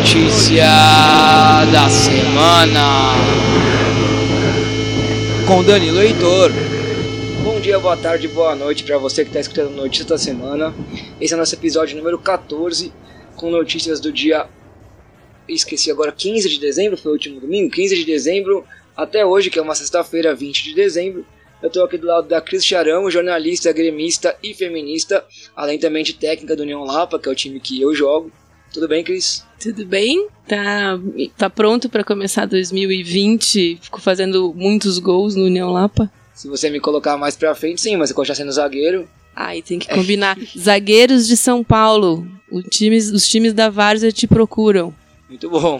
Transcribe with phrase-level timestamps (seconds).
[0.00, 0.64] Notícia
[1.70, 3.12] da semana
[5.46, 6.50] com Danilo Heitor.
[7.44, 10.74] Bom dia, boa tarde, boa noite para você que está escutando Notícias da Semana.
[11.20, 12.90] Esse é o nosso episódio número 14
[13.36, 14.48] com notícias do dia.
[15.46, 17.70] Esqueci agora, 15 de dezembro, foi o último domingo?
[17.70, 18.64] 15 de dezembro
[18.96, 21.26] até hoje, que é uma sexta-feira, 20 de dezembro.
[21.60, 25.22] Eu estou aqui do lado da Cris Charão, jornalista, gremista e feminista,
[25.54, 28.32] além também de técnica do União Lapa, que é o time que eu jogo.
[28.72, 29.49] Tudo bem, Cris?
[29.60, 30.26] Tudo bem?
[30.48, 30.98] Tá,
[31.36, 33.78] tá pronto para começar 2020?
[33.82, 36.10] Fico fazendo muitos gols no União Lapa?
[36.34, 39.06] Se você me colocar mais pra frente, sim, mas você continuar sendo zagueiro.
[39.36, 40.38] Ai, tem que combinar.
[40.58, 42.26] Zagueiros de São Paulo.
[42.50, 44.94] Os times, os times da Várzea te procuram.
[45.28, 45.78] Muito bom.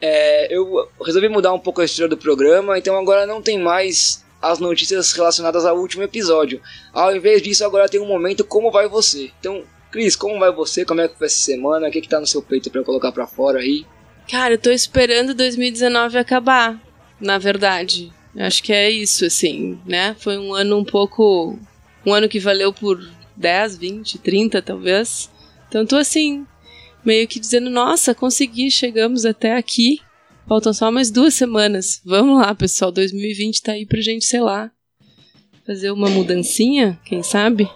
[0.00, 4.24] É, eu resolvi mudar um pouco a estrutura do programa, então agora não tem mais
[4.42, 6.60] as notícias relacionadas ao último episódio.
[6.92, 9.30] Ao invés disso, agora tem um momento como vai você.
[9.38, 10.84] Então, Cris, como vai você?
[10.84, 11.88] Como é que foi essa semana?
[11.88, 13.84] O que, que tá no seu peito para colocar para fora aí?
[14.30, 16.80] Cara, eu tô esperando 2019 acabar,
[17.20, 18.12] na verdade.
[18.36, 20.14] Acho que é isso, assim, né?
[20.18, 21.58] Foi um ano um pouco.
[22.06, 23.00] Um ano que valeu por
[23.36, 25.28] 10, 20, 30 talvez.
[25.68, 26.46] Então tô assim,
[27.04, 30.00] meio que dizendo: nossa, consegui, chegamos até aqui.
[30.46, 32.00] Faltam só mais duas semanas.
[32.04, 32.92] Vamos lá, pessoal.
[32.92, 34.70] 2020 tá aí pra gente, sei lá,
[35.66, 37.68] fazer uma mudancinha, quem sabe?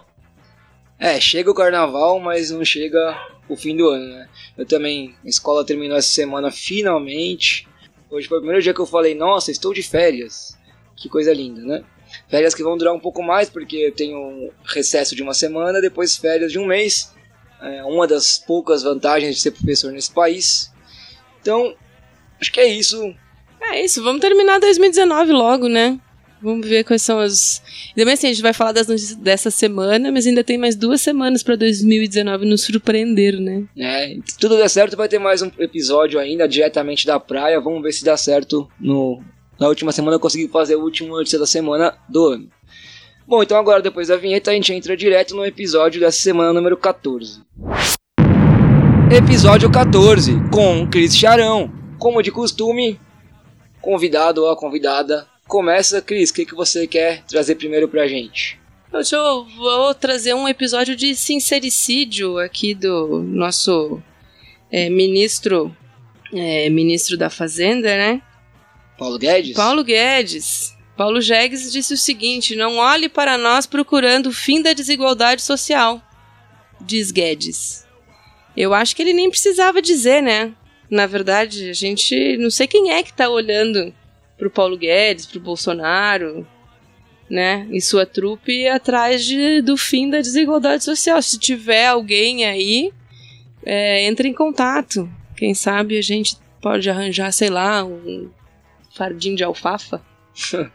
[0.99, 3.17] É, chega o carnaval, mas não chega
[3.49, 4.29] o fim do ano, né?
[4.57, 7.69] Eu também, a escola terminou essa semana finalmente.
[8.11, 10.57] Hoje foi o primeiro dia que eu falei, nossa, estou de férias.
[10.97, 11.85] Que coisa linda, né?
[12.29, 15.81] Férias que vão durar um pouco mais, porque eu tenho um recesso de uma semana,
[15.81, 17.13] depois férias de um mês.
[17.61, 20.73] É uma das poucas vantagens de ser professor nesse país.
[21.41, 21.75] Então,
[22.45, 23.15] Acho que é isso.
[23.59, 25.99] É isso, vamos terminar 2019 logo, né?
[26.43, 27.63] Vamos ver quais são as.
[27.89, 30.77] Ainda bem assim, a gente vai falar das notícias dessa semana, mas ainda tem mais
[30.77, 33.65] duas semanas para 2019 nos surpreender, né?
[33.77, 37.61] É, se tudo der certo, vai ter mais um episódio ainda diretamente da praia.
[37.61, 38.69] Vamos ver se dá certo.
[38.79, 39.23] No...
[39.59, 42.49] Na última semana eu consegui fazer o último notícia da semana do ano.
[43.27, 46.77] Bom, então agora depois da vinheta a gente entra direto no episódio dessa semana número
[46.77, 47.41] 14.
[49.17, 53.01] Episódio 14 com Cris Charão como de costume,
[53.81, 58.59] convidado ou a convidada, começa, Cris, o que, que você quer trazer primeiro pra gente?
[58.93, 64.01] Hoje eu vou trazer um episódio de sincericídio aqui do nosso
[64.71, 65.77] é, ministro,
[66.33, 68.23] é, ministro da Fazenda, né?
[68.97, 69.57] Paulo Guedes?
[69.57, 70.75] Paulo Guedes.
[70.97, 76.01] Paulo Guedes disse o seguinte: não olhe para nós procurando o fim da desigualdade social,
[76.81, 77.85] diz Guedes.
[78.57, 80.53] Eu acho que ele nem precisava dizer, né?
[80.89, 83.93] Na verdade, a gente não sei quem é que está olhando
[84.37, 86.47] pro Paulo Guedes, pro Bolsonaro,
[87.29, 91.21] né, e sua trupe atrás de, do fim da desigualdade social.
[91.23, 92.93] Se tiver alguém aí,
[93.65, 95.09] é, entre em contato.
[95.37, 98.31] Quem sabe a gente pode arranjar, sei lá, um
[98.95, 100.05] fardinho de alfafa.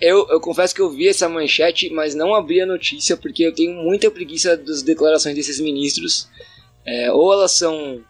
[0.00, 3.54] eu, eu confesso que eu vi essa manchete, mas não abri a notícia porque eu
[3.54, 6.28] tenho muita preguiça das declarações desses ministros.
[6.84, 8.04] É, ou elas são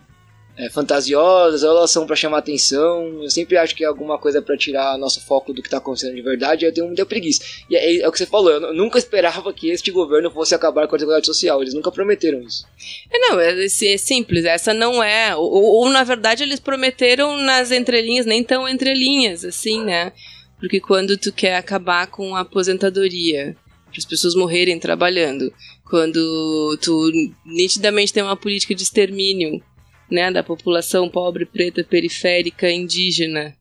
[0.56, 3.22] é, fantasiosas, ou elas são para chamar atenção.
[3.22, 6.15] Eu sempre acho que é alguma coisa para tirar nosso foco do que tá acontecendo
[6.15, 6.65] de verdade.
[6.65, 7.43] Eu tenho muita preguiça.
[7.69, 10.89] E é, é, o que você falou, eu nunca esperava que este governo fosse acabar
[10.89, 11.61] com a desigualdade social.
[11.61, 12.65] Eles nunca prometeram isso.
[13.12, 14.45] É, não, é, é simples.
[14.47, 15.37] Essa não é.
[15.37, 20.12] Ou, ou, na verdade eles prometeram nas entrelinhas, nem tão entrelinhas, assim, né?
[20.59, 23.55] Porque quando tu quer acabar com a aposentadoria,
[23.91, 25.53] para as pessoas morrerem trabalhando,
[25.84, 27.11] quando tu
[27.45, 29.62] nitidamente tem uma política de extermínio
[30.11, 33.56] né, da população pobre, preta, periférica, indígena,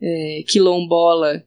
[0.00, 1.44] é, quilombola,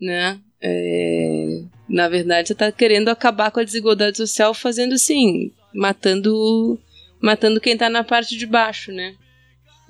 [0.00, 0.38] né?
[0.60, 6.78] É, na verdade, você está querendo acabar com a desigualdade social fazendo assim, matando,
[7.20, 9.14] matando quem está na parte de baixo, né?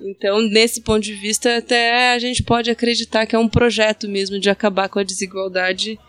[0.01, 4.39] Então, nesse ponto de vista, até a gente pode acreditar que é um projeto mesmo
[4.39, 5.99] de acabar com a desigualdade,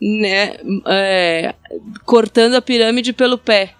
[0.00, 0.56] né?
[0.86, 1.54] É,
[2.04, 3.74] cortando a pirâmide pelo pé.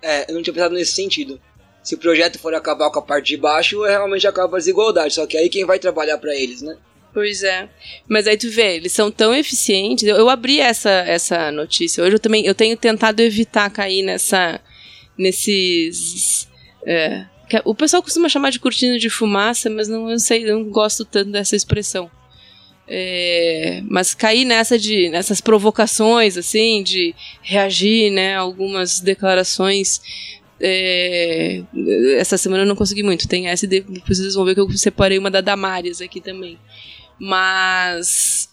[0.00, 1.38] É, eu não tinha pensado nesse sentido
[1.82, 5.14] se o projeto for acabar com a parte de baixo, realmente acaba a desigualdade.
[5.14, 6.76] Só que aí quem vai trabalhar para eles, né?
[7.12, 7.68] Pois é.
[8.08, 10.06] Mas aí tu vê, eles são tão eficientes.
[10.06, 12.02] Eu, eu, abri essa, essa notícia.
[12.02, 14.60] Hoje eu também eu tenho tentado evitar cair nessa.
[15.18, 16.48] nesses.
[16.86, 17.26] É,
[17.64, 21.30] o pessoal costuma chamar de cortina de fumaça, mas não eu sei, não gosto tanto
[21.30, 22.10] dessa expressão.
[22.88, 30.00] É, mas cair nessa de nessas provocações assim de reagir né algumas declarações
[30.62, 31.64] é,
[32.18, 33.26] essa semana eu não consegui muito.
[33.26, 36.56] Tem essa e depois vocês vão ver que eu separei uma da Damares aqui também.
[37.18, 38.48] Mas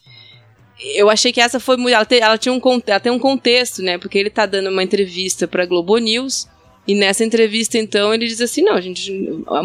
[0.96, 1.94] eu achei que essa foi muito.
[1.94, 4.00] Ela, ela tinha um, ela tem um contexto, né?
[4.00, 6.48] Porque ele tá dando uma entrevista pra Globo News
[6.88, 9.12] E nessa entrevista, então, ele diz assim: não, gente,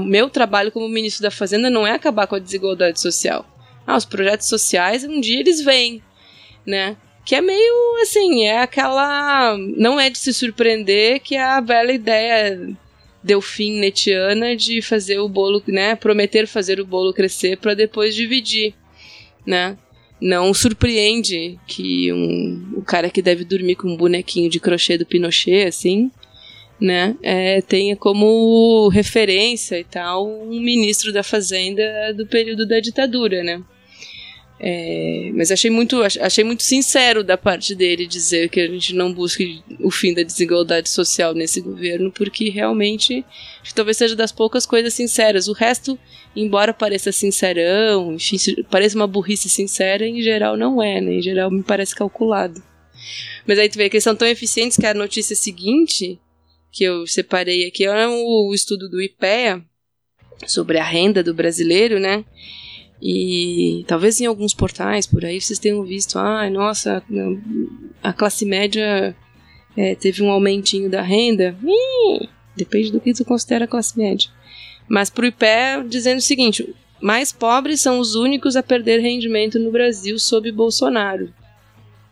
[0.05, 3.46] meu trabalho como ministro da Fazenda não é acabar com a desigualdade social.
[3.87, 6.02] Ah, os projetos sociais, um dia eles vêm,
[6.67, 6.96] né?
[7.25, 9.56] Que é meio assim, é aquela.
[9.76, 12.76] Não é de se surpreender que é a velha ideia
[13.23, 15.97] delfim netiana de fazer o bolo, né?
[15.97, 18.75] Prometer fazer o bolo crescer para depois dividir,
[19.47, 19.79] né?
[20.21, 25.06] Não surpreende que um, o cara que deve dormir com um bonequinho de crochê do
[25.06, 26.11] Pinochet, assim,
[26.81, 33.43] né, é, tenha como referência e tal um ministro da Fazenda do período da ditadura,
[33.43, 33.62] né?
[34.59, 39.12] É, mas achei muito, achei muito sincero da parte dele dizer que a gente não
[39.12, 43.25] busque o fim da desigualdade social nesse governo, porque realmente
[43.75, 45.49] talvez seja das poucas coisas sinceras.
[45.49, 45.99] O resto,
[46.37, 48.37] embora pareça sincerão, enfim,
[48.71, 51.15] pareça uma burrice sincera, em geral não é, né?
[51.15, 52.62] Em geral me parece calculado.
[53.47, 56.19] Mas aí tu vê que eles são tão eficientes que a notícia seguinte,
[56.71, 59.62] que eu separei aqui, é o estudo do IPEA
[60.47, 62.25] sobre a renda do brasileiro, né?
[63.06, 67.03] E talvez em alguns portais por aí vocês tenham visto, ah, nossa,
[68.03, 69.15] a classe média
[69.77, 71.55] é, teve um aumentinho da renda.
[72.56, 74.31] Depende do que tu considera classe média.
[74.89, 79.71] Mas pro IPE dizendo o seguinte: mais pobres são os únicos a perder rendimento no
[79.71, 81.31] Brasil sob Bolsonaro.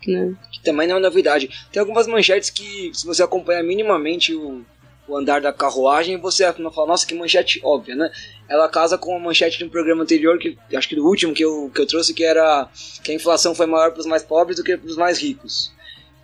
[0.06, 0.34] Né?
[0.52, 1.48] Que também não é novidade.
[1.72, 4.62] Tem algumas manchetes que, se você acompanha minimamente o,
[5.08, 8.10] o andar da carruagem, você fala, nossa, que manchete óbvia, né?
[8.48, 11.44] Ela casa com a manchete de um programa anterior, que acho que do último que
[11.44, 12.68] eu, que eu trouxe, que era
[13.02, 15.72] que a inflação foi maior para os mais pobres do que para os mais ricos.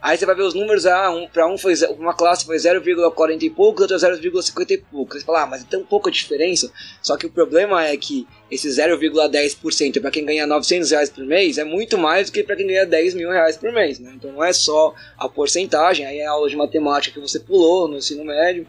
[0.01, 3.43] Aí você vai ver os números, ah, um, para um foi uma classe foi 0,40
[3.43, 5.19] e pouco, outra 0,50 e pouco.
[5.19, 6.73] Você fala, ah, mas é tão pouca diferença.
[7.03, 11.59] Só que o problema é que esse 0,10% para quem ganha 900 reais por mês
[11.59, 13.99] é muito mais do que para quem ganha 10 mil reais por mês.
[13.99, 14.13] Né?
[14.15, 17.89] Então não é só a porcentagem, aí é a aula de matemática que você pulou
[17.89, 18.67] no ensino médio,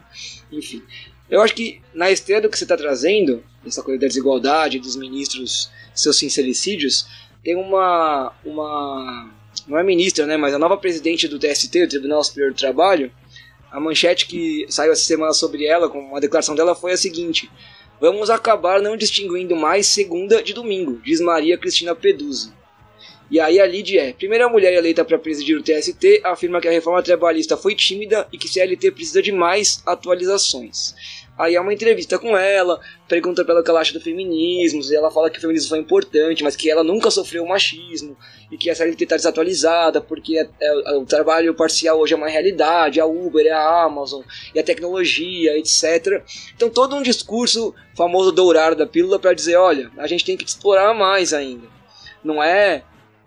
[0.50, 0.82] enfim.
[1.30, 4.96] Eu acho que na esteira do que você está trazendo, essa coisa da desigualdade, dos
[4.96, 7.06] ministros, seus sincericídios,
[7.44, 9.30] tem uma, uma
[9.70, 13.12] não é ministra, né, mas a nova presidente do TST, o Tribunal Superior do Trabalho,
[13.70, 17.48] a manchete que saiu essa semana sobre ela, com uma declaração dela, foi a seguinte:
[18.00, 22.52] Vamos acabar não distinguindo mais segunda de domingo, diz Maria Cristina Peduzzi.
[23.30, 26.72] E aí a Lid é, primeira mulher eleita para presidir o TST, afirma que a
[26.72, 30.96] reforma trabalhista foi tímida e que CLT precisa de mais atualizações.
[31.38, 35.10] Aí há uma entrevista com ela, pergunta pelo que ela acha do feminismo, e ela
[35.12, 38.16] fala que o feminismo foi importante, mas que ela nunca sofreu machismo,
[38.50, 42.28] e que essa LT está desatualizada, porque é, é, o trabalho parcial hoje é uma
[42.28, 44.22] realidade, a Uber, é a Amazon,
[44.54, 46.22] e a tecnologia, etc.
[46.54, 50.44] Então todo um discurso famoso dourado da pílula para dizer, olha, a gente tem que
[50.44, 51.66] explorar mais ainda.
[52.24, 52.82] Não é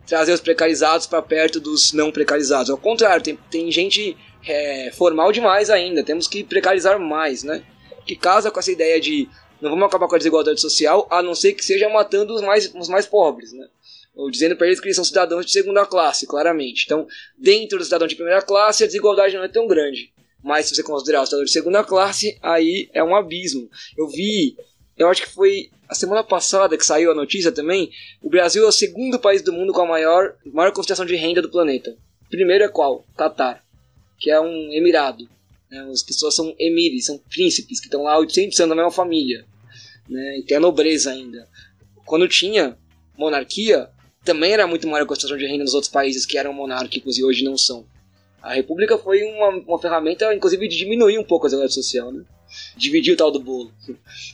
[0.05, 5.31] trazer os precarizados para perto dos não precarizados, ao contrário, tem, tem gente é, formal
[5.31, 7.63] demais ainda, temos que precarizar mais, né?
[8.05, 9.29] que casa com essa ideia de
[9.61, 12.73] não vamos acabar com a desigualdade social, a não ser que seja matando os mais,
[12.75, 13.65] os mais pobres, né?
[14.15, 16.83] Ou dizendo para eles que eles são cidadãos de segunda classe, claramente.
[16.85, 17.07] Então,
[17.37, 20.13] dentro do cidadão de primeira classe, a desigualdade não é tão grande.
[20.43, 23.69] Mas se você considerar o cidadão de segunda classe, aí é um abismo.
[23.97, 24.55] Eu vi,
[24.97, 27.91] eu acho que foi a semana passada que saiu a notícia também,
[28.21, 31.41] o Brasil é o segundo país do mundo com a maior, maior concentração de renda
[31.41, 31.95] do planeta.
[32.29, 33.05] Primeiro é qual?
[33.15, 33.63] Catar,
[34.19, 35.29] que é um emirado.
[35.69, 35.87] Né?
[35.91, 39.45] As pessoas são emires, são príncipes, que estão lá há 800 anos na mesma família.
[40.09, 40.39] Né?
[40.39, 41.47] E tem a nobreza ainda.
[42.05, 42.75] Quando tinha
[43.15, 43.89] monarquia,
[44.23, 47.23] também era muito maior a concentração de renda nos outros países que eram monárquicos e
[47.23, 47.85] hoje não são.
[48.41, 52.23] A república foi uma, uma ferramenta, inclusive, de diminuir um pouco a desigualdade social, né?
[52.75, 53.71] dividir o tal do bolo.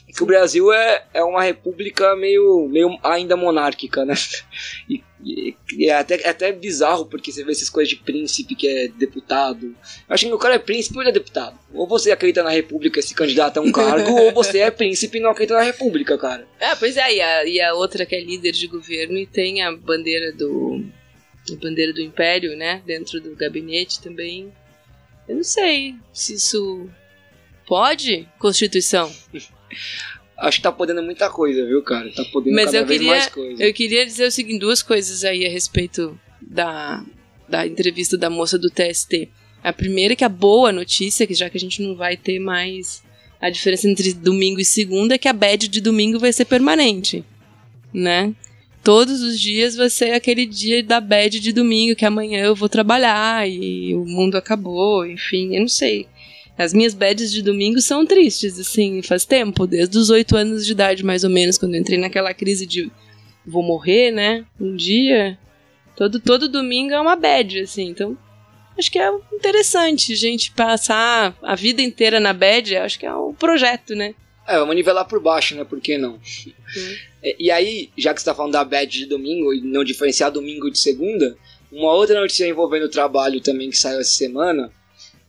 [0.08, 4.14] É que o Brasil é, é uma república meio, meio ainda monárquica, né?
[4.88, 8.54] E, e, e é, até, é até bizarro, porque você vê essas coisas de príncipe
[8.54, 9.66] que é deputado.
[9.66, 9.74] Eu
[10.14, 11.58] acho que o cara é príncipe ou ele é deputado.
[11.72, 15.18] Ou você acredita na república e se candidata a um cargo, ou você é príncipe
[15.18, 16.46] e não acredita na república, cara.
[16.58, 19.62] É, pois é, e a, e a outra que é líder de governo e tem
[19.62, 20.84] a bandeira do.
[21.50, 22.82] A bandeira do império, né?
[22.86, 24.52] Dentro do gabinete também.
[25.28, 26.88] Eu não sei se isso
[27.70, 28.28] Pode?
[28.36, 29.14] Constituição.
[30.40, 32.10] Acho que tá podendo muita coisa, viu, cara?
[32.10, 33.62] Tá podendo Mas cada eu queria, mais coisa.
[33.62, 37.04] Eu queria dizer o seguinte, duas coisas aí a respeito da,
[37.46, 39.28] da entrevista da moça do TST.
[39.62, 42.38] A primeira é que a boa notícia, que já que a gente não vai ter
[42.38, 43.02] mais
[43.38, 47.22] a diferença entre domingo e segunda, é que a bad de domingo vai ser permanente,
[47.92, 48.34] né?
[48.82, 52.68] Todos os dias vai ser aquele dia da bad de domingo, que amanhã eu vou
[52.68, 56.06] trabalhar e o mundo acabou, enfim, eu não sei.
[56.60, 60.72] As minhas bads de domingo são tristes, assim, faz tempo, desde os oito anos de
[60.72, 62.90] idade, mais ou menos, quando eu entrei naquela crise de
[63.46, 64.44] vou morrer, né?
[64.60, 65.38] Um dia.
[65.96, 68.14] Todo, todo domingo é uma bad, assim, então.
[68.78, 73.14] acho que é interessante a gente passar a vida inteira na bad, acho que é
[73.14, 74.14] um projeto, né?
[74.46, 75.64] É, vamos nivelar por baixo, né?
[75.64, 76.12] Por que não?
[76.12, 76.94] Uhum.
[77.38, 80.70] E aí, já que você tá falando da bad de domingo e não diferenciar domingo
[80.70, 81.38] de segunda,
[81.72, 84.70] uma outra notícia envolvendo o trabalho também que saiu essa semana,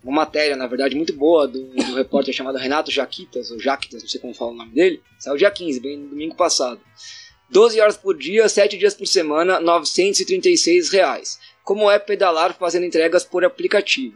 [0.04, 4.10] uma matéria, na verdade, muito boa do, do repórter chamado Renato Jaquitas, ou Jaquitas, não
[4.10, 6.82] sei como fala o nome dele, saiu dia 15, bem no domingo passado.
[7.50, 11.38] 12 horas por dia, 7 dias por semana, 936 reais.
[11.64, 14.16] Como é pedalar fazendo entregas por aplicativo?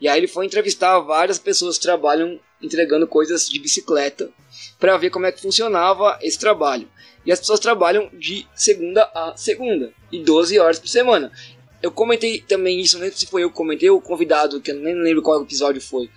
[0.00, 4.30] E aí ele foi entrevistar várias pessoas que trabalham entregando coisas de bicicleta
[4.78, 6.88] para ver como é que funcionava esse trabalho.
[7.24, 11.32] E as pessoas trabalham de segunda a segunda e 12 horas por semana.
[11.86, 14.74] Eu comentei também isso, não sei se foi eu que comentei, o convidado, que eu
[14.74, 16.10] nem lembro qual episódio foi.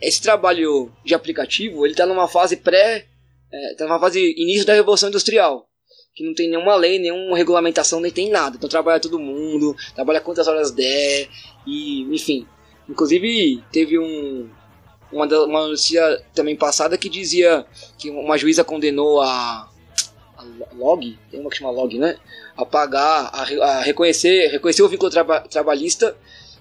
[0.00, 3.06] Esse trabalho de aplicativo, ele tá numa fase pré.
[3.52, 5.68] É, tá numa fase início da Revolução Industrial.
[6.14, 8.56] Que não tem nenhuma lei, nenhuma regulamentação, nem tem nada.
[8.56, 11.28] Então trabalha todo mundo, trabalha quantas horas der,
[11.66, 12.46] e enfim.
[12.88, 14.48] Inclusive, teve um,
[15.12, 17.66] uma, uma notícia também passada que dizia
[17.98, 19.70] que uma juíza condenou a
[20.76, 22.16] Log, tem uma que chama Log, né?
[22.56, 26.16] A pagar, a, a reconhecer, reconhecer o vínculo traba, trabalhista,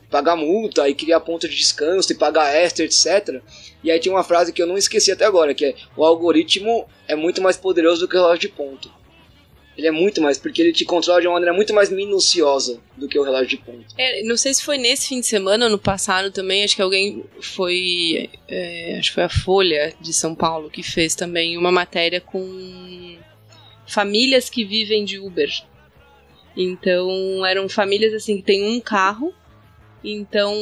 [0.10, 3.42] pagar multa e criar ponto de descanso e pagar extra, etc.
[3.84, 6.88] E aí tinha uma frase que eu não esqueci até agora, que é o algoritmo
[7.08, 9.04] é muito mais poderoso do que o relógio de ponto.
[9.75, 13.08] Ele é muito mais, porque ele te controla de uma maneira muito mais minuciosa do
[13.08, 13.86] que o relógio de ponto.
[13.98, 16.82] É, não sei se foi nesse fim de semana ou no passado também, acho que
[16.82, 18.30] alguém foi.
[18.48, 23.18] É, acho que foi a Folha de São Paulo que fez também uma matéria com
[23.88, 25.50] famílias que vivem de Uber.
[26.56, 29.34] Então eram famílias assim que tem um carro.
[30.04, 30.54] Então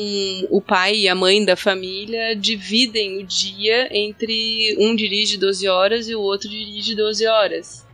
[0.50, 6.08] o pai e a mãe da família dividem o dia entre um dirige 12 horas
[6.08, 7.92] e o outro dirige 12 horas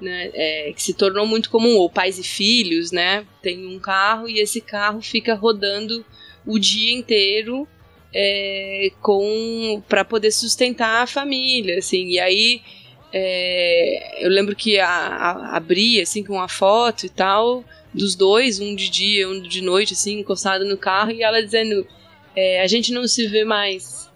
[0.00, 4.28] né, é, que se tornou muito comum, ou pais e filhos, né, tem um carro
[4.28, 6.04] e esse carro fica rodando
[6.46, 7.66] o dia inteiro
[8.12, 12.62] é, com para poder sustentar a família, assim, e aí
[13.16, 18.58] é, eu lembro que a, a, abria assim com uma foto e tal dos dois,
[18.58, 21.86] um de dia, um de noite, assim, encostado no carro e ela dizendo
[22.34, 24.10] é, a gente não se vê mais,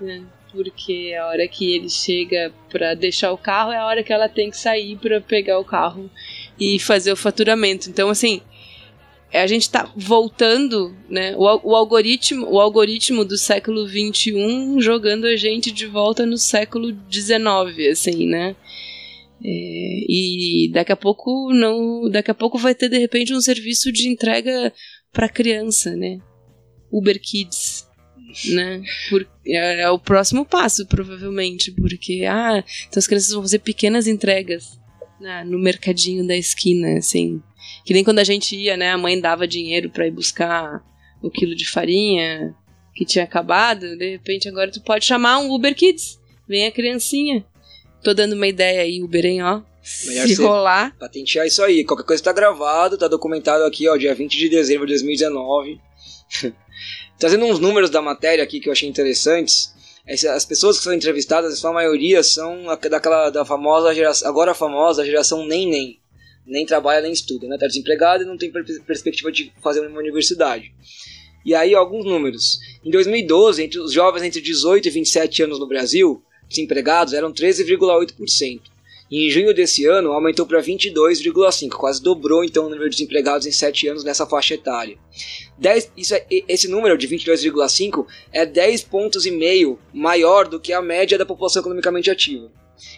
[0.00, 0.24] né?
[0.52, 4.28] porque a hora que ele chega para deixar o carro é a hora que ela
[4.28, 6.08] tem que sair para pegar o carro
[6.60, 7.90] e fazer o faturamento.
[7.90, 8.42] Então, assim,
[9.38, 11.34] a gente está voltando, né?
[11.36, 14.34] O, o, algoritmo, o algoritmo do século XXI
[14.78, 18.54] jogando a gente de volta no século XIX, assim, né?
[19.44, 23.90] É, e daqui a pouco não, daqui a pouco vai ter de repente um serviço
[23.90, 24.72] de entrega
[25.12, 26.18] para criança, né?
[26.92, 27.90] Uber Kids
[28.52, 28.82] né?
[29.08, 34.06] Por, é, é, o próximo passo, provavelmente, porque ah, então as crianças vão fazer pequenas
[34.06, 34.78] entregas
[35.20, 37.42] né, no mercadinho da esquina, assim.
[37.84, 38.90] Que nem quando a gente ia, né?
[38.90, 40.82] A mãe dava dinheiro para ir buscar
[41.22, 42.54] o quilo de farinha
[42.94, 43.96] que tinha acabado.
[43.96, 46.20] De repente, agora tu pode chamar um Uber Kids.
[46.48, 47.44] Vem a criancinha.
[48.02, 49.62] Tô dando uma ideia aí, Uber, hein, ó.
[50.06, 50.96] Melhor se rolar.
[50.98, 51.84] Patentear isso aí.
[51.84, 55.80] Qualquer coisa tá gravado, tá documentado aqui, ó, dia 20 de dezembro de 2019.
[57.18, 59.72] Trazendo uns números da matéria aqui que eu achei interessantes.
[60.34, 65.04] As pessoas que são entrevistadas, a sua maioria são daquela da famosa geração, agora famosa
[65.04, 66.01] geração nem nem.
[66.46, 67.56] Nem trabalha nem estuda, né?
[67.58, 70.74] Tá desempregado e não tem perspectiva de fazer uma universidade.
[71.44, 72.58] E aí, alguns números.
[72.84, 78.60] Em 2012, entre os jovens entre 18 e 27 anos no Brasil, desempregados eram 13,8%.
[79.12, 83.46] E em junho desse ano aumentou para 22,5, quase dobrou então o número de desempregados
[83.46, 84.96] em 7 anos nessa faixa etária.
[85.58, 90.72] 10, isso é, esse número de 22,5 é 10 pontos e meio maior do que
[90.72, 92.50] a média da população economicamente ativa.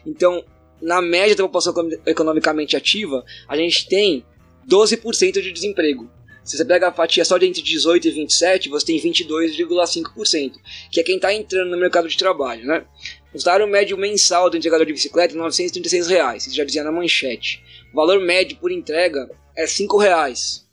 [0.06, 0.44] Então,
[0.84, 1.74] na média da população
[2.04, 4.24] economicamente ativa, a gente tem
[4.68, 6.10] 12% de desemprego.
[6.44, 10.52] Se você pega a fatia só de entre 18 e 27, você tem 22,5%,
[10.90, 12.84] que é quem está entrando no mercado de trabalho, né?
[13.32, 16.92] O salário médio mensal do entregador de bicicleta é 936 reais, isso já dizia na
[16.92, 17.62] manchete.
[17.90, 19.26] O valor médio por entrega
[19.56, 20.68] é 5 reais.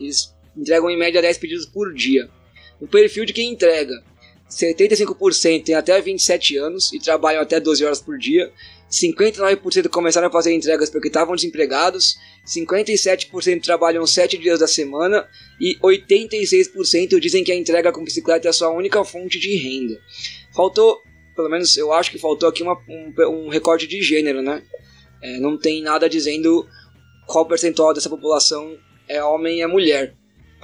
[0.00, 2.28] Eles entregam em média 10 pedidos por dia.
[2.80, 4.02] O perfil de quem entrega:
[4.50, 8.52] 75% tem até 27 anos e trabalham até 12 horas por dia.
[8.94, 15.28] 59% começaram a fazer entregas porque estavam desempregados, 57% trabalham 7 dias da semana
[15.60, 20.00] e 86% dizem que a entrega com bicicleta é a sua única fonte de renda.
[20.54, 21.00] Faltou,
[21.34, 24.62] pelo menos eu acho que faltou aqui uma, um, um recorte de gênero, né?
[25.20, 26.64] É, não tem nada dizendo
[27.26, 30.14] qual percentual dessa população é homem e é mulher.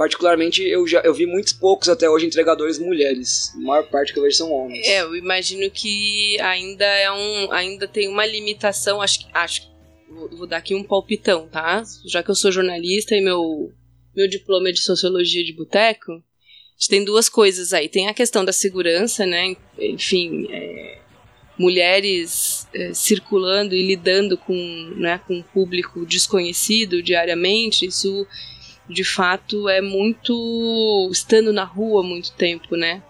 [0.01, 3.53] Particularmente, eu já eu vi muitos poucos até hoje entregadores mulheres.
[3.55, 4.89] A maior parte que eu vejo são homens.
[4.89, 7.53] É, eu imagino que ainda é um.
[7.53, 9.27] ainda tem uma limitação, acho que.
[9.35, 9.71] Acho,
[10.09, 11.83] vou, dar aqui um palpitão, tá?
[12.07, 13.75] Já que eu sou jornalista e meu
[14.17, 16.15] meu diploma de sociologia de boteco, a
[16.79, 17.87] gente tem duas coisas aí.
[17.87, 19.55] Tem a questão da segurança, né?
[19.79, 20.99] Enfim, é,
[21.59, 24.55] mulheres é, circulando e lidando com,
[24.97, 28.27] né, com um público desconhecido diariamente, isso
[28.91, 33.03] de fato é muito estando na rua muito tempo, né?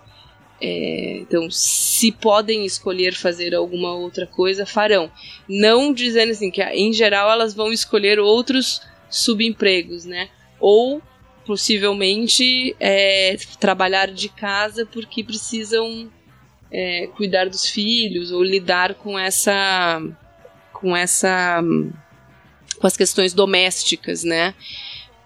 [0.63, 5.11] É, então, se podem escolher fazer alguma outra coisa, farão.
[5.49, 10.29] Não dizendo assim que, em geral, elas vão escolher outros subempregos, né?
[10.61, 11.03] Ou
[11.47, 16.11] possivelmente é, trabalhar de casa porque precisam
[16.71, 20.01] é, cuidar dos filhos ou lidar com essa
[20.73, 21.61] com essa
[22.79, 24.55] com as questões domésticas, né?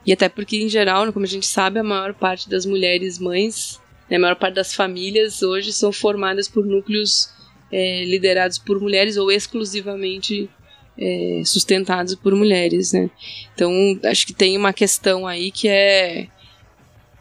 [0.07, 3.81] E até porque em geral, como a gente sabe, a maior parte das mulheres mães,
[4.09, 7.31] né, a maior parte das famílias hoje são formadas por núcleos
[7.73, 10.49] é, liderados por mulheres ou exclusivamente
[10.99, 13.11] é, sustentados por mulheres, né?
[13.55, 13.73] Então
[14.05, 16.29] acho que tem uma questão aí que é,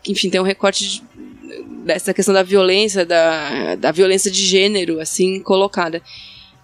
[0.08, 1.04] enfim, tem um recorte de,
[1.86, 6.02] dessa questão da violência, da, da violência de gênero, assim, colocada.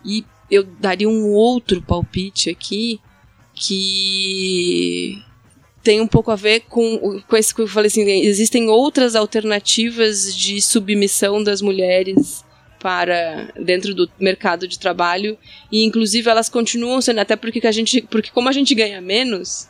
[0.05, 2.99] E eu daria um outro palpite aqui
[3.53, 5.21] que
[5.83, 10.35] tem um pouco a ver com, com esse que eu falei assim, existem outras alternativas
[10.35, 12.43] de submissão das mulheres
[12.79, 15.37] para dentro do mercado de trabalho
[15.71, 19.67] e inclusive elas continuam sendo até porque a gente porque como a gente ganha menos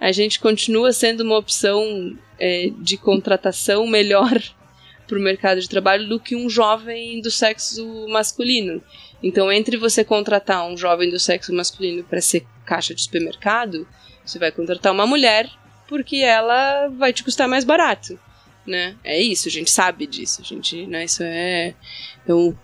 [0.00, 4.32] a gente continua sendo uma opção é, de contratação melhor
[5.06, 8.80] para o mercado de trabalho do que um jovem do sexo masculino.
[9.22, 13.86] Então, entre você contratar um jovem do sexo masculino para ser caixa de supermercado,
[14.30, 15.50] você vai contratar uma mulher
[15.88, 18.18] porque ela vai te custar mais barato.
[18.66, 18.94] Né?
[19.02, 21.74] É isso, a gente sabe disso, a gente, né, isso é
[22.22, 22.56] então,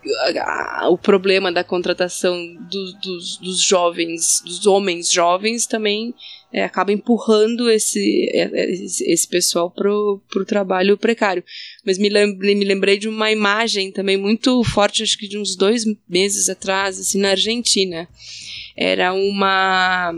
[0.42, 6.14] a, o problema da contratação do, dos, dos jovens, dos homens jovens também
[6.52, 11.42] é, acaba empurrando esse, é, esse pessoal pro, pro trabalho precário.
[11.84, 15.56] Mas me lembrei, me lembrei de uma imagem também muito forte, acho que de uns
[15.56, 18.08] dois meses atrás, assim, na Argentina.
[18.76, 20.14] Era uma,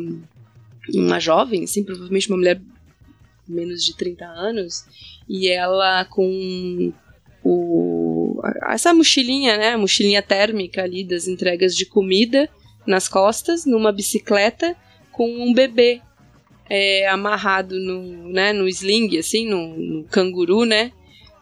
[0.94, 2.60] uma jovem, assim, provavelmente uma mulher
[3.46, 4.84] menos de 30 anos,
[5.28, 6.92] e ela com
[7.42, 12.48] o, essa mochilinha, né, mochilinha térmica ali das entregas de comida
[12.86, 14.76] nas costas, numa bicicleta,
[15.12, 16.00] com um bebê
[16.68, 20.92] é, amarrado no, né, no sling, assim, no, no, canguru, né?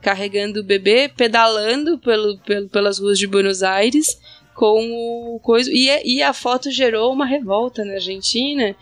[0.00, 4.18] Carregando o bebê, pedalando pelo, pelo, pelas ruas de Buenos Aires
[4.54, 5.70] com o coisa.
[5.72, 8.74] E, e a foto gerou uma revolta na Argentina.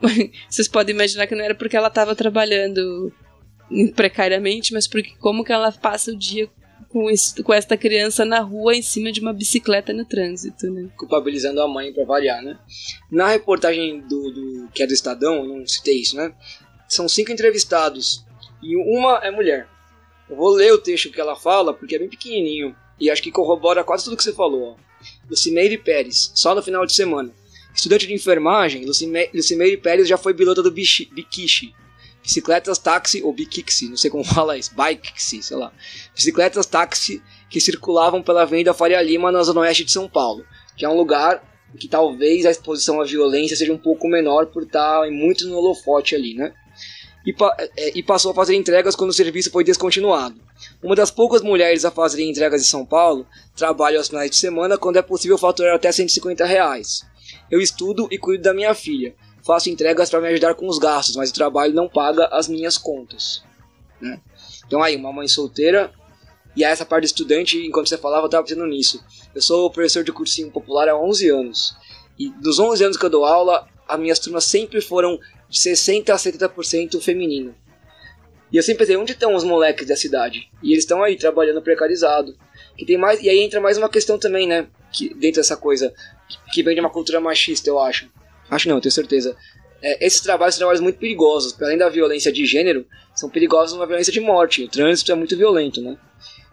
[0.48, 3.12] Vocês podem imaginar que não era porque ela estava trabalhando
[3.94, 6.48] precariamente, mas porque como que ela passa o dia
[6.88, 10.88] com, esse, com esta criança na rua em cima de uma bicicleta no trânsito, né?
[10.96, 12.58] Culpabilizando a mãe para variar, né?
[13.10, 16.34] Na reportagem do, do, que é do Estadão, não citei isso, né?
[16.88, 18.24] São cinco entrevistados
[18.62, 19.68] e uma é mulher.
[20.28, 23.30] Eu vou ler o texto que ela fala porque é bem pequenininho e acho que
[23.30, 24.72] corrobora quase tudo que você falou.
[24.72, 24.76] Ó.
[25.28, 27.30] Lucimeire Pérez, só no final de semana.
[27.78, 31.72] Estudante de enfermagem, Lucimeire Pérez já foi pilota do Biquiche,
[32.20, 35.72] bicicletas táxi ou bikixi, não sei como fala isso, bikexi, sei lá.
[36.12, 40.44] Bicicletas táxi que circulavam pela Avenida Faria Lima na zona oeste de São Paulo,
[40.76, 41.40] que é um lugar
[41.78, 46.16] que talvez a exposição à violência seja um pouco menor por estar muito no holofote
[46.16, 46.52] ali, né?
[47.24, 50.34] E, pa é, e, passou a fazer entregas quando o serviço foi descontinuado.
[50.82, 53.24] Uma das poucas mulheres a fazerem entregas em São Paulo
[53.56, 57.06] trabalha aos finais de semana quando é possível faturar até 150 reais.
[57.50, 61.16] Eu estudo e cuido da minha filha, faço entregas para me ajudar com os gastos,
[61.16, 63.42] mas o trabalho não paga as minhas contas.
[64.00, 64.20] Né?
[64.66, 65.92] Então aí, uma mãe solteira,
[66.54, 69.02] e essa parte de estudante, enquanto você falava, eu estava pensando nisso.
[69.34, 71.76] Eu sou professor de cursinho popular há 11 anos,
[72.18, 76.10] e dos 11 anos que eu dou aula, as minhas turmas sempre foram de 60%
[76.10, 77.54] a 70% feminino.
[78.52, 80.50] E eu sempre pensei, onde estão os moleques da cidade?
[80.62, 82.36] E eles estão aí, trabalhando precarizado.
[82.76, 84.66] Que tem mais, e aí entra mais uma questão também, né?
[84.92, 85.92] Que, dentro dessa coisa,
[86.52, 88.08] que vem de uma cultura machista, eu acho
[88.50, 89.36] Acho não, tenho certeza.
[89.82, 91.54] É, esses trabalhos são trabalhos muito perigosos.
[91.60, 94.64] Além da violência de gênero, são perigosos uma violência de morte.
[94.64, 95.96] O trânsito é muito violento, né?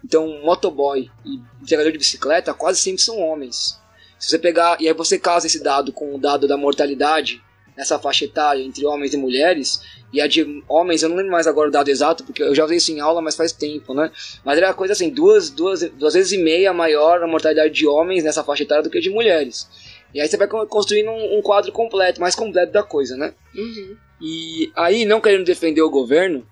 [0.03, 3.79] Então, motoboy e entregador de bicicleta quase sempre são homens.
[4.19, 7.41] Se você pegar e aí você casa esse dado com o dado da mortalidade
[7.77, 9.81] nessa faixa etária entre homens e mulheres,
[10.13, 12.63] e a de homens, eu não lembro mais agora o dado exato, porque eu já
[12.63, 14.09] usei isso em aula, mas faz tempo, né?
[14.45, 18.23] Mas era coisa assim, duas, duas, duas vezes e meia maior a mortalidade de homens
[18.23, 19.67] nessa faixa etária do que de mulheres.
[20.13, 23.33] E aí você vai construindo um, um quadro completo, mais completo da coisa, né?
[23.53, 23.97] Uhum.
[24.21, 26.47] E aí, não querendo defender o governo,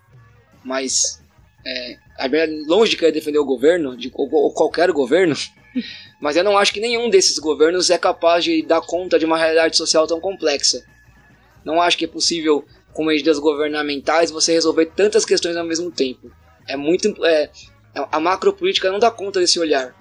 [0.63, 1.23] mas
[1.65, 1.97] é,
[2.67, 5.35] longe de querer defender o governo, de, ou, ou qualquer governo,
[6.19, 9.37] mas eu não acho que nenhum desses governos é capaz de dar conta de uma
[9.37, 10.83] realidade social tão complexa.
[11.65, 16.31] Não acho que é possível com medidas governamentais, você resolver tantas questões ao mesmo tempo.
[16.67, 17.13] É muito.
[17.25, 17.49] É,
[18.11, 19.95] a macropolítica não dá conta desse olhar.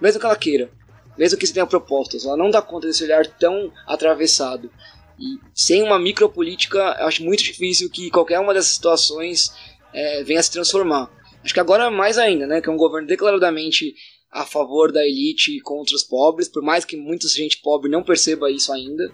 [0.00, 0.70] Mesmo que ela queira.
[1.18, 4.70] Mesmo que você tenha propostas, ela não dá conta desse olhar tão atravessado.
[5.18, 9.50] E sem uma micropolítica, eu acho muito difícil que qualquer uma dessas situações
[9.92, 11.10] é, venha a se transformar.
[11.44, 12.60] Acho que agora mais ainda, né?
[12.60, 13.94] Que é um governo declaradamente
[14.30, 18.02] a favor da elite e contra os pobres, por mais que muita gente pobre não
[18.02, 19.12] perceba isso ainda.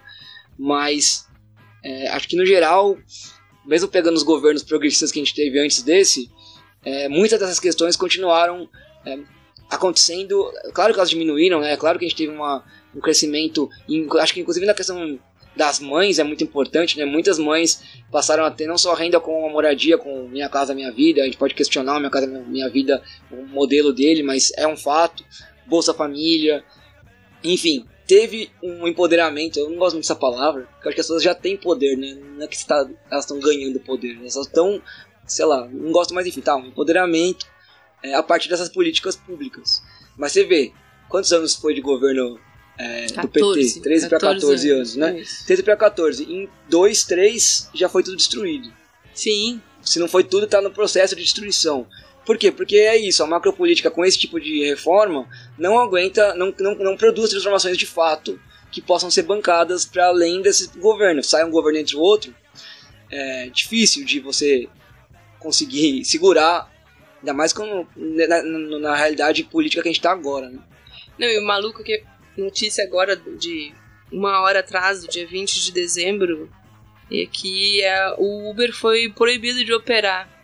[0.59, 1.26] Mas
[1.83, 2.97] é, acho que no geral,
[3.65, 6.31] mesmo pegando os governos progressistas que a gente teve antes desse,
[6.85, 8.69] é, muitas dessas questões continuaram
[9.05, 9.19] é,
[9.71, 10.51] acontecendo.
[10.73, 11.77] Claro que elas diminuíram, né?
[11.77, 13.69] Claro que a gente teve uma, um crescimento,
[14.21, 15.19] acho que inclusive na questão
[15.57, 17.05] das mães é muito importante, né?
[17.05, 20.93] Muitas mães passaram a ter não só renda com a moradia, com Minha Casa Minha
[20.93, 24.77] Vida, a gente pode questionar Minha Casa Minha Vida, o modelo dele, mas é um
[24.77, 25.25] fato.
[25.67, 26.63] Bolsa Família,
[27.43, 31.07] enfim, teve um empoderamento, eu não gosto muito dessa palavra, porque eu acho que as
[31.07, 32.15] pessoas já têm poder, né?
[32.15, 34.21] Não é que está, elas estão ganhando poder, né?
[34.21, 34.81] elas estão,
[35.27, 37.47] sei lá, não gosto mais, enfim, tá, um empoderamento
[38.03, 39.83] é, a partir dessas políticas públicas.
[40.17, 40.73] Mas você vê,
[41.09, 42.39] quantos anos foi de governo
[42.79, 43.81] é, 14, do PT?
[43.81, 45.21] 13 para 14 anos, né?
[45.21, 45.47] Isso.
[45.47, 46.25] 13 para 14.
[46.25, 48.73] Em 2, 3 já foi tudo destruído.
[49.13, 49.61] Sim.
[49.83, 51.87] Se não foi tudo, está no processo de destruição.
[52.27, 52.51] Por quê?
[52.51, 56.97] Porque é isso, a macropolítica com esse tipo de reforma não aguenta, não, não, não
[56.97, 58.39] produz transformações de fato
[58.73, 61.23] que possam ser bancadas para além desse governo.
[61.23, 62.35] Sai um governo entre o outro,
[63.09, 64.69] é difícil de você
[65.39, 66.69] conseguir segurar,
[67.21, 70.51] ainda mais com, na, na, na realidade política que a gente está agora.
[70.51, 70.59] Né?
[71.17, 72.03] Não, e o maluco que
[72.37, 73.73] notícia agora de
[74.11, 76.51] uma hora atrás, do dia 20 de dezembro,
[77.09, 80.36] é que é, o Uber foi proibido de operar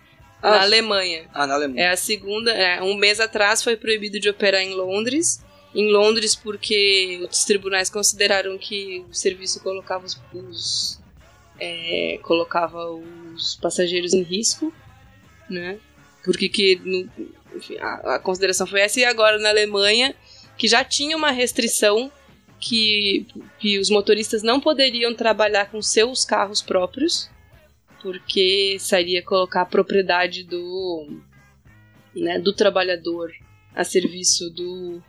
[0.43, 1.25] ah, na Alemanha.
[1.33, 1.85] Ah, na Alemanha.
[1.85, 2.51] É a segunda.
[2.51, 5.41] É, um mês atrás foi proibido de operar em Londres.
[5.73, 11.01] Em Londres, porque os tribunais consideraram que o serviço colocava os, os
[11.59, 14.73] é, colocava os passageiros em risco,
[15.49, 15.79] né?
[16.23, 16.79] Porque que
[17.55, 18.99] enfim, a, a, consideração foi essa.
[18.99, 20.13] E agora na Alemanha,
[20.57, 22.11] que já tinha uma restrição
[22.59, 23.25] que,
[23.59, 27.29] que os motoristas não poderiam trabalhar com seus carros próprios,
[28.03, 31.07] porque seria colocar a propriedade do,
[32.13, 33.31] né, do trabalhador
[33.73, 35.01] a serviço do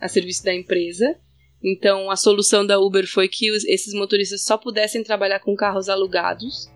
[0.00, 1.18] a serviço da empresa.
[1.62, 5.88] Então a solução da Uber foi que os, esses motoristas só pudessem trabalhar com carros
[5.88, 6.70] alugados,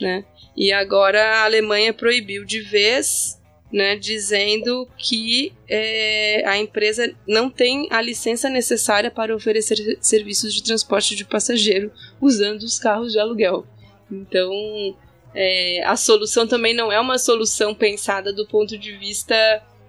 [0.00, 0.24] né?
[0.56, 3.40] E agora a Alemanha proibiu de vez,
[3.72, 10.62] né, dizendo que é, a empresa não tem a licença necessária para oferecer serviços de
[10.62, 13.66] transporte de passageiro usando os carros de aluguel.
[14.10, 14.52] Então,
[15.34, 19.34] é, a solução também não é uma solução pensada do ponto de vista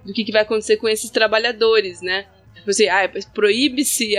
[0.05, 2.27] do que, que vai acontecer com esses trabalhadores, né?
[2.55, 4.15] Tipo assim, ah, proíbe-se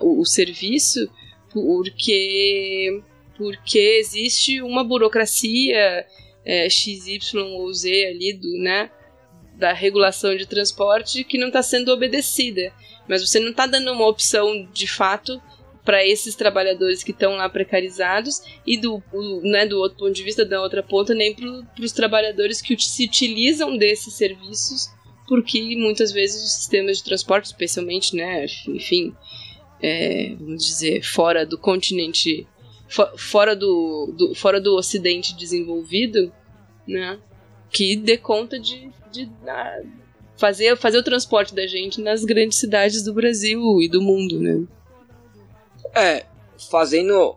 [0.00, 1.08] o, o serviço
[1.52, 3.02] porque
[3.36, 6.06] porque existe uma burocracia
[6.44, 8.90] é, XY ou Z ali do, né,
[9.54, 12.72] da regulação de transporte que não está sendo obedecida.
[13.08, 15.42] Mas você não está dando uma opção de fato
[15.84, 19.02] para esses trabalhadores que estão lá precarizados e do,
[19.42, 23.04] né, do outro ponto de vista, da outra ponta, nem para os trabalhadores que se
[23.04, 24.88] utilizam desses serviços,
[25.26, 29.12] porque muitas vezes os sistemas de transporte, especialmente, né, enfim,
[29.80, 32.46] é, vamos dizer, fora do continente,
[32.88, 36.32] for, fora, do, do, fora do ocidente desenvolvido,
[36.86, 37.18] né,
[37.70, 39.32] que dê conta de, de, de
[40.36, 44.64] fazer, fazer o transporte da gente nas grandes cidades do Brasil e do mundo, né.
[45.94, 46.24] É,
[46.70, 47.36] fazendo.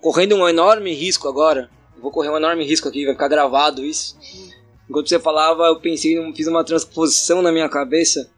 [0.00, 1.70] correndo um enorme risco agora.
[1.98, 4.16] Vou correr um enorme risco aqui, vai ficar gravado isso.
[4.88, 8.30] Enquanto você falava, eu pensei, fiz uma transposição na minha cabeça,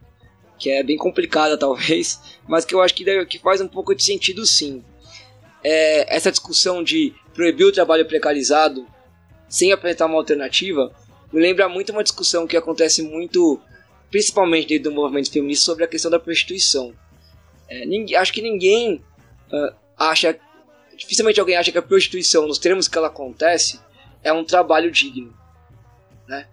[0.57, 4.05] que é bem complicada talvez, mas que eu acho que, que faz um pouco de
[4.05, 4.85] sentido sim.
[5.65, 8.87] É, essa discussão de proibir o trabalho precarizado
[9.49, 10.93] sem apresentar uma alternativa
[11.33, 13.61] me lembra muito uma discussão que acontece muito,
[14.11, 16.95] principalmente dentro do movimento feminista, sobre a questão da prostituição.
[17.69, 19.03] É, ninguém, acho que ninguém
[19.53, 20.39] uh, acha.
[20.97, 23.79] Dificilmente alguém acha que a prostituição, nos termos que ela acontece,
[24.23, 25.33] é um trabalho digno.
[26.27, 26.47] Né?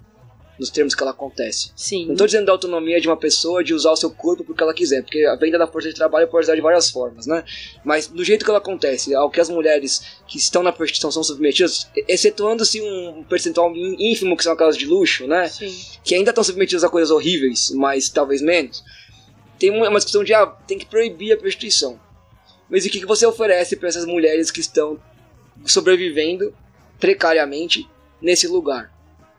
[0.60, 1.72] Nos termos que ela acontece.
[1.76, 2.06] Sim.
[2.06, 4.74] Não estou dizendo da autonomia de uma pessoa de usar o seu corpo porque ela
[4.74, 7.44] quiser, porque a venda da força de trabalho pode usar de várias formas, né?
[7.84, 11.24] Mas do jeito que ela acontece, ao que as mulheres que estão na prostituição são
[11.24, 15.48] submetidas, excetuando-se um percentual ínfimo que são aquelas de luxo, né?
[15.48, 15.74] Sim.
[16.04, 18.84] Que ainda estão submetidas a coisas horríveis, mas talvez menos.
[19.58, 22.00] Tem uma discussão de, ah, tem que proibir a prostituição.
[22.74, 25.00] Mas o que você oferece para essas mulheres que estão
[25.64, 26.58] sobrevivendo
[27.00, 27.88] precariamente
[28.20, 28.92] nesse lugar?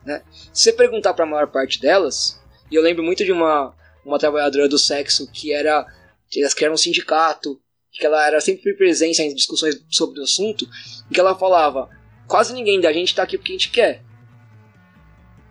[0.05, 0.23] Né?
[0.53, 4.17] Se você perguntar para a maior parte delas, e eu lembro muito de uma, uma
[4.17, 5.85] trabalhadora do sexo que era
[6.33, 10.65] elas criaram um sindicato, que ela era sempre presença em discussões sobre o assunto,
[11.13, 11.89] que ela falava:
[12.27, 14.01] quase ninguém da gente tá aqui porque a gente quer.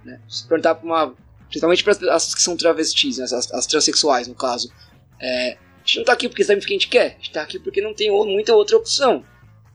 [0.03, 0.23] Né?
[0.27, 1.15] Se perguntar pra uma.
[1.49, 3.25] Principalmente para as que são travestis, né?
[3.25, 4.73] as, as transexuais, no caso.
[5.21, 7.07] É, a gente não tá aqui porque sabe o que a gente quer.
[7.13, 9.23] A gente tá aqui porque não tem muita outra opção.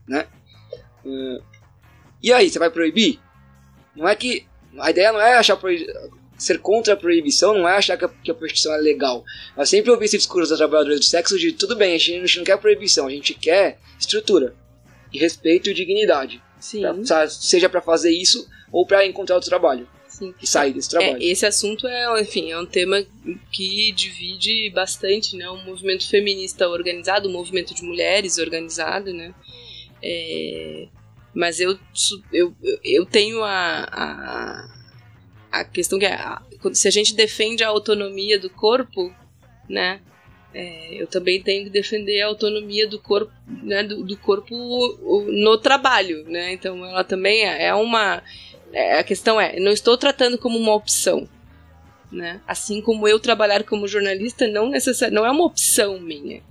[0.08, 0.26] Né?
[1.06, 1.39] Uh,
[2.22, 3.19] e aí, você vai proibir?
[3.95, 4.48] Não é que.
[4.80, 5.58] A ideia não é achar
[6.38, 9.24] ser contra a proibição, não é achar que a, que a prostituição é legal.
[9.56, 12.26] Eu sempre ouvi esse discurso das trabalhadoras do sexo de tudo bem, a gente, a
[12.26, 14.56] gente não quer proibição, a gente quer estrutura.
[15.12, 16.41] E respeito e dignidade.
[16.60, 16.84] Sim.
[17.06, 19.88] Pra, seja para fazer isso ou para encontrar outro trabalho.
[20.19, 20.36] Sim.
[20.41, 21.15] E sair desse trabalho.
[21.15, 23.01] É, esse assunto é, enfim, é um tema
[23.49, 25.49] que divide bastante, né?
[25.49, 29.34] O movimento feminista organizado, o movimento de mulheres organizado, né?
[30.03, 30.88] É,
[31.34, 31.79] mas eu,
[32.34, 32.53] eu,
[32.84, 34.69] eu tenho a, a,
[35.51, 36.19] a questão que é,
[36.73, 39.13] se a gente defende a autonomia do corpo,
[39.69, 40.01] né?
[40.53, 44.55] É, eu também tenho que defender a autonomia do corpo, né, do, do, corpo
[45.32, 46.51] no trabalho, né?
[46.53, 48.23] Então ela também é, é uma,
[48.73, 51.27] a questão é, não estou tratando como uma opção,
[52.12, 52.41] né?
[52.47, 56.41] Assim como eu trabalhar como jornalista não necessari não é uma opção minha,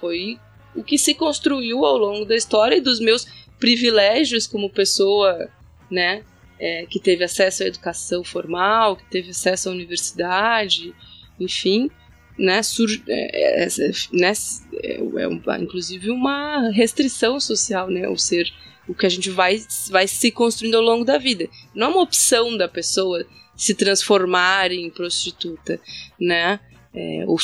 [0.00, 0.38] foi
[0.74, 3.26] o que se construiu ao longo da história e dos meus
[3.58, 5.48] privilégios como pessoa,
[5.90, 6.24] né,
[6.58, 10.94] é, que teve acesso à educação formal, que teve acesso à universidade,
[11.38, 11.90] enfim,
[12.38, 13.68] né, sur é, é,
[14.12, 14.32] né,
[14.82, 18.50] é, é inclusive uma restrição social, né, o ser
[18.90, 21.48] o que a gente vai, vai se construindo ao longo da vida.
[21.72, 23.24] Não é uma opção da pessoa
[23.56, 25.80] se transformar em prostituta,
[26.18, 26.58] né?
[26.92, 27.36] É, ou,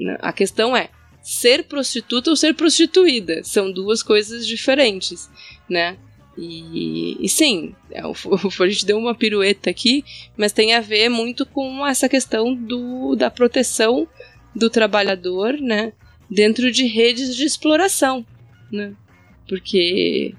[0.00, 0.90] né, a questão é
[1.22, 3.44] ser prostituta ou ser prostituída.
[3.44, 5.30] São duas coisas diferentes,
[5.70, 5.96] né?
[6.36, 8.10] E, e sim, é, a
[8.68, 10.04] gente deu uma pirueta aqui,
[10.36, 14.08] mas tem a ver muito com essa questão do, da proteção
[14.56, 15.92] do trabalhador, né?
[16.28, 18.26] Dentro de redes de exploração,
[18.72, 18.92] né?
[19.48, 20.34] Porque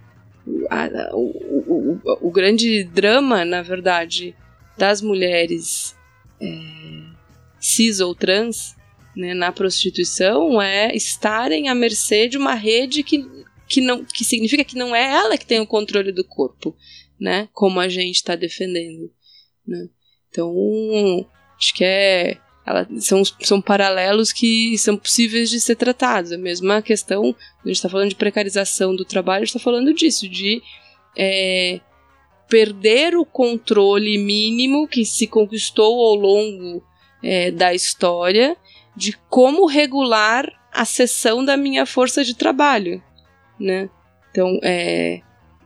[0.69, 4.35] a, o, o, o, o, grande drama, na verdade,
[4.77, 5.95] das mulheres
[6.41, 6.47] é,
[7.59, 8.75] cis ou trans
[9.15, 13.25] né, na prostituição é estarem à mercê de uma rede que,
[13.67, 16.75] que, não, que significa que não é ela que tem o controle do corpo,
[17.19, 17.47] né?
[17.53, 19.11] Como a gente está defendendo.
[19.65, 19.87] Né?
[20.29, 20.53] Então,
[21.57, 22.37] acho que é.
[22.65, 26.31] Ela, são, são paralelos que são possíveis de ser tratados.
[26.31, 29.93] A mesma questão, a gente está falando de precarização do trabalho, a gente está falando
[29.93, 30.61] disso, de
[31.15, 31.79] é,
[32.49, 36.83] perder o controle mínimo que se conquistou ao longo
[37.23, 38.57] é, da história
[38.95, 43.01] de como regular a sessão da minha força de trabalho,
[43.59, 43.89] né?
[44.31, 45.21] Então, é,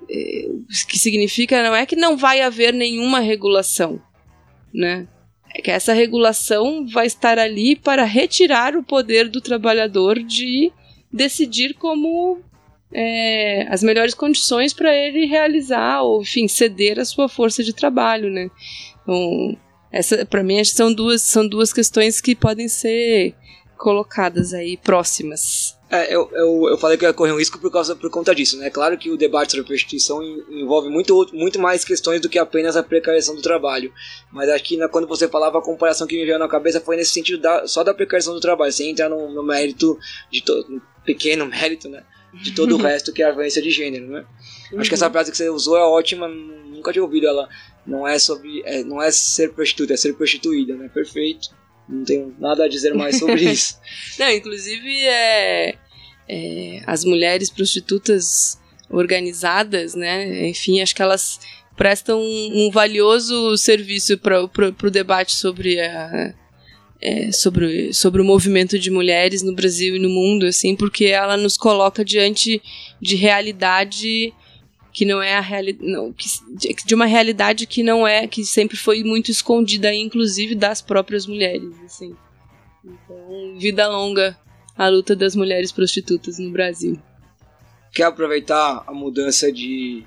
[0.09, 0.49] é,
[0.88, 4.01] que significa não é que não vai haver nenhuma regulação,
[4.73, 5.07] né?
[5.53, 10.71] É que essa regulação vai estar ali para retirar o poder do trabalhador de
[11.12, 12.39] decidir como
[12.93, 18.29] é, as melhores condições para ele realizar ou, enfim, ceder a sua força de trabalho,
[18.29, 18.49] né?
[19.01, 19.57] Então,
[19.91, 23.33] essa, para mim, são duas, são duas questões que podem ser
[23.77, 25.78] colocadas aí próximas.
[25.91, 28.58] É, eu, eu, eu falei que ia correr um risco por, causa, por conta disso,
[28.58, 28.69] né?
[28.69, 32.84] Claro que o debate sobre prostituição envolve muito, muito mais questões do que apenas a
[32.84, 33.91] precarização do trabalho.
[34.32, 37.12] Mas aqui, né, quando você falava, a comparação que me veio na cabeça foi nesse
[37.12, 39.97] sentido da, só da precarização do trabalho, sem entrar no, no mérito,
[40.32, 42.04] de todo, pequeno mérito, né?
[42.32, 44.25] De todo o resto que é a violência de gênero, né?
[44.71, 44.80] Uhum.
[44.80, 45.12] Acho que essa uhum.
[45.12, 47.49] frase que você usou é ótima, nunca tinha ouvido ela
[47.84, 48.62] não é sobre.
[48.63, 50.88] É, não é ser prostituta, é ser prostituída, né?
[50.93, 51.49] Perfeito.
[51.89, 53.80] Não tenho nada a dizer mais sobre isso.
[54.19, 55.75] não, inclusive é,
[56.28, 60.47] é, as mulheres prostitutas organizadas, né?
[60.47, 61.39] Enfim, acho que elas
[61.75, 66.34] prestam um, um valioso serviço para o debate sobre a,
[67.02, 71.38] é, sobre, sobre o movimento de mulheres no Brasil e no mundo, assim, porque ela
[71.38, 72.62] nos coloca diante
[73.02, 74.34] de realidade
[74.91, 76.15] que não é a realidade
[76.86, 81.73] de uma realidade que não é que sempre foi muito escondida inclusive das próprias mulheres
[81.86, 82.15] assim.
[82.84, 84.38] Então vida longa
[84.78, 86.99] a luta das mulheres prostitutas no Brasil.
[87.93, 90.06] Quer aproveitar a mudança de,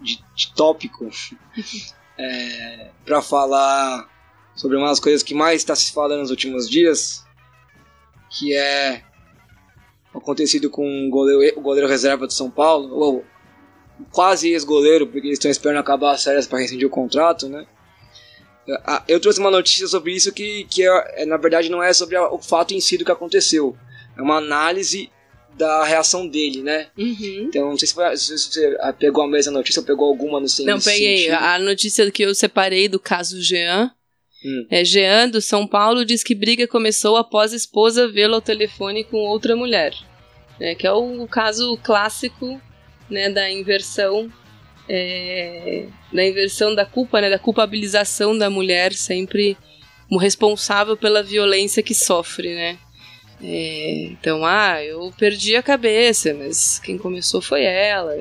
[0.00, 1.08] de, de tópico?
[2.22, 4.06] É, para falar
[4.54, 7.24] sobre uma das coisas que mais está se falando nos últimos dias
[8.28, 9.02] que é
[10.14, 13.24] acontecido com o goleiro, o goleiro reserva de São Paulo, ou
[14.10, 17.66] quase ex-goleiro, porque eles estão esperando acabar as férias para rescindir o contrato, né?
[18.84, 21.92] Ah, eu trouxe uma notícia sobre isso que, que é, é na verdade não é
[21.92, 23.76] sobre o fato em si do que aconteceu.
[24.16, 25.10] É uma análise
[25.56, 26.88] da reação dele, né?
[26.96, 27.46] Uhum.
[27.48, 30.48] Então, não sei se, foi, se você pegou a mesma notícia ou pegou alguma no
[30.48, 30.72] sentido.
[30.72, 31.18] Não, peguei.
[31.18, 31.34] Sentido.
[31.34, 33.90] A notícia que eu separei do caso Jean.
[34.44, 34.66] Hum.
[34.70, 39.04] É, Jean, do São Paulo, diz que briga começou após a esposa vê-lo ao telefone
[39.04, 39.94] com outra mulher.
[40.58, 42.60] É, que é o caso clássico
[43.10, 44.30] né, da inversão
[44.88, 49.56] é, da inversão da culpa, né, da culpabilização da mulher sempre
[50.08, 52.78] como responsável pela violência que sofre, né?
[53.42, 58.18] É, então, ah, eu perdi a cabeça, mas quem começou foi ela.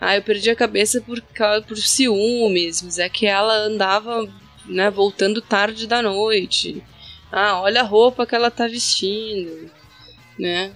[0.00, 1.22] Ah, eu perdi a cabeça por,
[1.66, 4.28] por ciúmes, mas é que ela andava
[4.66, 6.82] né, voltando tarde da noite.
[7.30, 9.70] Ah, olha a roupa que ela tá vestindo,
[10.38, 10.72] né?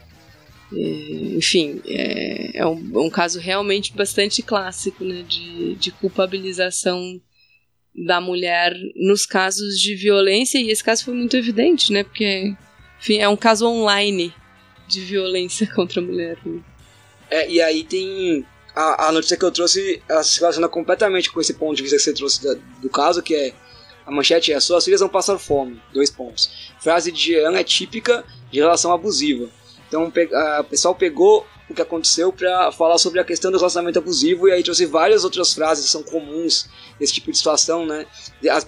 [1.37, 7.21] Enfim, é, é, um, é, um, caso realmente bastante clássico né, de, de culpabilização
[7.95, 12.03] da mulher nos casos de violência, e esse caso foi muito evidente, né?
[12.03, 12.55] Porque,
[13.01, 14.35] enfim, é um caso online
[14.89, 16.39] de violência contra a mulher.
[16.45, 16.61] Né?
[17.31, 21.41] É, e aí tem a, a, notícia que eu trouxe, ela se relaciona completamente com
[21.41, 23.55] esse ponto de vista que você trouxe da, do caso, que é
[24.07, 25.81] a manchete é: Suas filhas vão passar fome.
[25.93, 26.73] Dois pontos.
[26.81, 29.49] Frase de Jean é típica de relação abusiva.
[29.95, 30.11] Então
[30.61, 34.53] o pessoal pegou o que aconteceu para falar sobre a questão do relacionamento abusivo e
[34.53, 38.05] aí trouxe várias outras frases que são comuns nesse tipo de situação, né?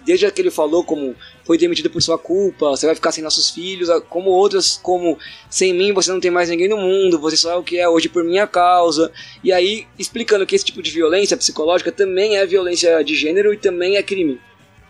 [0.05, 3.51] Desde que ele falou como foi demitido por sua culpa, você vai ficar sem nossos
[3.51, 5.19] filhos, como outras como
[5.51, 7.89] sem mim você não tem mais ninguém no mundo, você só é o que é
[7.89, 9.11] hoje por minha causa.
[9.43, 13.57] E aí explicando que esse tipo de violência psicológica também é violência de gênero e
[13.57, 14.41] também é crime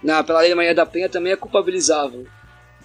[0.03, 2.27] na, pela Lei Maria da Penha também é culpabilizável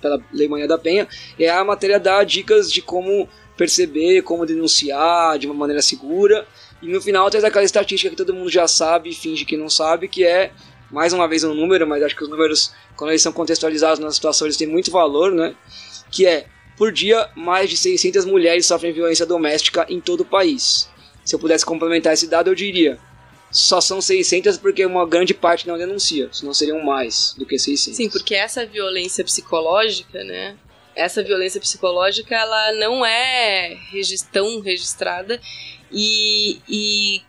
[0.02, 1.08] pela Lei Maria da Penha.
[1.38, 6.46] E a matéria dá dicas de como perceber, como denunciar de uma maneira segura.
[6.82, 9.70] E no final traz aquela estatística que todo mundo já sabe e finge que não
[9.70, 10.52] sabe, que é,
[10.90, 14.12] mais uma vez um número, mas acho que os números, quando eles são contextualizados na
[14.12, 15.56] situação, eles têm muito valor, né?
[16.10, 20.90] Que é, por dia, mais de 600 mulheres sofrem violência doméstica em todo o país.
[21.24, 22.98] Se eu pudesse complementar esse dado, eu diria
[23.52, 27.98] só são 600 porque uma grande parte não denuncia, senão seriam mais do que 600.
[27.98, 30.58] Sim, porque essa violência psicológica, né?
[30.96, 33.78] Essa violência psicológica, ela não é
[34.32, 35.40] tão registrada
[35.92, 37.22] e, e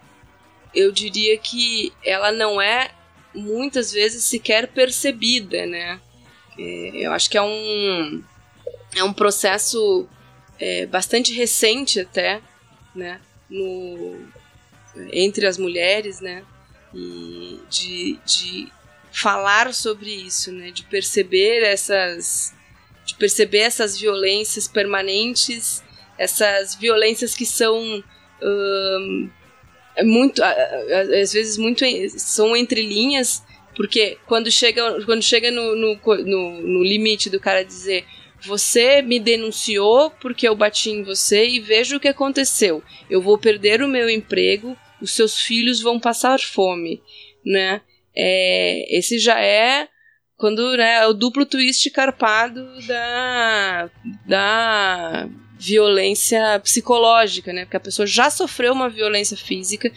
[0.75, 2.93] eu diria que ela não é
[3.35, 6.01] muitas vezes sequer percebida, né?
[6.59, 8.23] É, eu acho que é um,
[8.95, 10.07] é um processo
[10.59, 12.41] é, bastante recente até,
[12.95, 13.21] né?
[13.51, 14.19] No,
[15.13, 16.45] entre as mulheres, né?
[16.95, 18.73] E de, de
[19.13, 20.71] falar sobre isso, né?
[20.71, 22.55] De perceber essas
[23.05, 25.83] de perceber essas violências permanentes,
[26.17, 28.03] essas violências que são
[28.43, 29.31] hum,
[30.05, 31.85] muito às vezes muito
[32.17, 33.43] são entre linhas,
[33.77, 38.05] porque quando chega quando chega no, no, no, no limite do cara dizer
[38.45, 42.83] você me denunciou porque eu bati em você e veja o que aconteceu.
[43.09, 47.03] Eu vou perder o meu emprego, os seus filhos vão passar fome,
[47.45, 47.81] né?
[48.15, 49.89] É, esse já é
[50.37, 53.91] quando né, é o duplo twist carpado da,
[54.27, 55.29] da
[55.59, 57.65] violência psicológica, né?
[57.65, 59.91] Porque a pessoa já sofreu uma violência física,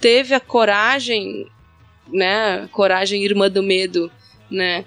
[0.00, 1.46] teve a coragem,
[2.08, 2.66] né?
[2.72, 4.10] Coragem irmã do medo,
[4.50, 4.86] né?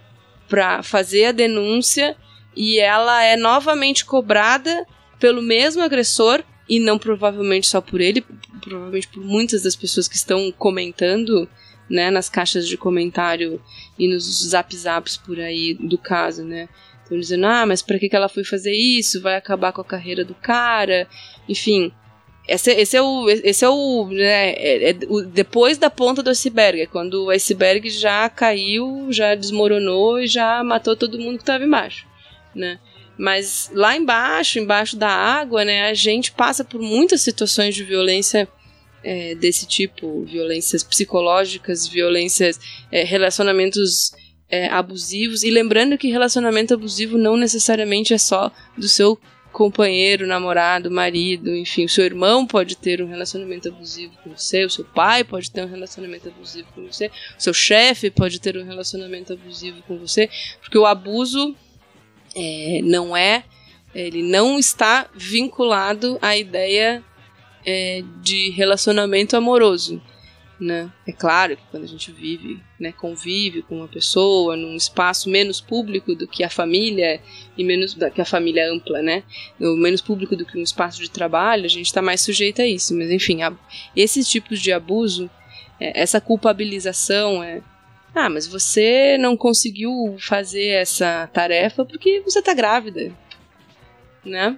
[0.50, 2.18] Para fazer a denúncia
[2.58, 4.86] e ela é novamente cobrada
[5.20, 8.26] pelo mesmo agressor e não provavelmente só por ele,
[8.62, 11.48] provavelmente por muitas das pessoas que estão comentando,
[11.90, 13.62] né, nas caixas de comentário
[13.98, 16.68] e nos zap zaps por aí do caso, né?
[17.04, 19.22] Estão dizendo, ah, mas que, que ela foi fazer isso?
[19.22, 21.08] Vai acabar com a carreira do cara?
[21.48, 21.94] Enfim,
[22.48, 26.30] esse, esse é o, esse é o, né, é, é o, depois da ponta do
[26.30, 31.44] iceberg, é quando o iceberg já caiu, já desmoronou e já matou todo mundo que
[31.44, 32.07] estava embaixo,
[32.58, 32.80] né?
[33.18, 38.48] Mas lá embaixo, embaixo da água, né, a gente passa por muitas situações de violência
[39.04, 42.60] é, desse tipo, violências psicológicas, violências,
[42.92, 44.12] é, relacionamentos
[44.50, 45.44] é, abusivos.
[45.44, 49.20] E lembrando que relacionamento abusivo não necessariamente é só do seu
[49.52, 54.70] companheiro, namorado, marido, enfim, o seu irmão pode ter um relacionamento abusivo com você, o
[54.70, 58.64] seu pai pode ter um relacionamento abusivo com você, o seu chefe pode ter um
[58.64, 60.30] relacionamento abusivo com você,
[60.62, 61.56] porque o abuso
[62.38, 63.44] é, não é,
[63.96, 67.04] ele não está vinculado à ideia
[67.66, 70.02] é, de relacionamento amoroso.
[70.60, 70.92] Né?
[71.08, 75.62] É claro que quando a gente vive, né, convive com uma pessoa num espaço menos
[75.62, 77.22] público do que a família
[77.56, 79.24] e menos do que a família ampla, né,
[79.60, 82.68] ou menos público do que um espaço de trabalho, a gente está mais sujeito a
[82.68, 82.96] isso.
[82.96, 83.40] Mas enfim,
[83.96, 85.30] esses tipos de abuso,
[85.80, 87.62] é, essa culpabilização, é,
[88.14, 93.12] ah, mas você não conseguiu fazer essa tarefa porque você tá grávida,
[94.26, 94.58] né?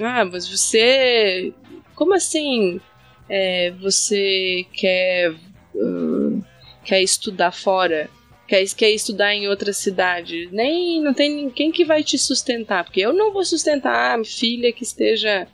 [0.00, 1.52] Ah, mas você.
[1.94, 2.80] Como assim?
[3.28, 5.34] É, você quer.
[5.74, 6.42] Uh,
[6.84, 8.08] quer estudar fora?
[8.48, 10.48] Quer, quer estudar em outra cidade?
[10.52, 11.02] Nem.
[11.02, 14.82] Não tem ninguém que vai te sustentar, porque eu não vou sustentar a filha que
[14.82, 15.46] esteja.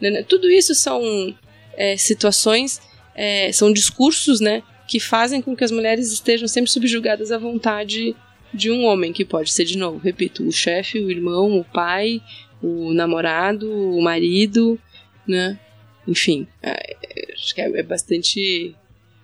[0.00, 0.22] Né, né?
[0.22, 1.00] Tudo isso são
[1.74, 2.80] é, situações,
[3.14, 4.62] é, são discursos, né?
[4.88, 8.16] Que fazem com que as mulheres estejam sempre subjugadas à vontade
[8.52, 12.22] de um homem, que pode ser, de novo, repito, o chefe, o irmão, o pai,
[12.62, 14.80] o namorado, o marido,
[15.26, 15.60] né?
[16.06, 16.96] Enfim, é,
[17.34, 18.74] acho que é, é bastante.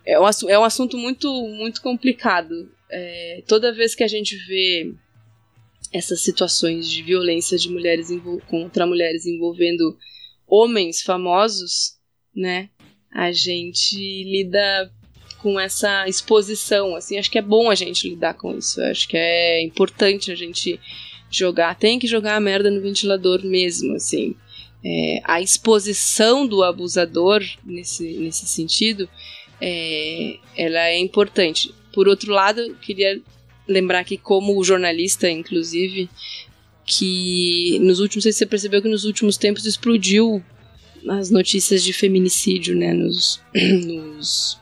[0.04, 2.70] É um, é um assunto muito, muito complicado.
[2.90, 4.92] É, toda vez que a gente vê
[5.90, 8.08] essas situações de violência de mulheres
[8.48, 9.96] contra mulheres envolvendo
[10.46, 11.96] homens famosos,
[12.36, 12.68] né?
[13.10, 14.92] A gente lida
[15.44, 18.80] com essa exposição, assim, acho que é bom a gente lidar com isso.
[18.80, 20.80] Acho que é importante a gente
[21.30, 24.34] jogar, tem que jogar a merda no ventilador mesmo, assim.
[24.82, 29.06] É, a exposição do abusador nesse, nesse sentido,
[29.60, 31.74] é, ela é importante.
[31.92, 33.20] Por outro lado, queria
[33.68, 36.08] lembrar que como jornalista, inclusive,
[36.86, 40.42] que nos últimos, você percebeu que nos últimos tempos explodiu
[41.06, 44.58] as notícias de feminicídio, né, nos, nos,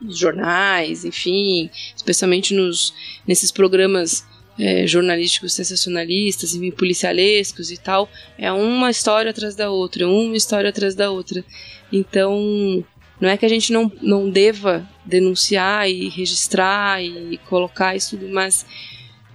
[0.00, 2.94] nos jornais, enfim, especialmente nos,
[3.26, 4.24] nesses programas
[4.58, 10.70] é, jornalísticos sensacionalistas, enfim, policialescos e tal, é uma história atrás da outra, uma história
[10.70, 11.44] atrás da outra.
[11.92, 12.84] Então,
[13.20, 18.32] não é que a gente não, não deva denunciar e registrar e colocar isso tudo,
[18.32, 18.66] mas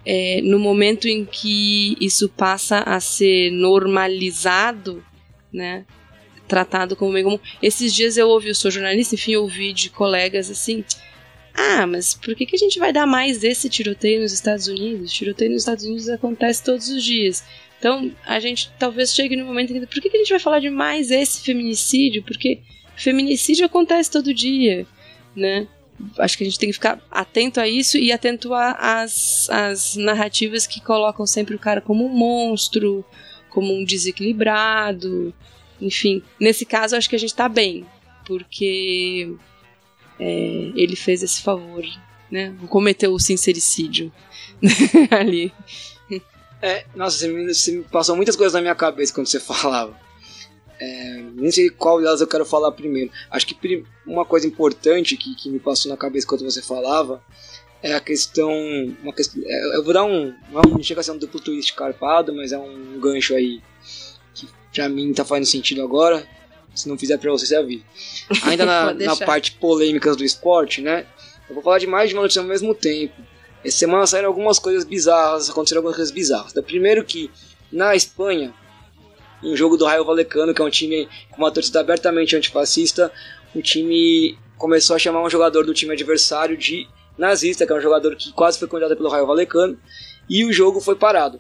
[0.06, 5.04] é, no momento em que isso passa a ser normalizado,
[5.52, 5.86] né,
[6.48, 7.40] tratado como bem comum.
[7.62, 10.84] Esses dias eu ouvi, eu sou jornalista, enfim, ouvi de colegas assim,
[11.54, 15.14] ah, mas por que, que a gente vai dar mais esse tiroteio nos Estados Unidos?
[15.14, 17.44] Tiroteio nos Estados Unidos acontece todos os dias.
[17.80, 19.88] Então, a gente talvez chegue no momento em que.
[19.88, 22.24] Por que, que a gente vai falar de mais esse feminicídio?
[22.24, 22.62] Porque
[22.96, 24.88] Feminicídio acontece todo dia,
[25.36, 25.68] né?
[26.20, 30.68] Acho que a gente tem que ficar atento a isso e atento às as narrativas
[30.68, 33.06] que colocam sempre o cara como um monstro,
[33.50, 35.34] como um desequilibrado,
[35.82, 36.22] enfim.
[36.40, 37.86] Nesse caso, acho que a gente tá bem,
[38.26, 39.34] porque
[40.20, 41.84] é, ele fez esse favor,
[42.32, 42.56] né?
[42.70, 44.12] Cometeu o sincericídio
[45.12, 45.52] ali.
[46.62, 49.96] É, nossa, você me, você me passou muitas coisas na minha cabeça quando você falava.
[50.80, 53.12] É, nem sei qual delas eu quero falar primeiro.
[53.30, 57.24] Acho que uma coisa importante que, que me passou na cabeça quando você falava
[57.82, 58.52] é a questão.
[59.04, 60.34] Uma questão é, eu vou dar um.
[60.52, 63.62] Não chega a ser um duplo twist carpado, mas é um gancho aí
[64.76, 66.28] pra mim tá fazendo sentido agora.
[66.76, 67.84] Se não fizer pra você, você avisa.
[68.44, 71.06] Ainda na, na parte polêmicas do esporte, né?
[71.48, 73.16] Eu vou falar de mais de uma notícia ao mesmo tempo.
[73.64, 76.54] Essa semana saíram algumas coisas bizarras, aconteceram algumas coisas bizarras.
[76.54, 77.32] Da primeiro que
[77.72, 78.54] na Espanha
[79.42, 83.12] um jogo do Raio Valecano, que é um time com uma torcida abertamente antifascista,
[83.54, 87.82] o time começou a chamar um jogador do time adversário de nazista, que é um
[87.82, 89.78] jogador que quase foi condenado pelo Raio Valecano,
[90.30, 91.40] e o jogo foi parado.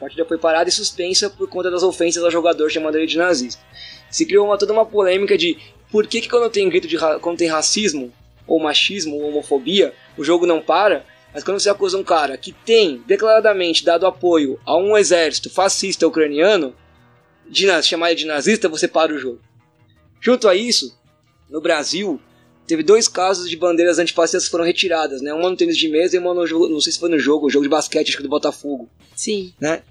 [0.00, 3.18] A partida foi parada e suspensa por conta das ofensas ao jogador chamando ele de
[3.18, 3.62] nazista.
[4.08, 5.58] Se criou uma, toda uma polêmica de
[5.92, 8.10] por que, que quando tem grito de quando tem racismo,
[8.46, 12.50] ou machismo, ou homofobia, o jogo não para, mas quando você acusa um cara que
[12.50, 16.74] tem declaradamente dado apoio a um exército fascista ucraniano,
[17.46, 19.40] de chamar ele de nazista, você para o jogo.
[20.18, 20.98] Junto a isso,
[21.50, 22.18] no Brasil,
[22.70, 25.34] teve dois casos de bandeiras antifascistas que foram retiradas, né?
[25.34, 27.50] Uma no tênis de mesa e uma no jogo, não sei se foi no jogo,
[27.50, 28.88] jogo de basquete, acho que do Botafogo.
[29.16, 29.52] Sim.
[29.60, 29.82] Né?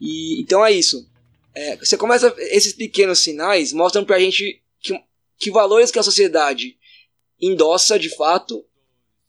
[0.00, 1.08] E, então é isso.
[1.52, 4.96] É, você começa, esses pequenos sinais mostram pra gente que,
[5.40, 6.76] que valores que a sociedade
[7.40, 8.64] endossa de fato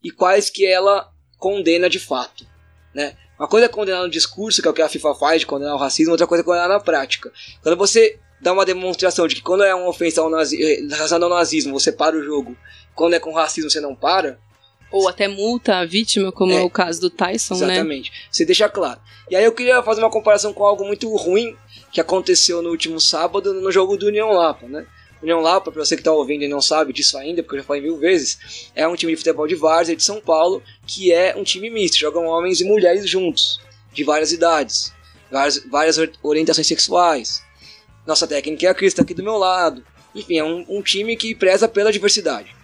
[0.03, 2.45] e quais que ela condena de fato,
[2.93, 3.17] né?
[3.39, 5.73] Uma coisa é condenar no discurso, que é o que a FIFA faz, de condenar
[5.73, 7.33] o racismo, outra coisa é condenar na prática.
[7.63, 11.25] Quando você dá uma demonstração de que quando é uma ofensa ao nazi, eh, relacionada
[11.25, 12.57] ao nazismo, você para o jogo,
[12.95, 14.39] quando é com racismo você não para.
[14.91, 17.59] Ou até multa a vítima, como é, é o caso do Tyson, exatamente.
[17.59, 17.73] né?
[17.75, 18.11] Exatamente.
[18.29, 18.99] Você deixa claro.
[19.29, 21.55] E aí eu queria fazer uma comparação com algo muito ruim
[21.91, 24.85] que aconteceu no último sábado no jogo do União Lapa, né?
[25.21, 27.65] União Lapa, para você que está ouvindo e não sabe disso ainda, porque eu já
[27.65, 31.35] falei mil vezes, é um time de futebol de várzea de São Paulo, que é
[31.37, 33.61] um time misto, jogam homens e mulheres juntos,
[33.93, 34.91] de várias idades,
[35.29, 37.43] várias, várias orientações sexuais.
[38.05, 39.83] Nossa técnica é a Cris, tá aqui do meu lado.
[40.13, 42.55] Enfim, é um, um time que preza pela diversidade.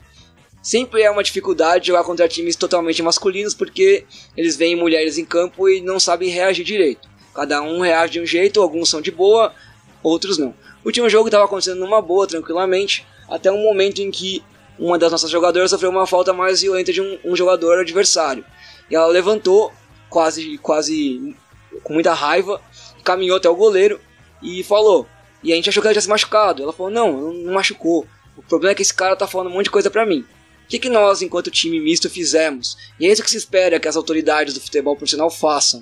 [0.61, 5.69] Sempre é uma dificuldade jogar contra times totalmente masculinos, porque eles veem mulheres em campo
[5.69, 7.07] e não sabem reagir direito.
[7.33, 9.53] Cada um reage de um jeito, alguns são de boa,
[10.03, 10.49] outros não.
[10.83, 14.43] O último jogo estava acontecendo numa boa, tranquilamente, até um momento em que
[14.79, 18.43] uma das nossas jogadoras sofreu uma falta mais violenta de um, um jogador adversário.
[18.89, 19.71] E ela levantou,
[20.09, 21.35] quase, quase
[21.83, 22.61] com muita raiva,
[23.03, 23.99] caminhou até o goleiro
[24.41, 25.07] e falou.
[25.47, 26.61] E a gente achou que ela tinha se machucado.
[26.61, 28.05] Ela falou: Não, não machucou.
[28.35, 30.19] O problema é que esse cara tá falando um monte de coisa pra mim.
[30.19, 32.77] O que, que nós, enquanto time misto, fizemos?
[32.99, 35.81] E é isso que se espera que as autoridades do futebol profissional façam.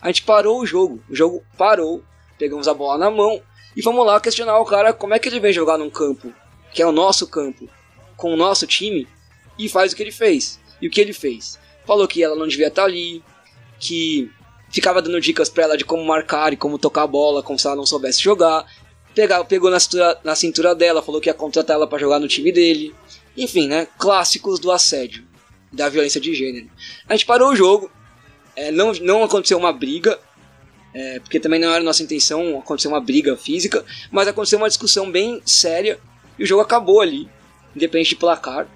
[0.00, 1.02] A gente parou o jogo.
[1.10, 2.04] O jogo parou.
[2.38, 3.42] Pegamos a bola na mão
[3.76, 6.32] e vamos lá questionar o cara como é que ele vem jogar num campo,
[6.72, 7.68] que é o nosso campo,
[8.16, 9.06] com o nosso time,
[9.58, 10.60] e faz o que ele fez.
[10.80, 11.58] E o que ele fez?
[11.84, 13.22] Falou que ela não devia estar ali,
[13.78, 14.30] que
[14.70, 17.66] ficava dando dicas para ela de como marcar e como tocar a bola, como se
[17.66, 18.64] ela não soubesse jogar.
[19.14, 22.28] Pegou, pegou na, cintura, na cintura dela, falou que ia contratar ela para jogar no
[22.28, 22.94] time dele.
[23.36, 23.86] Enfim, né?
[23.98, 25.24] Clássicos do assédio,
[25.72, 26.70] da violência de gênero.
[27.08, 27.90] A gente parou o jogo,
[28.56, 30.18] é, não, não aconteceu uma briga,
[30.92, 35.10] é, porque também não era nossa intenção acontecer uma briga física, mas aconteceu uma discussão
[35.10, 35.98] bem séria
[36.38, 37.28] e o jogo acabou ali,
[37.74, 38.66] independente de placar.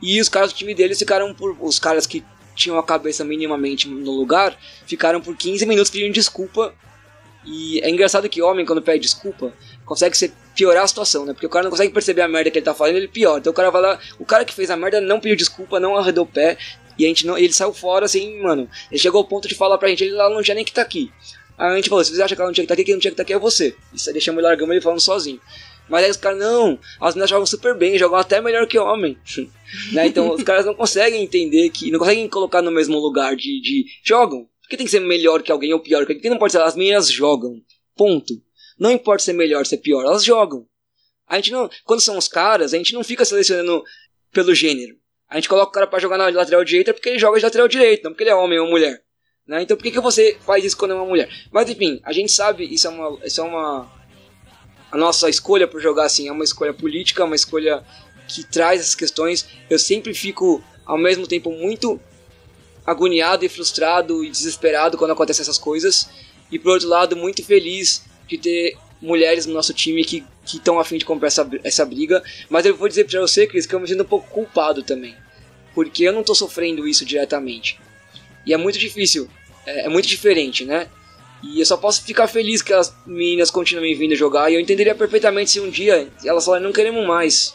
[0.00, 1.56] E os caras do time deles ficaram por.
[1.60, 2.24] Os caras que
[2.54, 4.56] tinham a cabeça minimamente no lugar
[4.86, 6.74] ficaram por 15 minutos pedindo desculpa.
[7.44, 9.52] E é engraçado que homem, quando pede desculpa,
[9.84, 11.32] consegue ser, piorar a situação, né?
[11.32, 13.38] Porque o cara não consegue perceber a merda que ele tá fazendo, ele piora.
[13.38, 15.96] Então o cara vai lá, o cara que fez a merda não pediu desculpa, não
[15.96, 16.58] arredou o pé,
[16.98, 18.68] e a gente não, ele saiu fora assim, mano.
[18.90, 20.82] Ele chegou ao ponto de falar pra gente, ele lá não tinha nem que tá
[20.82, 21.10] aqui.
[21.56, 22.94] Aí a gente falou, se você acha que ela não tinha que tá aqui, quem
[22.94, 23.74] não tinha que tá aqui é você.
[23.92, 25.40] Isso aí deixamos ele largamos ele falando sozinho.
[25.90, 29.18] Mas aí os caras, não, as meninas jogam super bem, jogam até melhor que homem.
[29.92, 30.06] né?
[30.06, 31.90] Então os caras não conseguem entender que.
[31.90, 33.60] Não conseguem colocar no mesmo lugar de.
[33.60, 34.46] de jogam.
[34.70, 36.30] Que tem que ser melhor que alguém ou pior que alguém?
[36.30, 36.62] Não pode ser.
[36.62, 37.60] As meninas jogam.
[37.96, 38.32] Ponto.
[38.78, 40.64] Não importa ser melhor, ser pior, elas jogam.
[41.26, 41.68] A gente não.
[41.84, 43.82] Quando são os caras, a gente não fica selecionando
[44.32, 44.96] pelo gênero.
[45.28, 47.68] A gente coloca o cara para jogar na lateral direita porque ele joga de lateral
[47.68, 49.02] direito, não porque ele é homem ou mulher.
[49.46, 49.62] Né?
[49.62, 51.28] Então por que, que você faz isso quando é uma mulher?
[51.52, 54.00] Mas enfim, a gente sabe, isso é uma, isso é uma
[54.90, 57.84] a nossa escolha por jogar assim é uma escolha política, uma escolha
[58.26, 59.46] que traz essas questões.
[59.68, 62.00] Eu sempre fico, ao mesmo tempo, muito
[62.86, 66.08] agoniado e frustrado e desesperado quando acontecem essas coisas.
[66.50, 70.98] E por outro lado, muito feliz de ter mulheres no nosso time que estão afim
[70.98, 72.22] de comprar essa, essa briga.
[72.48, 75.14] Mas eu vou dizer pra você, Cris, que eu me sinto um pouco culpado também.
[75.74, 77.78] Porque eu não tô sofrendo isso diretamente.
[78.44, 79.28] E é muito difícil,
[79.66, 80.88] é, é muito diferente, né?
[81.42, 84.50] E eu só posso ficar feliz que as meninas continuem vindo jogar.
[84.50, 87.54] E eu entenderia perfeitamente se um dia elas falarem: não queremos mais.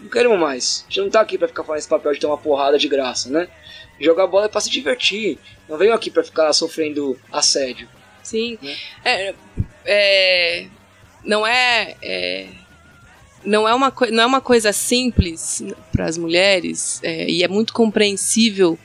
[0.00, 0.84] Não queremos mais.
[0.86, 2.88] A gente não tá aqui pra ficar fazendo esse papel de ter uma porrada de
[2.88, 3.48] graça, né?
[4.00, 5.38] Jogar bola é pra se divertir.
[5.68, 7.88] Não venho aqui pra ficar sofrendo assédio.
[8.22, 8.58] Sim.
[8.60, 8.76] Né?
[9.04, 9.34] É,
[9.84, 10.66] é,
[11.24, 12.46] não é, é
[13.44, 17.72] não é uma, não é uma coisa simples para as mulheres é, e é muito
[17.72, 18.78] compreensível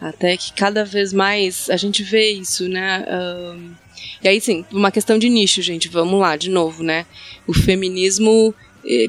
[0.00, 3.04] até que cada vez mais a gente vê isso, né?
[3.08, 3.74] Um,
[4.22, 5.88] e aí, sim, uma questão de nicho, gente.
[5.88, 7.06] Vamos lá, de novo, né?
[7.46, 8.54] O feminismo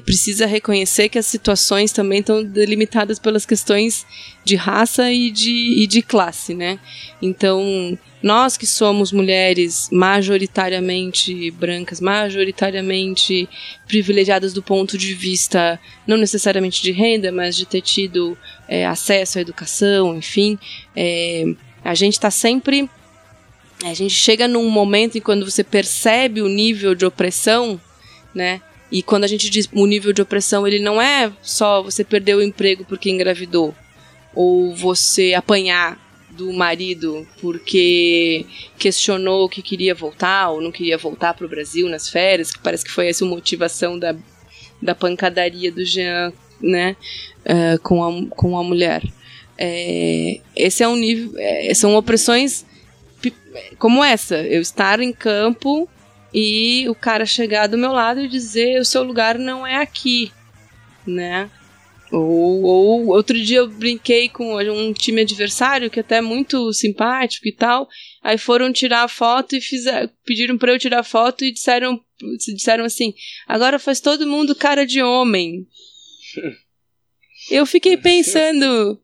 [0.05, 4.05] precisa reconhecer que as situações também estão delimitadas pelas questões
[4.43, 6.79] de raça e de, e de classe, né?
[7.21, 13.47] Então, nós que somos mulheres majoritariamente brancas, majoritariamente
[13.87, 19.37] privilegiadas do ponto de vista não necessariamente de renda, mas de ter tido é, acesso
[19.37, 20.57] à educação, enfim,
[20.95, 21.45] é,
[21.83, 22.89] a gente está sempre
[23.83, 27.79] a gente chega num momento em quando você percebe o nível de opressão,
[28.33, 28.59] né?
[28.91, 32.35] E quando a gente diz o nível de opressão, ele não é só você perder
[32.35, 33.75] o emprego porque engravidou,
[34.33, 35.99] ou você apanhar
[36.31, 38.45] do marido porque
[38.77, 42.85] questionou que queria voltar ou não queria voltar para o Brasil nas férias, que parece
[42.85, 44.15] que foi essa a motivação da,
[44.81, 46.31] da pancadaria do Jean,
[46.61, 46.95] né,
[47.41, 49.03] uh, com, a, com a mulher.
[49.57, 52.63] É, esse é um nível, é, são opressões
[53.79, 55.89] como essa, eu estar em campo
[56.33, 60.31] e o cara chegar do meu lado e dizer o seu lugar não é aqui,
[61.05, 61.49] né?
[62.11, 67.47] Ou, ou outro dia eu brinquei com um time adversário que até é muito simpático
[67.47, 67.87] e tal.
[68.23, 71.99] Aí foram tirar a foto e fizeram, pediram para eu tirar a foto e disseram,
[72.39, 73.13] disseram assim:
[73.45, 75.67] agora faz todo mundo cara de homem.
[77.51, 79.01] eu fiquei pensando,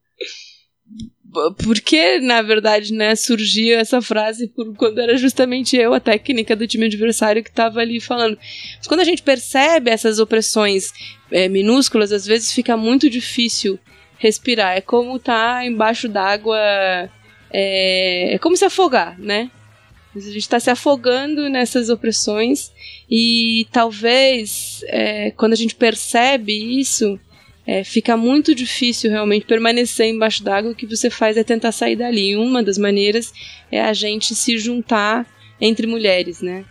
[1.63, 6.67] porque, na verdade, né, surgia essa frase por, quando era justamente eu, a técnica do
[6.67, 8.37] time adversário, que estava ali falando.
[8.77, 10.91] Mas quando a gente percebe essas opressões
[11.31, 13.79] é, minúsculas, às vezes fica muito difícil
[14.17, 14.77] respirar.
[14.77, 16.57] É como estar tá embaixo d'água.
[17.51, 19.51] É, é como se afogar, né?
[20.15, 22.71] A gente está se afogando nessas opressões
[23.09, 27.19] e talvez é, quando a gente percebe isso,
[27.65, 30.71] é, fica muito difícil realmente permanecer embaixo d'água.
[30.71, 32.31] O que você faz é tentar sair dali.
[32.31, 33.33] E uma das maneiras
[33.71, 35.25] é a gente se juntar
[35.61, 36.65] entre mulheres, né?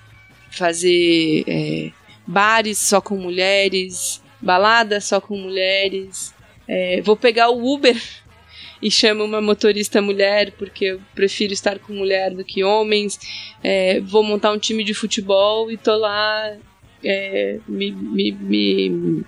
[0.51, 1.91] Fazer é,
[2.27, 6.35] bares só com mulheres, baladas só com mulheres.
[6.69, 7.97] É, vou pegar o Uber
[8.83, 13.19] e chamo uma motorista mulher porque eu prefiro estar com mulher do que homens.
[13.65, 16.55] É, vou montar um time de futebol e tô lá
[17.03, 19.25] é, me, me, me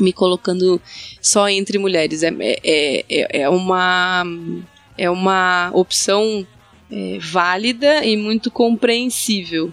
[0.00, 0.80] me colocando
[1.20, 2.22] só entre mulheres.
[2.22, 4.24] É, é, é, é uma,
[4.96, 6.46] é uma opção
[6.90, 9.72] é, válida e muito compreensível.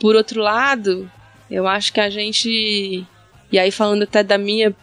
[0.00, 1.10] Por outro lado,
[1.50, 3.06] eu acho que a gente.
[3.52, 4.74] E aí, falando até da minha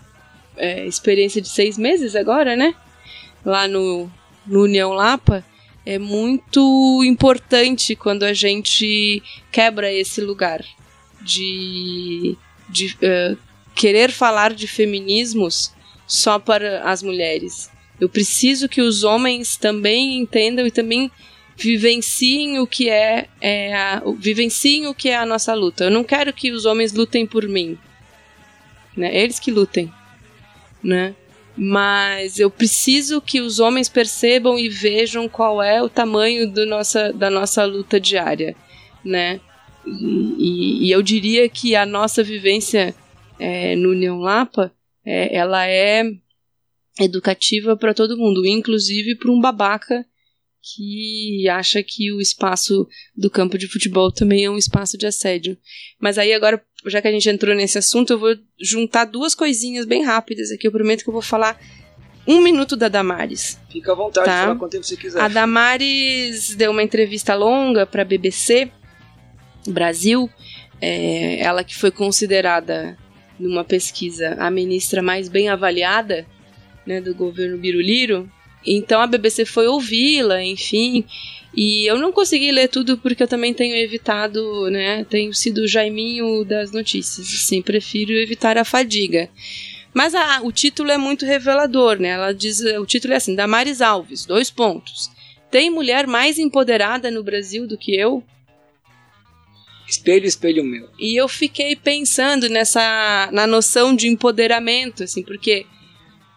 [0.57, 2.75] é, experiência de seis meses agora, né?
[3.47, 4.11] lá no,
[4.45, 5.43] no União Lapa,
[5.85, 10.61] é muito importante quando a gente quebra esse lugar
[11.21, 12.38] de,
[12.69, 13.38] de uh,
[13.78, 15.71] querer falar de feminismos
[16.07, 17.69] só para as mulheres.
[18.01, 21.11] Eu preciso que os homens também entendam e também
[21.55, 25.86] vivenciem o que é, é a, vivenciem o que é a nossa luta.
[25.86, 27.78] Eu não quero que os homens lutem por mim,
[28.95, 29.15] né?
[29.15, 29.91] Eles que lutem,
[30.84, 31.15] né?
[31.59, 37.11] mas eu preciso que os homens percebam e vejam qual é o tamanho do nossa,
[37.11, 38.55] da nossa luta diária,
[39.03, 39.41] né?
[39.84, 42.93] E, e eu diria que a nossa vivência
[43.39, 44.73] é, no União Lapa,
[45.05, 46.03] é, ela é
[46.99, 50.05] educativa para todo mundo, inclusive para um babaca
[50.61, 55.57] que acha que o espaço do campo de futebol também é um espaço de assédio.
[55.99, 59.85] Mas aí agora, já que a gente entrou nesse assunto, eu vou juntar duas coisinhas
[59.85, 60.67] bem rápidas aqui.
[60.67, 61.57] Eu prometo que eu vou falar
[62.27, 63.57] um minuto da Damares.
[63.71, 64.35] Fica à vontade tá?
[64.35, 65.21] de falar quanto tempo você quiser.
[65.21, 68.69] A Damares deu uma entrevista longa para a BBC
[69.67, 70.29] Brasil.
[70.81, 72.97] É, ela que foi considerada
[73.39, 76.25] numa pesquisa a ministra mais bem avaliada
[76.85, 78.29] né, do governo Biruliro
[78.67, 81.05] então a BBC foi ouvi-la, enfim.
[81.55, 85.05] E eu não consegui ler tudo porque eu também tenho evitado, né?
[85.09, 87.27] Tenho sido o Jaiminho das notícias.
[87.27, 89.29] Assim, prefiro evitar a fadiga.
[89.93, 92.09] Mas a, o título é muito revelador, né?
[92.09, 95.09] Ela diz, o título é assim: Damares Alves, dois pontos.
[95.49, 98.21] Tem mulher mais empoderada no Brasil do que eu?
[99.88, 100.89] Espelho, espelho meu.
[100.99, 105.65] E eu fiquei pensando nessa na noção de empoderamento, assim, porque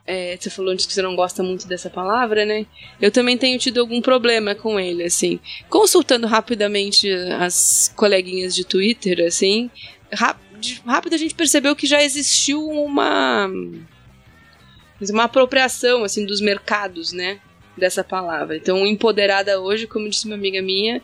[0.07, 2.67] é, você falou antes que você não gosta muito dessa palavra, né?
[3.01, 5.41] Eu também tenho tido algum problema com ele, assim.
[5.69, 9.71] Consultando rapidamente as coleguinhas de Twitter, assim,
[10.85, 13.49] rápido a gente percebeu que já existiu uma
[15.11, 17.41] uma apropriação assim dos mercados, né,
[17.77, 18.57] dessa palavra.
[18.57, 21.01] Então, empoderada hoje, como disse uma amiga minha,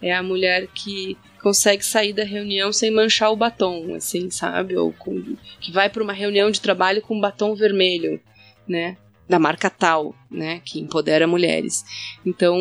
[0.00, 4.76] é a mulher que consegue sair da reunião sem manchar o batom, assim, sabe?
[4.76, 8.20] Ou com, que vai para uma reunião de trabalho com um batom vermelho
[8.66, 8.96] né?
[9.28, 10.60] Da marca tal, né?
[10.64, 11.82] Que empodera mulheres.
[12.24, 12.56] Então,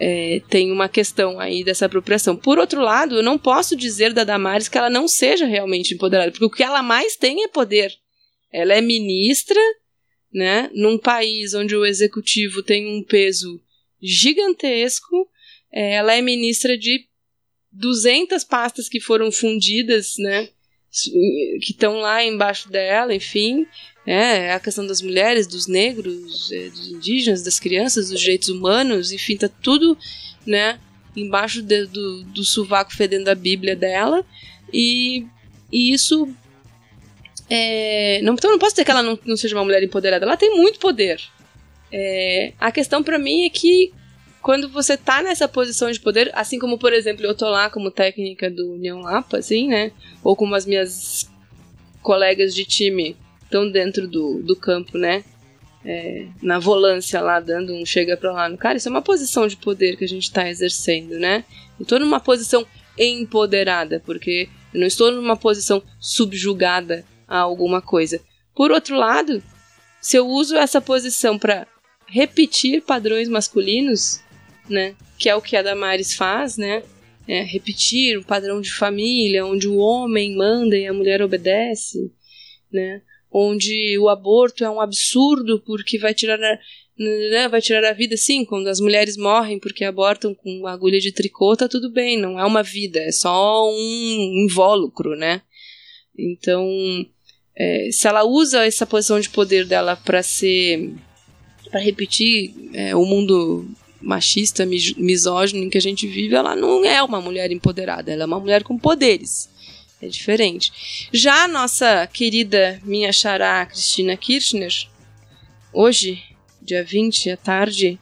[0.00, 2.36] é, tem uma questão aí dessa apropriação.
[2.36, 6.30] Por outro lado, eu não posso dizer da Damares que ela não seja realmente empoderada,
[6.30, 7.92] porque o que ela mais tem é poder.
[8.52, 9.60] Ela é ministra,
[10.32, 10.70] né?
[10.74, 13.60] Num país onde o executivo tem um peso
[14.00, 15.28] gigantesco.
[15.72, 17.06] É, ela é ministra de
[17.72, 20.48] 200 pastas que foram fundidas, né?
[20.90, 23.66] Que estão lá embaixo dela, enfim.
[24.06, 28.48] É, é, a questão das mulheres, dos negros, é, dos indígenas, das crianças, dos direitos
[28.48, 29.98] humanos, enfim, tá tudo,
[30.46, 30.80] né,
[31.14, 34.24] embaixo de, do, do sovaco fedendo a Bíblia dela.
[34.72, 35.26] E,
[35.70, 36.26] e isso.
[37.50, 40.38] É, não, então não posso dizer que ela não, não seja uma mulher empoderada, ela
[40.38, 41.20] tem muito poder.
[41.92, 43.92] É, a questão para mim é que
[44.48, 47.90] quando você tá nessa posição de poder, assim como, por exemplo, eu tô lá como
[47.90, 49.92] técnica do União Lapa, assim, né?
[50.24, 51.30] Ou como as minhas
[52.00, 55.22] colegas de time estão dentro do, do campo, né?
[55.84, 59.46] É, na volância lá, dando um chega pra lá no cara, isso é uma posição
[59.46, 61.44] de poder que a gente está exercendo, né?
[61.78, 62.66] Eu tô numa posição
[62.98, 68.18] empoderada, porque eu não estou numa posição subjugada a alguma coisa.
[68.54, 69.42] Por outro lado,
[70.00, 71.66] se eu uso essa posição para
[72.06, 74.26] repetir padrões masculinos,
[74.68, 74.94] né?
[75.18, 76.82] Que é o que a Damares faz, né?
[77.26, 82.10] É, repetir um padrão de família onde o homem manda e a mulher obedece,
[82.72, 83.02] né?
[83.30, 86.58] onde o aborto é um absurdo porque vai tirar a,
[86.98, 91.12] né, vai tirar a vida sim, quando as mulheres morrem porque abortam com agulha de
[91.12, 95.42] tricô, tá tudo bem, não é uma vida, é só um invólucro, né?
[96.18, 96.66] Então,
[97.56, 100.92] é, se ela usa essa posição de poder dela para ser
[101.70, 103.68] para repetir é, o mundo
[104.00, 108.26] machista, misógino em que a gente vive, ela não é uma mulher empoderada, ela é
[108.26, 109.48] uma mulher com poderes.
[110.00, 111.08] É diferente.
[111.12, 114.72] Já a nossa querida minha xará Cristina Kirchner,
[115.72, 116.22] hoje,
[116.62, 117.98] dia 20 à tarde,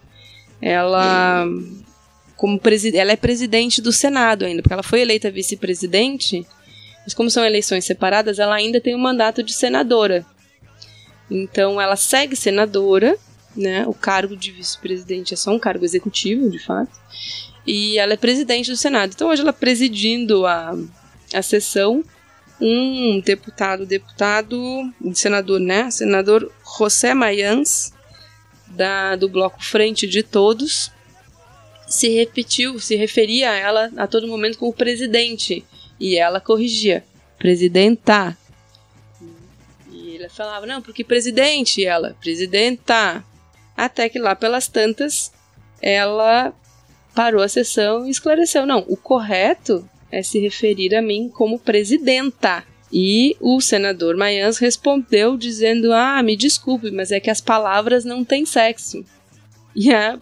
[0.61, 1.47] ela
[2.37, 2.61] como
[2.95, 6.47] ela é presidente do Senado ainda, porque ela foi eleita vice-presidente,
[7.03, 10.25] mas como são eleições separadas, ela ainda tem o um mandato de senadora.
[11.31, 13.17] Então ela segue senadora,
[13.57, 13.87] né?
[13.87, 16.93] O cargo de vice-presidente é só um cargo executivo, de fato.
[17.67, 19.13] E ela é presidente do Senado.
[19.15, 20.77] Então hoje ela presidindo a
[21.35, 22.05] a sessão
[22.61, 24.59] um deputado, deputado,
[25.15, 25.91] senador, né?
[25.91, 27.93] Senador José Mayans,
[28.69, 30.91] da, do bloco Frente de Todos,
[31.87, 35.65] se repetiu, se referia a ela a todo momento como presidente.
[36.01, 37.05] E ela corrigia,
[37.39, 38.37] presidenta.
[39.91, 43.23] E ele falava, não, porque presidente, e ela, presidenta.
[43.77, 45.33] Até que lá pelas tantas,
[45.83, 46.53] ela
[47.15, 52.65] parou a sessão e esclareceu: não, o correto é se referir a mim como presidenta.
[52.93, 58.25] E o senador Mayans respondeu dizendo: Ah, me desculpe, mas é que as palavras não
[58.25, 59.05] têm sexo.
[59.75, 60.19] E a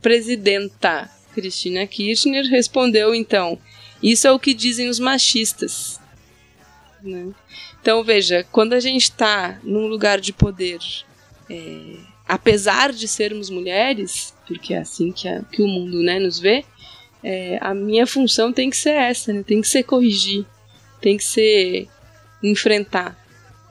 [0.00, 3.58] presidenta Cristina Kirchner respondeu então:
[4.02, 6.00] Isso é o que dizem os machistas.
[7.02, 7.28] Né?
[7.80, 10.78] Então veja, quando a gente está num lugar de poder,
[11.48, 11.96] é,
[12.28, 16.64] apesar de sermos mulheres, porque é assim que, a, que o mundo né, nos vê,
[17.22, 19.42] é, a minha função tem que ser essa, né?
[19.42, 20.44] tem que ser corrigir,
[21.00, 21.88] tem que ser
[22.42, 23.16] enfrentar.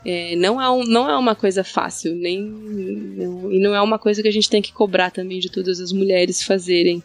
[0.06, 3.98] É, não, é um, não é uma coisa fácil, nem não, e não é uma
[3.98, 7.04] coisa que a gente tem que cobrar também de todas as mulheres fazerem.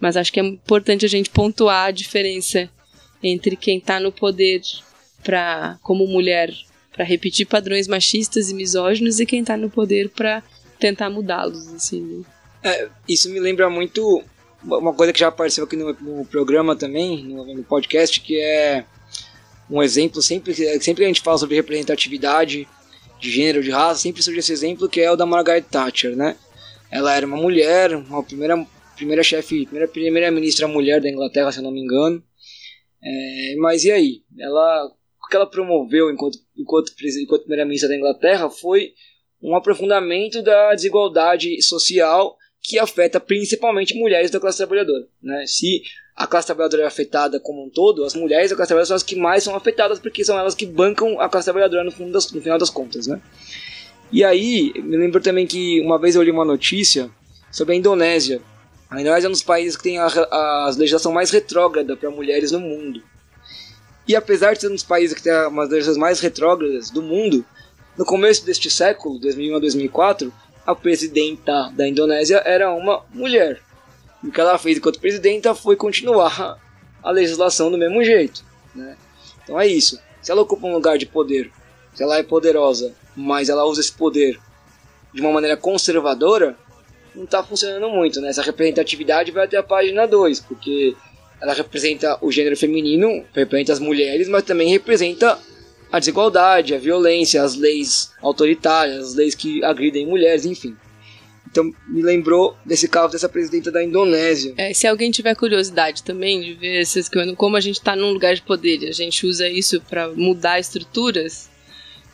[0.00, 2.68] Mas acho que é importante a gente pontuar a diferença
[3.22, 4.62] entre quem está no poder
[5.22, 6.52] para como mulher
[6.92, 10.42] para repetir padrões machistas e misóginos e quem está no poder para
[10.80, 12.00] tentar mudá-los assim.
[12.00, 12.24] Né?
[12.62, 14.22] É, isso me lembra muito
[14.62, 18.84] uma coisa que já apareceu aqui no, no programa também, no, no podcast, que é
[19.70, 22.68] um exemplo, sempre, sempre a gente fala sobre representatividade
[23.20, 26.36] de gênero, de raça, sempre surge esse exemplo que é o da Margaret Thatcher, né?
[26.90, 28.66] Ela era uma mulher, uma primeira,
[28.96, 32.22] primeira chefe, primeira primeira-ministra mulher da Inglaterra, se eu não me engano.
[33.02, 34.22] É, mas e aí?
[34.38, 38.92] Ela, o que ela promoveu enquanto, enquanto, enquanto primeira-ministra da Inglaterra foi
[39.42, 45.06] um aprofundamento da desigualdade social que afeta principalmente mulheres da classe trabalhadora.
[45.22, 45.44] Né?
[45.46, 45.82] Se
[46.14, 49.02] a classe trabalhadora é afetada como um todo, as mulheres da classe trabalhadora são as
[49.02, 52.42] que mais são afetadas porque são elas que bancam a classe trabalhadora no, das, no
[52.42, 53.20] final das contas, né?
[54.12, 57.08] E aí, me lembro também que uma vez eu li uma notícia
[57.50, 58.42] sobre a Indonésia.
[58.90, 62.50] A Indonésia é um dos países que tem a, a, legislação mais retrógrada para mulheres
[62.50, 63.02] no mundo.
[64.06, 67.00] E apesar de ser um dos países que tem uma das legislações mais retrógradas do
[67.00, 67.44] mundo,
[68.00, 70.32] no começo deste século, 2001 a 2004,
[70.66, 73.60] a presidenta da Indonésia era uma mulher.
[74.24, 76.58] E o que ela fez enquanto presidenta foi continuar
[77.04, 78.42] a legislação do mesmo jeito.
[78.74, 78.96] Né?
[79.44, 80.00] Então é isso.
[80.22, 81.52] Se ela ocupa um lugar de poder,
[81.94, 84.40] se ela é poderosa, mas ela usa esse poder
[85.12, 86.56] de uma maneira conservadora,
[87.14, 88.18] não está funcionando muito.
[88.18, 88.30] Né?
[88.30, 90.96] Essa representatividade vai até a página 2, porque
[91.38, 95.38] ela representa o gênero feminino, representa as mulheres, mas também representa
[95.92, 100.76] a desigualdade, a violência, as leis autoritárias, as leis que agridem mulheres, enfim.
[101.50, 104.54] Então me lembrou desse caso dessa presidenta da Indonésia.
[104.56, 108.34] É, se alguém tiver curiosidade também de ver esses, como a gente está num lugar
[108.34, 111.50] de poder a gente usa isso para mudar estruturas.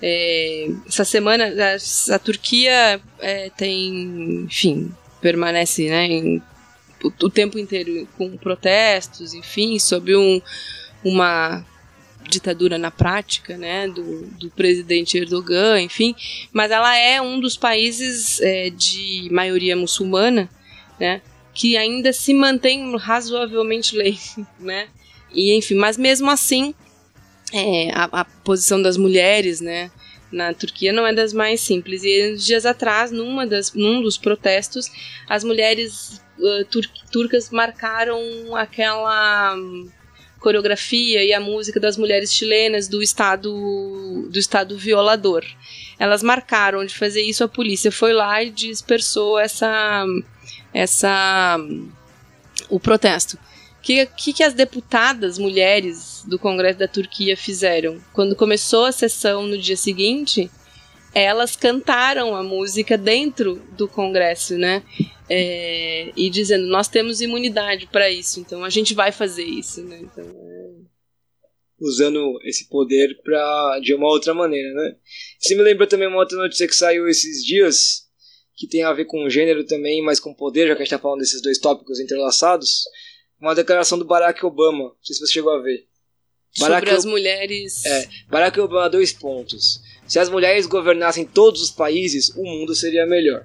[0.01, 6.43] É, essa semana a, a Turquia é, tem, enfim, permanece né, em,
[7.03, 10.41] o, o, tempo inteiro com protestos, enfim, sob um,
[11.03, 11.65] uma
[12.29, 16.15] ditadura na prática, né, do, do presidente Erdogan, enfim,
[16.53, 20.49] mas ela é um dos países é, de maioria muçulmana,
[20.99, 21.21] né,
[21.55, 24.19] que ainda se mantém razoavelmente lei,
[24.59, 24.89] né,
[25.33, 26.75] e enfim, mas mesmo assim,
[27.53, 29.91] é, a, a, posição das mulheres, né,
[30.31, 32.03] na Turquia não é das mais simples.
[32.05, 34.91] E dias atrás, numa das, num dos protestos,
[35.29, 38.21] as mulheres uh, tur turcas marcaram
[38.57, 39.57] aquela
[40.47, 45.45] coreografia e a música das mulheres chilenas do estado do estado violador.
[45.99, 50.07] Elas marcaram de fazer isso, a polícia foi lá e dispersou essa
[50.73, 51.59] essa
[52.71, 53.37] o protesto.
[53.79, 58.01] O que, que, que as deputadas mulheres do Congresso da Turquia fizeram?
[58.13, 60.49] Quando começou a sessão no dia seguinte,
[61.23, 64.83] elas cantaram a música dentro do Congresso, né?
[65.31, 69.99] É, e dizendo, nós temos imunidade para isso, então a gente vai fazer isso, né?
[70.03, 70.67] Então, é...
[71.81, 74.97] Usando esse poder pra, de uma outra maneira, né?
[75.39, 78.07] Você me lembrou também uma outra notícia que saiu esses dias,
[78.55, 80.99] que tem a ver com gênero também, mas com poder, já que a gente está
[80.99, 82.83] falando desses dois tópicos entrelaçados.
[83.41, 85.87] Uma declaração do Barack Obama, não sei se você chegou a ver.
[86.59, 87.85] Barack Sobre as mulheres.
[87.85, 89.81] É, Barack Obama, dois pontos.
[90.07, 93.45] Se as mulheres governassem todos os países, o mundo seria melhor.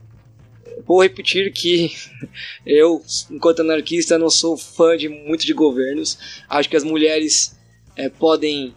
[0.86, 1.92] Vou repetir que
[2.66, 6.18] eu, enquanto anarquista, não sou fã de muito de governos.
[6.50, 7.58] Acho que as mulheres
[7.96, 8.74] é, podem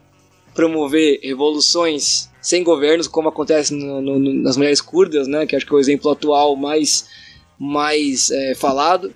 [0.55, 5.47] promover revoluções sem governos, como acontece no, no, nas mulheres curdas, né?
[5.47, 7.09] Que acho que é o exemplo atual mais,
[7.59, 9.13] mais é, falado.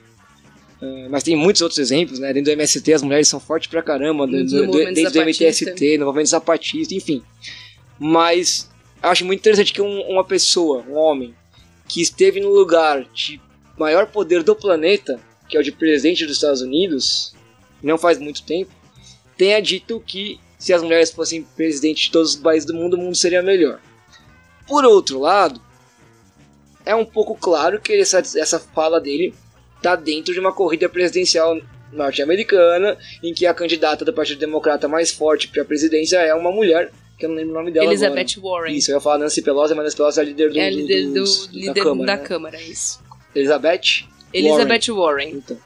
[0.81, 2.33] Uh, mas tem muitos outros exemplos, né?
[2.33, 6.07] Dentro do MST as mulheres são fortes pra caramba, dentro do, dentro do MTST, no
[6.07, 7.23] movimento zapatista, enfim.
[7.99, 8.71] Mas
[9.03, 11.35] acho muito interessante que um, uma pessoa, um homem,
[11.87, 13.41] que esteve no lugar de
[13.77, 17.35] maior poder do planeta, que é o de presidente dos Estados Unidos,
[17.83, 18.71] não faz muito tempo,
[19.37, 22.99] tenha dito que se as mulheres fossem presidentes de todos os países do mundo, o
[22.99, 23.81] mundo seria melhor.
[24.67, 25.61] Por outro lado,
[26.85, 29.33] é um pouco claro que essa, essa fala dele
[29.81, 31.61] tá dentro de uma corrida presidencial
[31.93, 36.51] norte-americana, em que a candidata do Partido Democrata mais forte para a presidência é uma
[36.51, 38.63] mulher, que eu não lembro o nome dela Elizabeth agora.
[38.63, 38.77] Warren.
[38.77, 40.71] Isso, eu ia falar Nancy Pelosi, mas Nancy Pelosi é a líder do, é a
[40.71, 42.07] líder do, do, líder da Câmara.
[42.07, 42.29] da né?
[42.29, 43.01] Câmara, isso.
[43.35, 44.09] Elizabeth?
[44.33, 45.31] Elizabeth Warren.
[45.31, 45.59] Então,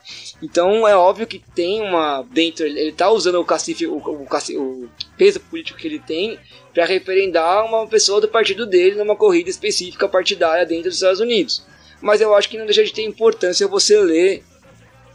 [0.43, 4.25] então é óbvio que tem uma dentro ele, ele tá usando o cacife o, o,
[4.25, 6.39] o peso político que ele tem
[6.73, 11.67] para referendar uma pessoa do partido dele numa corrida específica partidária dentro dos Estados Unidos.
[12.01, 14.45] Mas eu acho que não deixa de ter importância você ler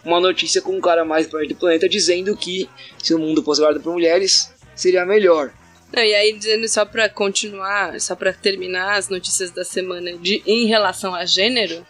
[0.04, 2.70] uma notícia com um cara mais importante do planeta dizendo que
[3.02, 5.52] se o mundo fosse guardado por mulheres seria melhor.
[5.94, 10.44] Não, e aí, dizendo só pra continuar, só pra terminar as notícias da semana de,
[10.46, 11.86] em relação a gênero,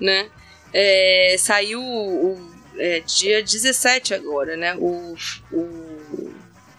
[0.00, 0.30] né?
[0.74, 2.36] é, saiu o,
[2.76, 4.74] é, dia 17 agora, né?
[4.74, 5.14] O,
[5.52, 6.34] o,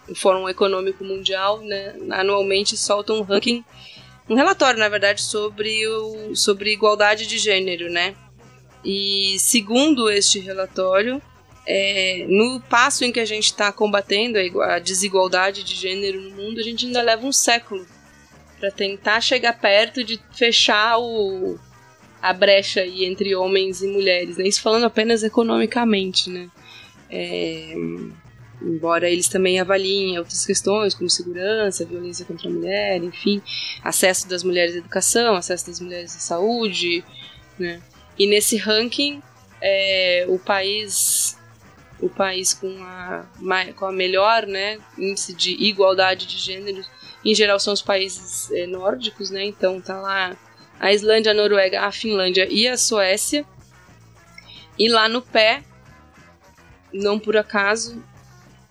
[0.06, 1.96] o Fórum Econômico Mundial, né?
[2.10, 3.64] Anualmente solta um ranking,
[4.28, 8.14] um relatório, na verdade, sobre, o, sobre igualdade de gênero, né?
[8.84, 11.22] E segundo este relatório,
[11.66, 16.20] é, no passo em que a gente está combatendo a, igua- a desigualdade de gênero
[16.20, 17.86] no mundo, a gente ainda leva um século
[18.60, 21.58] para tentar chegar perto de fechar o,
[22.22, 24.46] a brecha aí entre homens e mulheres, né?
[24.46, 26.48] Isso falando apenas economicamente, né?
[27.10, 27.74] É,
[28.62, 33.42] embora eles também avaliem outras questões como segurança, violência contra a mulher, enfim,
[33.82, 37.04] acesso das mulheres à educação, acesso das mulheres à saúde,
[37.58, 37.82] né?
[38.18, 39.22] E nesse ranking,
[39.60, 41.35] é, o país
[42.00, 43.24] o país com a,
[43.74, 46.84] com a melhor né, índice de igualdade de gênero,
[47.24, 49.44] em geral são os países eh, nórdicos, né?
[49.44, 50.36] Então tá lá
[50.78, 53.44] a Islândia, a Noruega, a Finlândia e a Suécia.
[54.78, 55.64] E lá no pé,
[56.92, 58.00] não por acaso,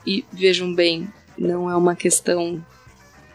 [0.05, 2.63] e vejam bem, não é uma questão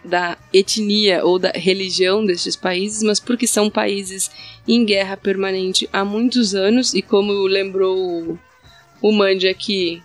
[0.04, 4.30] da etnia ou da religião destes países, mas porque são países
[4.66, 8.38] em guerra permanente há muitos anos e como lembrou
[9.00, 10.02] o- o Mandy aqui,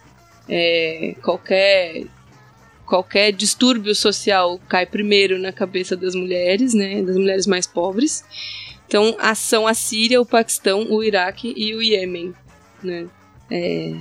[0.50, 2.06] é, qualquer
[2.86, 8.24] qualquer distúrbio social cai primeiro na cabeça das mulheres, né, das mulheres mais pobres.
[8.88, 12.34] Então, a- a Síria, o Paquistão, o Iraque e o Iêmen,
[12.84, 13.08] né?
[13.50, 13.94] É,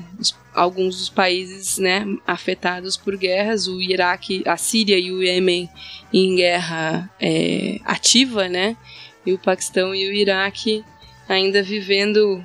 [0.54, 5.68] alguns dos países, né, afetados por guerras, o Iraque, a Síria e o Iêmen
[6.12, 8.76] em guerra é, ativa, né?
[9.24, 10.84] E o Paquistão e o Iraque
[11.26, 12.44] ainda vivendo,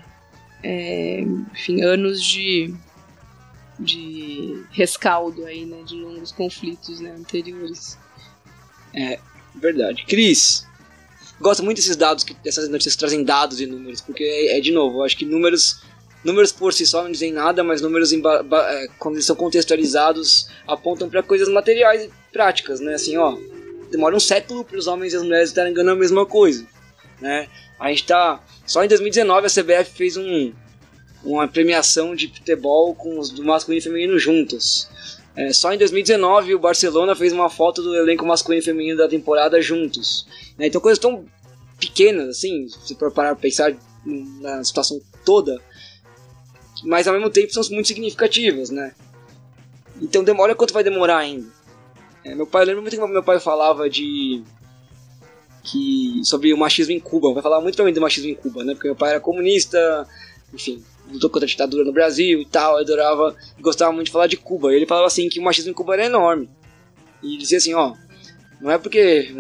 [0.64, 2.74] é, enfim, anos de
[3.80, 7.97] de rescaldo aí, né, de longos conflitos, né, anteriores.
[9.55, 10.05] Verdade.
[10.05, 10.66] Cris,
[11.39, 14.72] gosto muito desses dados, que, dessas notícias trazem dados e números, porque é, é, de
[14.72, 15.82] novo, eu acho que números,
[16.24, 21.10] números por si só não dizem nada, mas números é, quando eles são contextualizados apontam
[21.10, 22.93] para coisas materiais e práticas, né?
[22.93, 23.38] Assim, ó,
[23.91, 26.66] demora um século para os homens e as mulheres estarem ganhando a mesma coisa,
[27.22, 27.47] né?
[27.80, 30.53] A gente tá só em 2019 a CBF fez um
[31.24, 34.89] uma premiação de futebol com os do masculino e feminino juntos.
[35.36, 39.07] É, só em 2019 o Barcelona fez uma foto do elenco masculino e feminino da
[39.07, 40.26] temporada juntos.
[40.57, 40.67] né?
[40.67, 41.26] Então coisas tão
[41.80, 45.61] pequenas assim, se for parar pra pensar na situação toda,
[46.84, 48.93] mas ao mesmo tempo são muito significativas, né?
[50.01, 51.47] Então demora quanto vai demorar ainda.
[52.24, 54.43] É, meu pai, eu lembro muito que meu pai falava de
[55.64, 57.34] que sobre o machismo em Cuba.
[57.34, 58.74] Vai falar muito pra mim do machismo em Cuba, né?
[58.74, 60.07] Porque meu pai era comunista,
[60.53, 64.28] enfim, lutou contra a ditadura no Brasil e tal, eu adorava gostava muito de falar
[64.28, 64.72] de Cuba.
[64.72, 66.49] E ele falava assim que o machismo em Cuba era enorme.
[67.22, 67.93] E dizia assim, ó,
[68.62, 69.34] não é porque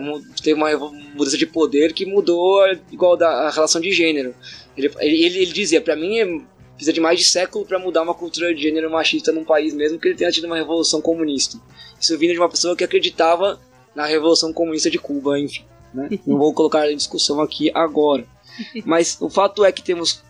[0.43, 0.69] teve uma
[1.13, 4.33] mudança de poder que mudou a a relação de gênero.
[4.77, 6.45] Ele, ele, ele dizia, pra mim
[6.75, 9.99] precisa de mais de século pra mudar uma cultura de gênero machista num país mesmo
[9.99, 11.59] que ele tenha tido uma revolução comunista.
[11.99, 13.59] Isso vindo de uma pessoa que acreditava
[13.93, 15.65] na revolução comunista de Cuba, enfim.
[15.93, 16.09] Né?
[16.25, 18.25] Não vou colocar em discussão aqui agora.
[18.85, 20.23] Mas o fato é que temos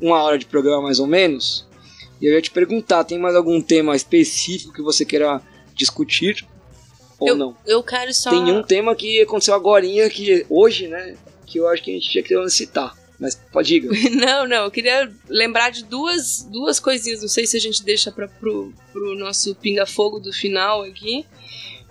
[0.00, 1.66] uma hora de programa mais ou menos.
[2.20, 5.40] E eu ia te perguntar, tem mais algum tema específico que você queira
[5.74, 6.46] discutir?
[7.18, 7.56] Ou eu, não?
[7.66, 8.30] Eu quero só.
[8.30, 11.16] Tem um tema que aconteceu agora, que hoje, né?
[11.46, 12.96] Que eu acho que a gente tinha que citar.
[13.18, 13.88] Mas pode diga.
[14.14, 17.20] Não, não, eu queria lembrar de duas, duas coisinhas.
[17.20, 21.26] Não sei se a gente deixa para pro, pro nosso pinga-fogo do final aqui.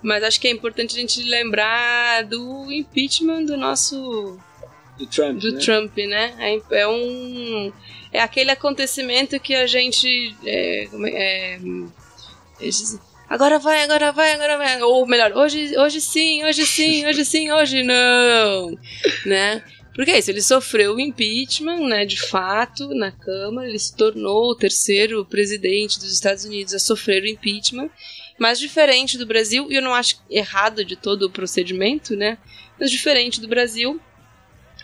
[0.02, 4.38] Mas acho que é importante a gente lembrar do impeachment do nosso
[4.96, 5.38] Do Trump.
[5.38, 5.60] do né?
[5.60, 6.34] Trump, né?
[6.38, 7.72] É, é um
[8.12, 11.58] é aquele acontecimento que a gente é, é,
[12.60, 12.70] é,
[13.28, 17.52] agora vai, agora vai, agora vai, ou melhor, hoje, hoje sim, hoje sim, hoje sim,
[17.52, 18.70] hoje não,
[19.26, 19.62] né?
[19.94, 24.52] Porque é isso, ele sofreu o impeachment, né, de fato, na Câmara, ele se tornou
[24.52, 27.90] o terceiro presidente dos Estados Unidos a sofrer o impeachment,
[28.38, 32.38] mas diferente do Brasil, e eu não acho errado de todo o procedimento, né,
[32.78, 34.00] mas diferente do Brasil,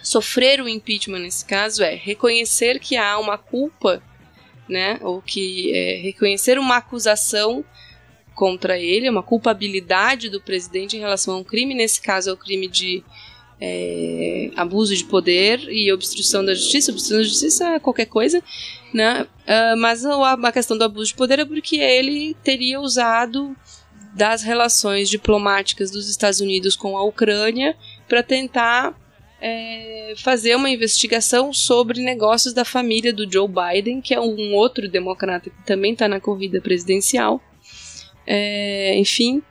[0.04, 4.02] Sofrer o impeachment nesse caso é reconhecer que há uma culpa,
[4.68, 4.98] né?
[5.00, 7.64] Ou que é, reconhecer uma acusação
[8.34, 12.36] contra ele, uma culpabilidade do presidente em relação a um crime, nesse caso é o
[12.36, 13.02] crime de
[13.60, 16.90] é, abuso de poder e obstrução da justiça.
[16.90, 18.42] Obstrução da justiça é qualquer coisa,
[18.92, 19.22] né?
[19.22, 23.56] Uh, mas a, questão do abuso de poder é porque ele teria usado
[24.14, 27.76] das relações diplomáticas dos Estados Unidos com a Ucrânia
[28.08, 28.94] para tentar
[29.40, 34.88] é, fazer uma investigação sobre negócios da família do Joe Biden, que é um outro
[34.88, 37.42] democrata que também está na corrida presidencial.
[38.26, 39.42] É, enfim,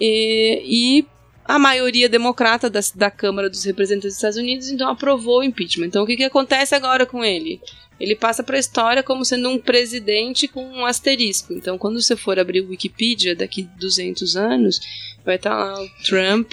[0.00, 1.06] e, e,
[1.48, 5.86] a maioria democrata da, da Câmara dos Representantes dos Estados Unidos então aprovou o impeachment.
[5.86, 7.60] Então o que, que acontece agora com ele?
[7.98, 11.54] Ele passa para a história como sendo um presidente com um asterisco.
[11.54, 14.78] Então, quando você for abrir o Wikipedia daqui 200 anos,
[15.24, 16.52] vai estar tá lá o Trump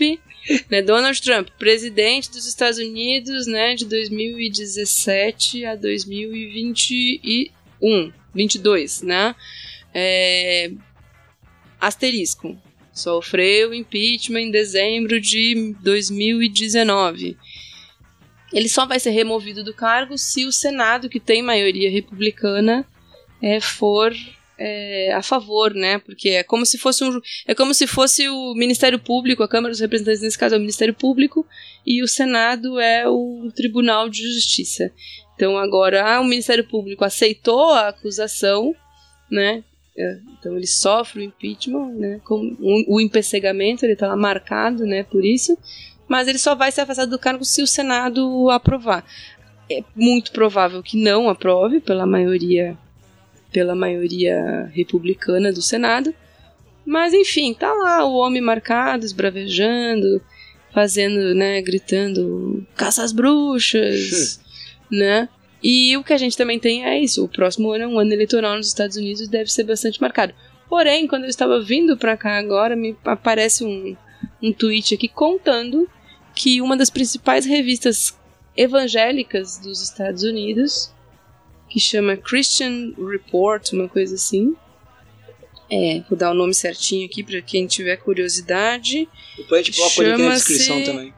[0.69, 9.33] né, Donald Trump, presidente dos Estados Unidos, né, de 2017 a 2021, 22, né?
[9.93, 10.71] É,
[11.79, 12.57] asterisco.
[12.93, 17.35] Sofreu impeachment em dezembro de 2019.
[18.53, 22.85] Ele só vai ser removido do cargo se o Senado, que tem maioria republicana,
[23.41, 24.13] é, for
[24.57, 25.97] é, a favor, né?
[25.97, 29.71] Porque é como se fosse um, é como se fosse o Ministério Público, a Câmara
[29.71, 31.45] dos Representantes nesse caso é o Ministério Público
[31.85, 34.91] e o Senado é o Tribunal de Justiça.
[35.35, 38.75] Então agora ah, o Ministério Público aceitou a acusação,
[39.29, 39.63] né?
[39.95, 42.21] É, então ele sofre o impeachment, né?
[42.23, 45.03] Com o, o empecegamento, ele está lá marcado, né?
[45.03, 45.57] Por isso,
[46.07, 49.05] mas ele só vai ser afastado do cargo se o Senado aprovar.
[49.71, 52.77] É muito provável que não aprove pela maioria
[53.51, 56.13] pela maioria republicana do Senado.
[56.83, 60.21] Mas enfim, tá lá o homem marcado, esbravejando,
[60.73, 64.41] fazendo, né, gritando caça às bruxas,
[64.91, 65.29] né?
[65.63, 68.11] E o que a gente também tem é isso, o próximo ano é um ano
[68.11, 70.33] eleitoral nos Estados Unidos e deve ser bastante marcado.
[70.67, 73.95] Porém, quando eu estava vindo para cá agora, me aparece um,
[74.41, 75.87] um tweet aqui contando
[76.35, 78.17] que uma das principais revistas
[78.57, 80.91] evangélicas dos Estados Unidos
[81.73, 84.55] que chama Christian Report, uma coisa assim.
[85.71, 89.09] É, vou dar o nome certinho aqui para quem tiver curiosidade.
[89.35, 91.13] Depois a gente coloca na descrição também.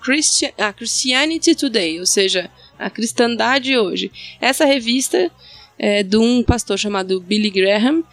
[0.00, 4.10] Christian, ah, Christianity Today, ou seja, a cristandade hoje.
[4.40, 5.30] Essa revista
[5.78, 8.04] é de um pastor chamado Billy Graham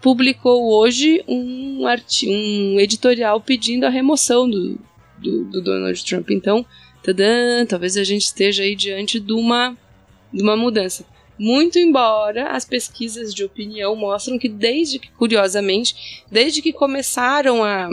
[0.00, 4.78] publicou hoje um, um editorial pedindo a remoção do,
[5.18, 6.30] do, do Donald Trump.
[6.30, 6.64] Então,
[7.02, 9.76] tadã, talvez a gente esteja aí diante de uma,
[10.32, 11.04] de uma mudança.
[11.38, 17.90] Muito embora as pesquisas de opinião mostram que desde que, curiosamente, desde que começaram a,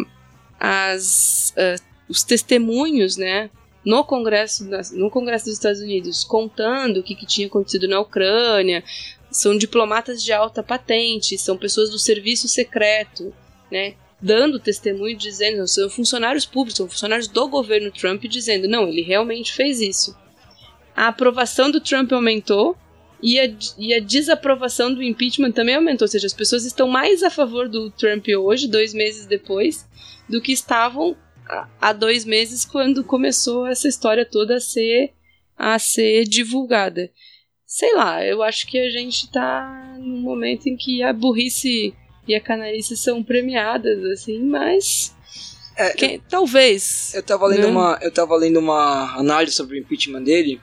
[0.59, 3.49] as, uh, os testemunhos, né,
[3.85, 8.83] no Congresso, no Congresso dos Estados Unidos, contando o que, que tinha acontecido na Ucrânia,
[9.29, 13.33] são diplomatas de alta patente, são pessoas do serviço secreto,
[13.71, 19.01] né, dando testemunho dizendo, são funcionários públicos, são funcionários do governo Trump dizendo, não, ele
[19.01, 20.15] realmente fez isso.
[20.95, 22.77] A aprovação do Trump aumentou,
[23.21, 27.23] e a, e a desaprovação do impeachment também aumentou, ou seja, as pessoas estão mais
[27.23, 29.87] a favor do Trump hoje, dois meses depois,
[30.27, 31.15] do que estavam
[31.79, 35.13] há dois meses quando começou essa história toda a ser,
[35.57, 37.09] a ser divulgada.
[37.65, 41.93] Sei lá, eu acho que a gente tá num momento em que a burrice
[42.27, 45.15] e a canalice são premiadas, assim, mas.
[45.75, 47.13] É, eu, talvez.
[47.15, 47.67] Eu tava lendo né?
[47.67, 47.99] uma.
[48.01, 50.61] Eu tava lendo uma análise sobre o impeachment dele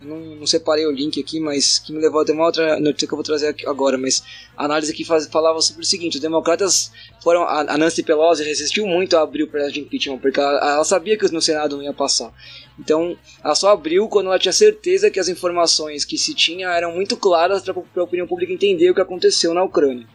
[0.00, 3.12] não, não, separei o link aqui, mas que me levou até uma outra notícia que
[3.12, 3.98] eu vou trazer agora.
[3.98, 4.22] Mas
[4.56, 6.90] a análise aqui faz, falava sobre o seguinte: os democratas
[7.22, 7.42] foram.
[7.46, 11.18] A Nancy Pelosi resistiu muito a abrir o processo de impeachment, porque ela, ela, sabia
[11.18, 12.32] que no Senado não ia passar.
[12.78, 16.94] Então, ela só abriu quando ela tinha certeza que as informações que se tinha eram
[16.94, 20.06] muito claras para a opinião pública entender o que aconteceu na Ucrânia.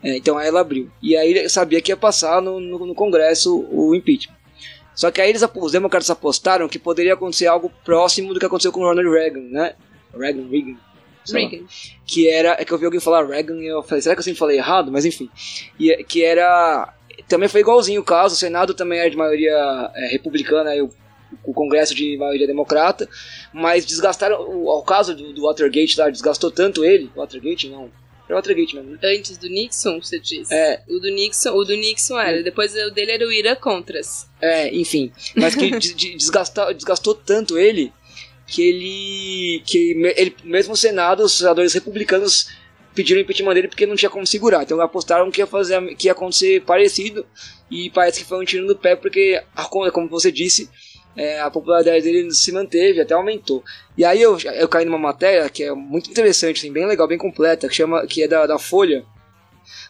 [0.00, 0.90] É, então, aí ela abriu.
[1.02, 4.37] E aí sabia que ia passar no, no, no Congresso o impeachment.
[4.98, 8.72] Só que aí eles, os democratas apostaram que poderia acontecer algo próximo do que aconteceu
[8.72, 9.76] com Ronald Reagan, né?
[10.12, 10.76] Reagan, Reagan.
[11.32, 11.66] Reagan.
[12.04, 12.56] Que era.
[12.58, 14.58] É que eu vi alguém falar Reagan e eu falei, será que eu sempre falei
[14.58, 14.90] errado?
[14.90, 15.30] Mas enfim.
[15.78, 16.92] E, que era.
[17.28, 20.90] Também foi igualzinho o caso, o Senado também é de maioria é, republicana, e o,
[21.44, 23.08] o Congresso de maioria democrata,
[23.52, 24.50] mas desgastaram.
[24.50, 27.08] O, o caso do, do Watergate lá desgastou tanto ele.
[27.14, 27.88] Watergate não
[28.28, 28.90] é o Watergate mesmo.
[28.92, 28.98] Né?
[29.02, 30.52] Antes do Nixon, você disse?
[30.52, 30.82] É.
[30.88, 32.40] O do Nixon, o do Nixon era.
[32.40, 32.42] É.
[32.42, 34.28] Depois o dele era o Ira Contras.
[34.40, 35.10] É, enfim.
[35.34, 35.70] Mas que
[36.16, 37.92] desgastou, desgastou tanto ele
[38.46, 39.62] que ele.
[39.64, 42.48] que ele, mesmo o Senado, os senadores republicanos
[42.94, 44.62] pediram o impeachment dele porque não tinha como segurar.
[44.62, 47.24] Então apostaram que ia, fazer, que ia acontecer parecido.
[47.70, 49.42] E parece que foi um tiro no pé, porque,
[49.92, 50.70] como você disse,
[51.18, 53.64] é, a popularidade dele se manteve, até aumentou.
[53.96, 57.18] E aí eu, eu caí numa matéria que é muito interessante, assim, bem legal, bem
[57.18, 59.04] completa, que, chama, que é da, da Folha,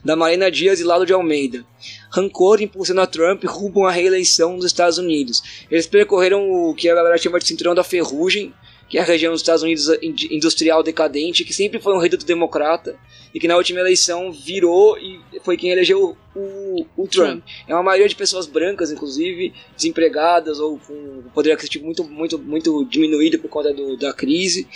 [0.03, 1.67] da Marina Dias e Lado de Almeida.
[2.11, 5.67] Rancor impulsiona Trump rumo à reeleição dos Estados Unidos.
[5.71, 8.55] Eles percorreram o que a galera chama de cinturão da ferrugem,
[8.89, 9.87] que é a região dos Estados Unidos
[10.31, 12.99] industrial decadente, que sempre foi um reduto democrata
[13.35, 17.45] e que na última eleição virou e foi quem elegeu o, o Trump.
[17.67, 22.85] É uma maioria de pessoas brancas, inclusive, desempregadas ou com poder aquisitivo muito, muito, muito
[22.87, 24.67] diminuído por conta do, da crise.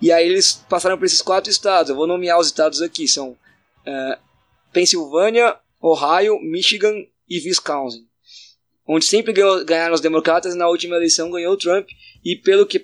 [0.00, 1.90] E aí eles passaram por esses quatro estados.
[1.90, 4.18] Eu vou nomear os estados aqui: são uh,
[4.72, 8.04] Pensilvânia, Ohio, Michigan e Wisconsin
[8.86, 9.32] onde sempre
[9.64, 11.88] ganharam os democratas, na última eleição ganhou o Trump,
[12.24, 12.78] e pelo que,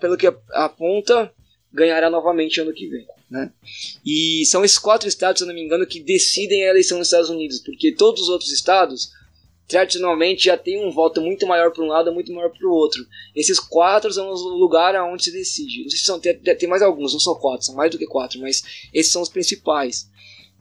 [0.00, 1.32] pelo que aponta,
[1.72, 3.06] ganhará novamente ano que vem.
[3.30, 3.50] Né?
[4.04, 7.30] E são esses quatro estados, se não me engano, que decidem a eleição nos Estados
[7.30, 9.10] Unidos, porque todos os outros estados,
[9.66, 13.06] tradicionalmente, já têm um voto muito maior para um lado muito maior para o outro.
[13.34, 15.82] Esses quatro são os lugares onde se decide.
[15.82, 18.06] Não sei se são, tem, tem mais alguns, não são quatro, são mais do que
[18.06, 18.62] quatro, mas
[18.92, 20.10] esses são os principais.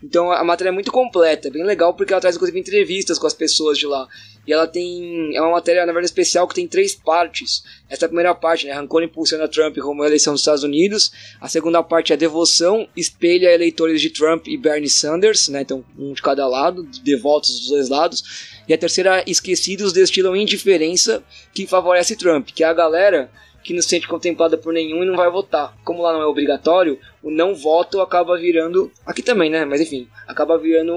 [0.04, 3.34] Então a matéria é muito completa, bem legal porque ela traz inclusive entrevistas com as
[3.34, 4.08] pessoas de lá.
[4.46, 5.36] E ela tem.
[5.36, 7.64] É uma matéria, na verdade, especial que tem três partes.
[7.90, 8.74] Essa é a primeira parte, né?
[8.74, 11.12] Rancor impulsiona Trump como a eleição dos Estados Unidos.
[11.40, 15.62] A segunda parte é devoção, espelha eleitores de Trump e Bernie Sanders, né?
[15.62, 18.52] Então, um de cada lado, devotos dos dois lados.
[18.68, 21.24] E a terceira, esquecidos destilam indiferença
[21.54, 23.30] que favorece Trump, que é a galera
[23.64, 25.78] que não se sente contemplada por nenhum e não vai votar.
[25.84, 28.92] Como lá não é obrigatório, o não voto acaba virando.
[29.06, 29.66] Aqui também, né?
[29.66, 30.94] Mas enfim, acaba virando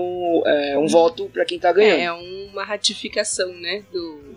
[0.47, 2.01] é, um voto para quem tá ganhando.
[2.01, 3.85] É, é uma ratificação, né?
[3.93, 4.35] Do,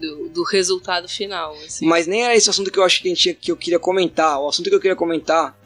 [0.00, 1.52] do, do resultado final.
[1.64, 1.86] Assim.
[1.86, 3.78] Mas nem era esse o assunto que eu acho que, a gente, que eu queria
[3.78, 4.40] comentar.
[4.40, 5.56] O assunto que eu queria comentar,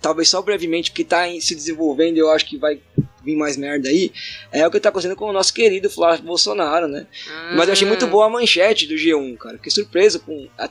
[0.00, 2.80] talvez só brevemente, porque tá se desenvolvendo eu acho que vai
[3.22, 4.10] vir mais merda aí,
[4.50, 7.06] é o que tá acontecendo com o nosso querido Flávio Bolsonaro, né?
[7.28, 7.52] Ah.
[7.54, 9.56] Mas eu achei muito boa a manchete do G1, cara.
[9.56, 10.70] Fiquei surpreso com a, a,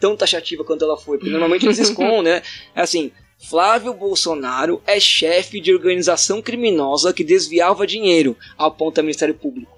[0.00, 2.42] tão taxativa quanto ela foi, porque normalmente eles escondem, né?
[2.74, 9.34] É assim, Flávio Bolsonaro é chefe de organização criminosa que desviava dinheiro, aponta o Ministério
[9.34, 9.76] Público.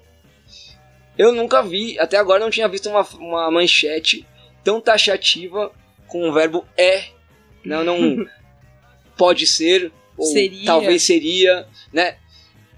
[1.17, 4.25] Eu nunca vi, até agora não tinha visto uma, uma manchete
[4.63, 5.71] tão taxativa
[6.07, 7.09] com o verbo é.
[7.63, 8.25] Não, não
[9.17, 10.65] pode ser, ou seria.
[10.65, 12.17] talvez seria, né?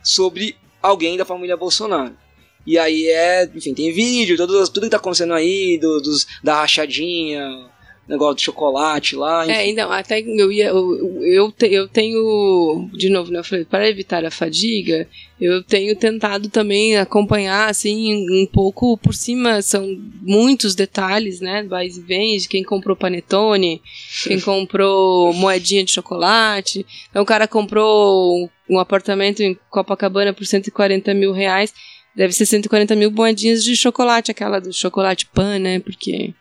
[0.04, 2.18] Sobre alguém da família Bolsonaro.
[2.66, 6.56] E aí é, enfim, tem vídeo, tudo, tudo que tá acontecendo aí, do, dos, da
[6.56, 7.70] rachadinha,
[8.08, 9.44] negócio de chocolate lá.
[9.44, 9.54] É, enfim.
[9.54, 10.68] É, então, até eu ia.
[10.68, 12.90] Eu, eu, te, eu tenho.
[12.94, 13.40] De novo, né?
[13.40, 15.08] Eu falei, para evitar a fadiga,
[15.40, 19.62] eu tenho tentado também acompanhar, assim, um pouco por cima.
[19.62, 19.88] São
[20.22, 21.64] muitos detalhes, né?
[21.64, 23.82] Vais e vens, quem comprou panetone,
[24.24, 26.86] quem comprou moedinha de chocolate.
[27.10, 31.74] Então, o cara comprou um apartamento em Copacabana por 140 mil reais.
[32.14, 35.80] Deve ser 140 mil moedinhas de chocolate, aquela do chocolate pan, né?
[35.80, 36.34] Porque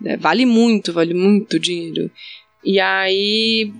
[0.00, 0.16] né?
[0.16, 2.10] Vale muito, vale muito dinheiro.
[2.64, 3.72] E aí.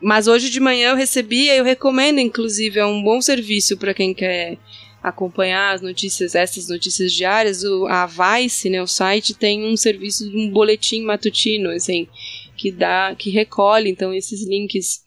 [0.00, 4.12] Mas hoje de manhã eu recebi, eu recomendo, inclusive, é um bom serviço para quem
[4.12, 4.58] quer
[5.02, 7.64] acompanhar as notícias, essas notícias diárias.
[7.64, 12.06] O, a Vice, né, o site, tem um serviço, um boletim matutino, assim,
[12.56, 15.00] que dá, que recolhe, então, esses links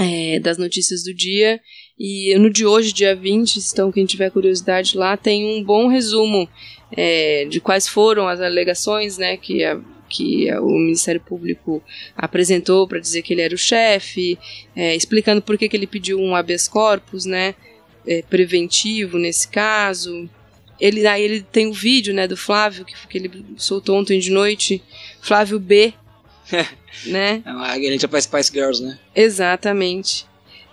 [0.00, 1.60] é, das notícias do dia.
[1.98, 6.48] E no de hoje, dia 20, então quem tiver curiosidade lá, tem um bom resumo
[6.92, 9.78] é, de quais foram as alegações né, que, a,
[10.08, 11.82] que a, o Ministério Público
[12.16, 14.38] apresentou para dizer que ele era o chefe,
[14.74, 17.54] é, explicando por que, que ele pediu um habeas corpus né,
[18.06, 20.28] é, preventivo nesse caso.
[20.80, 24.18] Ele, aí ele tem o um vídeo né, do Flávio, que, que ele soltou ontem
[24.18, 24.82] de noite,
[25.20, 25.94] Flávio B.
[27.06, 27.42] né?
[27.44, 28.98] É uma para Spice Girls, né?
[29.14, 30.26] Exatamente.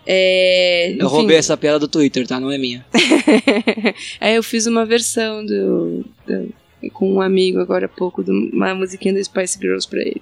[0.06, 2.40] É, eu roubei essa piada do Twitter, tá?
[2.40, 2.86] Não é minha.
[4.20, 6.54] é, eu fiz uma versão do, do,
[6.94, 10.22] com um amigo agora há pouco, de uma musiquinha do Spice Girls pra ele.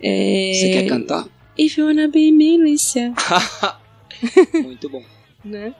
[0.00, 1.26] É, Você quer cantar?
[1.58, 3.12] If you wanna be milícia.
[4.62, 5.02] Muito bom.
[5.44, 5.74] né?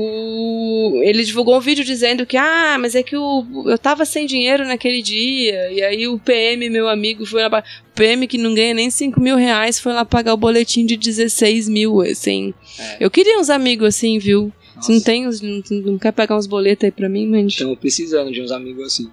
[0.00, 4.26] O, ele divulgou um vídeo dizendo que, ah, mas é que o, eu tava sem
[4.26, 7.64] dinheiro naquele dia, e aí o PM, meu amigo, foi lá.
[7.90, 10.96] O PM que não ganha nem 5 mil reais foi lá pagar o boletim de
[10.96, 12.54] 16 mil, assim.
[12.78, 12.98] É.
[13.00, 14.52] Eu queria uns amigos assim, viu?
[14.80, 15.62] Você não tem, não,
[15.92, 17.46] não quer pegar uns boletos aí pra mim, mas.
[17.46, 19.10] Estamos precisando de uns amigos assim.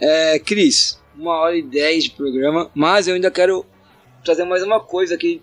[0.00, 3.64] É, Cris, uma hora e dez de programa, mas eu ainda quero
[4.24, 5.40] trazer mais uma coisa aqui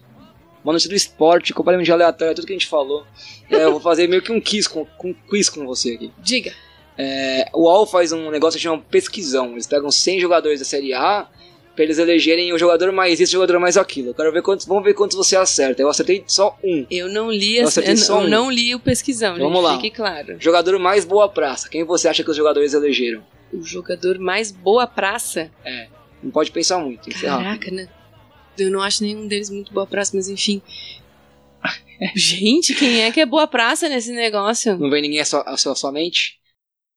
[0.63, 3.05] uma notícia do esporte, completamente aleatória, tudo que a gente falou.
[3.49, 6.11] É, eu vou fazer meio que um quiz com, com, quiz com você aqui.
[6.19, 6.53] Diga.
[6.97, 9.53] É, o UOL faz um negócio que chama pesquisão.
[9.53, 11.27] Eles pegam 100 jogadores da Série A
[11.73, 14.09] pra eles elegerem o jogador mais isso, o jogador mais aquilo.
[14.09, 15.81] Eu quero ver quantos, vamos ver quantos você acerta.
[15.81, 16.85] Eu acertei só um.
[16.91, 18.27] Eu não li, eu acertei só um.
[18.27, 19.77] não li o pesquisão, Vamos lá.
[19.77, 20.35] Fique claro.
[20.39, 21.69] Jogador mais boa praça.
[21.69, 23.23] Quem você acha que os jogadores elegeram?
[23.53, 25.49] O jogador mais boa praça?
[25.63, 25.87] É.
[26.21, 27.09] Não pode pensar muito.
[27.21, 27.87] Caraca, né?
[28.59, 30.61] Eu não acho nenhum deles muito boa praça, mas enfim.
[32.15, 34.77] Gente, quem é que é boa praça nesse negócio?
[34.77, 36.39] Não vem ninguém à sua, sua, mente?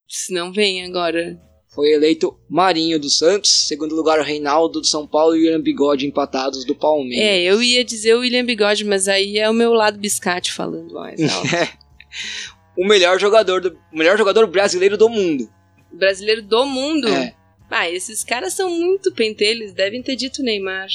[0.08, 1.40] Se não vem agora.
[1.74, 5.60] Foi eleito Marinho do Santos, segundo lugar o Reinaldo do São Paulo e o William
[5.60, 7.24] Bigode empatados do Palmeiras.
[7.24, 10.92] É, eu ia dizer o William Bigode, mas aí é o meu lado biscate falando
[10.92, 11.18] mais
[12.76, 15.50] o melhor jogador do o melhor jogador brasileiro do mundo.
[15.90, 17.08] Brasileiro do mundo?
[17.08, 17.34] É.
[17.70, 20.88] Ah, esses caras são muito pentelhos, devem ter dito Neymar.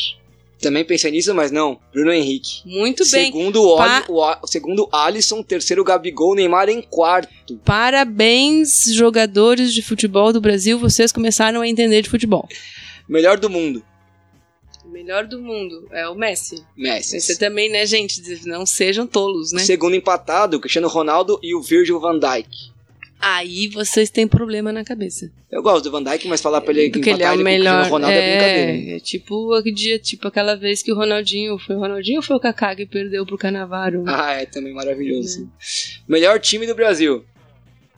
[0.59, 1.79] Também pensei nisso, mas não.
[1.93, 2.61] Bruno Henrique.
[2.65, 3.25] Muito bem.
[3.25, 7.57] Segundo o, Pa- o, segundo Alisson, terceiro Gabigol, Neymar em quarto.
[7.63, 12.47] Parabéns, jogadores de futebol do Brasil, vocês começaram a entender de futebol.
[13.07, 13.84] Melhor do mundo.
[14.85, 16.63] Melhor do mundo é o Messi.
[16.75, 17.19] Messi.
[17.21, 18.21] Você também, né, gente?
[18.45, 19.59] Não sejam tolos, né?
[19.63, 22.49] Segundo empatado, Cristiano Ronaldo e o Virgil van Dijk.
[23.19, 25.31] Aí vocês têm problema na cabeça.
[25.52, 27.80] Eu gosto do Van Dijk, mas falar pra ele que ele é o o melhor.
[27.80, 28.91] Cristiano Ronaldo é, brincadeira.
[28.91, 31.57] É, é tipo aquele dia, tipo aquela vez que o Ronaldinho.
[31.57, 34.03] Foi o Ronaldinho ou foi o Kaká que perdeu pro Canavaro?
[34.06, 35.49] Ah, é também maravilhoso.
[36.07, 37.26] Melhor time do Brasil.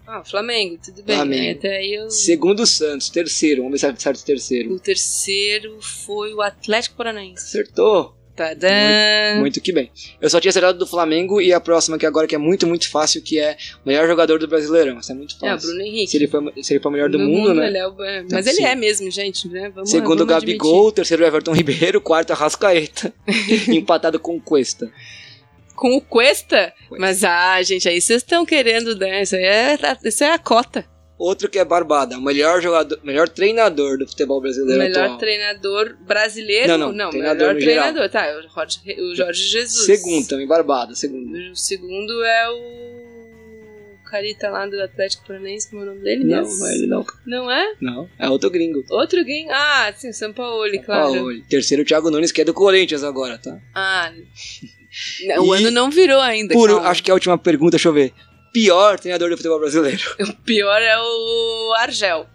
[0.08, 1.16] Ah, Flamengo, tudo bem.
[1.18, 1.44] Flamengo.
[1.44, 1.52] né?
[1.52, 2.10] Até aí eu.
[2.10, 3.62] Segundo o Santos, terceiro.
[3.62, 4.74] Vamos ver se acerta o terceiro.
[4.74, 7.46] O terceiro foi o Atlético Paranaense.
[7.46, 8.16] Acertou.
[8.40, 9.40] Tadã!
[9.40, 9.91] Muito que bem.
[10.22, 12.90] Eu só tinha acertado do Flamengo e a próxima que agora que é muito, muito
[12.90, 14.98] fácil, que é o melhor jogador do Brasileirão.
[14.98, 15.68] Essa é muito É, o fácil.
[15.70, 16.07] Bruno Henrique.
[16.11, 17.68] se, ele for, se ele for o melhor do No mundo, né?
[17.68, 18.52] ele é o- é, mas Sim.
[18.52, 19.70] ele é mesmo, gente, né?
[19.76, 23.14] Vamos, Segundo vamos Gabigol, terceiro Everton Ribeiro, quarto Arrascaeta.
[23.68, 24.90] empatado com Cuesta.
[25.76, 26.74] Com o Cuesta?
[26.88, 26.98] Cuesta.
[26.98, 29.22] Mas, ah, gente, aí vocês estão querendo, né?
[29.22, 30.86] Isso aí é, isso é a cota.
[31.20, 35.18] Outro que é Barbada, o melhor jogador, melhor treinador do futebol O brasileiro melhor atual.
[35.18, 36.78] treinador brasileiro?
[36.78, 37.84] Não, não, o treinador melhor no geral.
[37.94, 38.10] treinador.
[38.10, 39.86] Tá, o Jorge, o Jorge Jesus.
[39.86, 41.30] Segundo também, Barbada, segundo.
[41.52, 46.38] O segundo é o Carita lá do Atlético Paranaense, como é o nome dele Não,
[46.41, 46.68] mesmo?
[46.68, 47.06] ele não.
[47.28, 47.74] Não é?
[47.82, 48.82] Não, é outro gringo.
[48.90, 49.50] Outro game?
[49.52, 51.14] Ah, sim, o Sampaoli, claro.
[51.14, 51.41] Paulo.
[51.50, 53.60] Terceiro, Thiago Nunes, que é do Corinthians agora, tá?
[53.76, 54.12] Ah,
[55.28, 56.54] não, o E- ano não virou ainda.
[56.54, 56.88] Por, calma.
[56.88, 58.14] acho que é a última pergunta, deixa eu ver.
[58.54, 60.02] Pior treinador do futebol brasileiro.
[60.20, 62.28] O pior é o Argel.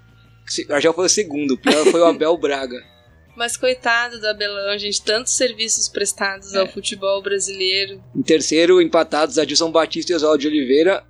[0.47, 2.77] Se- Argel foi o segundo, o pior foi o Abel Braga.
[3.37, 6.61] Mas coitado do Abelão, gente, tantos serviços prestados É.
[6.61, 8.01] ao futebol brasileiro.
[8.15, 11.05] Em terceiro, empatados Adilson Batista e Oswaldo de Oliveira.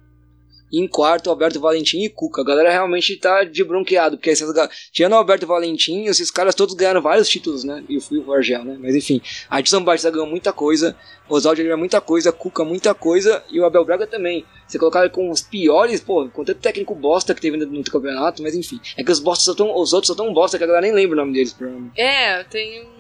[0.75, 2.43] E em quarto, Alberto Valentim e Cuca.
[2.43, 6.55] A galera realmente tá de bronqueado, porque essas, ga- tirando o Alberto Valentim, esses caras
[6.55, 7.85] todos ganharam vários títulos, né?
[7.89, 8.77] E o Fui o Argel, né?
[8.81, 10.97] Mas enfim, Adilson Batista ganhou muita coisa,
[11.29, 14.45] Oswaldo Oliveira muita coisa, Cuca muita coisa e o Abel Braga também.
[14.67, 18.55] Você colocar com os piores, pô, com tanto técnico bosta que teve no, campeonato, mas
[18.57, 18.81] enfim.
[18.97, 20.95] É que os, bostas são tão, os outros são tão bosta que a galera nem
[20.95, 22.01] lembra o nome deles, provavelmente.
[22.01, 22.43] É,
[22.81, 22.94] um-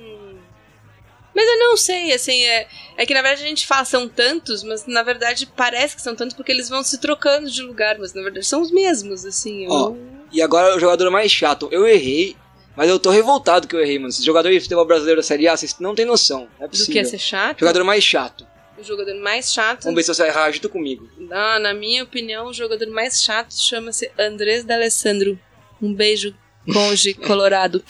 [1.34, 2.66] Mas eu não sei, assim, é,
[2.96, 6.14] é que na verdade a gente fala são tantos, mas na verdade parece que são
[6.14, 9.64] tantos porque eles vão se trocando de lugar, mas na verdade são os mesmos, assim.
[9.64, 9.98] eu Ó, não-
[10.32, 11.68] E agora o jogador mais chato.
[11.72, 12.36] Eu errei,
[12.76, 14.10] mas eu tô revoltado que eu errei, mano.
[14.10, 16.48] Esse jogador de futebol brasileiro da Série A, vocês não tem noção.
[16.58, 16.92] Não é do possível.
[16.92, 17.60] que é ser chato.
[17.60, 18.46] Jogador mais chato.
[18.76, 19.84] O jogador mais chato.
[19.84, 21.08] Vamos ver se você errar junto comigo.
[21.18, 25.38] Na, na minha opinião, o jogador mais chato chama-se Andrés D'Alessandro.
[25.80, 26.34] Um beijo,
[26.72, 27.84] conge colorado.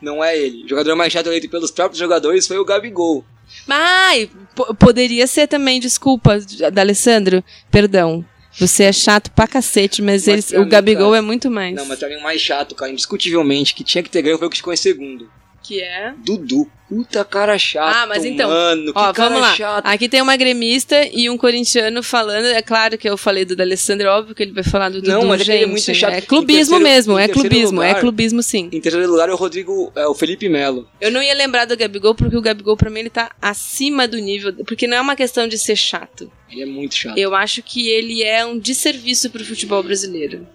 [0.00, 0.64] Não é ele.
[0.64, 3.24] O jogador mais chato eleito pelos próprios jogadores foi o Gabigol.
[3.68, 6.38] Ai, po- poderia ser também, desculpa,
[6.72, 7.42] D'Alessandro.
[7.70, 8.24] Perdão.
[8.58, 11.74] Você é chato pra cacete, mas, Mas eles, o Gabigol cara- é muito mais.
[11.76, 14.48] Não, mas pra mim o mais chato, cara, indiscutivelmente, que tinha que ter ganho foi
[14.48, 15.30] o que ficou em segundo.
[15.68, 16.14] Que é?
[16.24, 16.66] Dudu.
[16.88, 17.94] Puta cara chato.
[17.94, 19.54] Ah, mas então, Mano, Ó, vamos lá.
[19.54, 19.84] chato.
[19.84, 22.46] Aqui tem uma gremista e um corintiano falando.
[22.46, 25.10] É claro que eu falei do D'Alessandro, é óbvio que ele vai falar do Dudu,
[25.10, 25.54] Não, mas é gente.
[25.56, 26.14] ele é muito chato.
[26.14, 28.70] É clubismo terceiro- mesmo, é clubismo, é lugar- clubismo sim.
[28.72, 30.88] Em terceiro lugar é o Rodrigo, é o Felipe Melo.
[30.98, 34.16] Eu não ia lembrar do Gabigol, porque o Gabigol, pra mim, ele tá acima do
[34.16, 34.54] nível.
[34.64, 36.32] Porque não é uma questão de ser chato.
[36.50, 37.18] Ele é muito chato.
[37.18, 40.46] Eu acho que ele é um desserviço pro futebol brasileiro.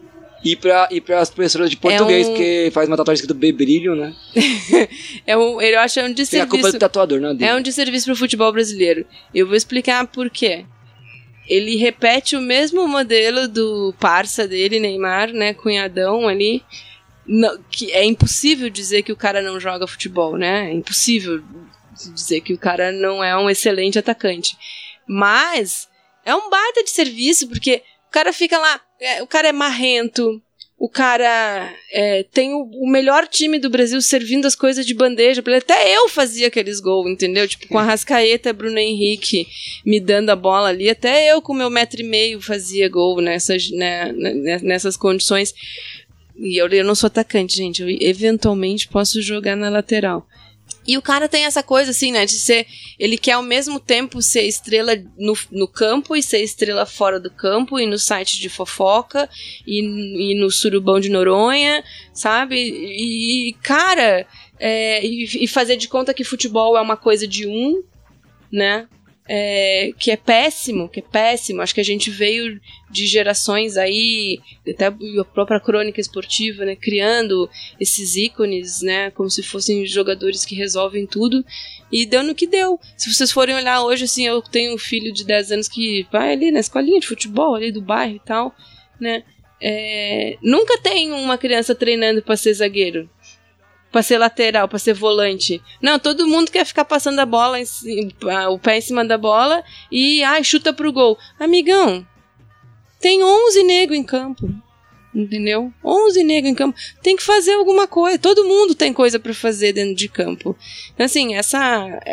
[0.43, 4.13] E pra, e pras professoras de português, um- que faz uma tatuagem escrito Bebrilho, né?
[5.25, 6.71] É um, eu acho que é um Tem a culpa desserviço.
[6.73, 7.45] do tatuador, não é.
[7.49, 9.05] É um desserviço pro futebol brasileiro.
[9.33, 10.65] Eu vou explicar por quê.
[11.47, 15.53] Ele repete o mesmo modelo do parça dele, Neymar, né?
[15.53, 16.61] Cunhadão ali.
[17.25, 20.69] Não- que é impossível dizer que o cara não joga futebol, né?
[20.69, 21.41] É impossível
[22.13, 24.57] dizer que o cara não é um excelente atacante.
[25.07, 25.87] Mas
[26.25, 27.81] é um baita de serviço, porque
[28.13, 30.41] cara fica lá, é, o cara é marrento,
[30.77, 35.43] o cara é, tem o, o melhor time do Brasil servindo as coisas de bandeja.
[35.57, 37.47] Até eu fazia aqueles gols, entendeu?
[37.47, 39.47] Tipo, com a Rascaeta, Bruno Henrique
[39.85, 40.89] me dando a bola ali.
[40.89, 45.53] Até eu, com meu metro e meio, fazia gol nessas, né, né, nessas condições.
[46.35, 47.81] E eu, eu não sou atacante, gente.
[47.81, 50.27] Eu eventualmente posso jogar na lateral.
[50.85, 52.25] E o cara tem essa coisa, assim, né?
[52.25, 52.67] De ser.
[52.99, 57.31] Ele quer ao mesmo tempo ser estrela no, no campo e ser estrela fora do
[57.31, 59.29] campo, e no site de fofoca,
[59.65, 61.83] e, e no surubão de Noronha,
[62.13, 62.55] sabe?
[62.57, 64.27] E, cara,
[64.59, 67.81] é, e, e fazer de conta que futebol é uma coisa de um,
[68.51, 68.87] né?
[69.27, 71.61] É, que é péssimo, que é péssimo.
[71.61, 72.59] Acho que a gente veio
[72.89, 79.41] de gerações aí, até a própria crônica esportiva, né, criando esses ícones, né, como se
[79.41, 81.43] fossem jogadores que resolvem tudo,
[81.91, 82.79] e deu no que deu.
[82.97, 86.33] Se vocês forem olhar hoje, assim, eu tenho um filho de 10 anos que vai
[86.33, 88.53] ali na escolinha de futebol, ali do bairro e tal,
[88.99, 89.23] né,
[89.61, 93.09] é, nunca tem uma criança treinando para ser zagueiro
[93.93, 95.61] pra ser lateral, pra ser volante.
[95.79, 97.59] Não, todo mundo quer ficar passando a bola,
[98.51, 101.17] o pé em cima da bola e, ai, chuta pro gol.
[101.39, 102.05] Amigão,
[102.99, 104.49] tem 11 negros em campo.
[105.13, 105.71] Entendeu?
[105.85, 106.77] 11 negros em campo.
[107.01, 108.17] Tem que fazer alguma coisa.
[108.17, 110.57] Todo mundo tem coisa para fazer dentro de campo.
[110.91, 111.59] Então, assim, essa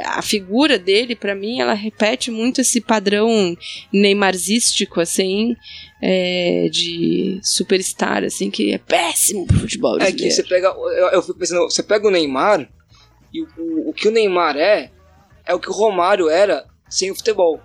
[0.05, 3.57] a figura dele, para mim, ela repete muito esse padrão
[3.91, 5.57] neymarzístico, assim,
[6.03, 10.27] é, de superstar, assim, que é péssimo pro futebol brasileiro.
[10.27, 12.69] É que você pega, eu, eu fico pensando, você pega o Neymar,
[13.33, 13.49] e o,
[13.89, 14.91] o que o Neymar é,
[15.47, 17.61] é o que o Romário era sem o futebol.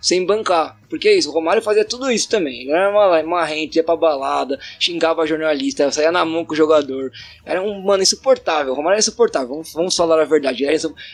[0.00, 0.78] Sem bancar.
[0.88, 2.62] Porque é isso, o Romário fazia tudo isso também.
[2.62, 7.12] Ele era uma marrente, ia pra balada, xingava jornalista, saía na mão com o jogador.
[7.44, 8.72] Era um mano insuportável.
[8.72, 10.64] O Romário era insuportável, vamos, vamos falar a verdade.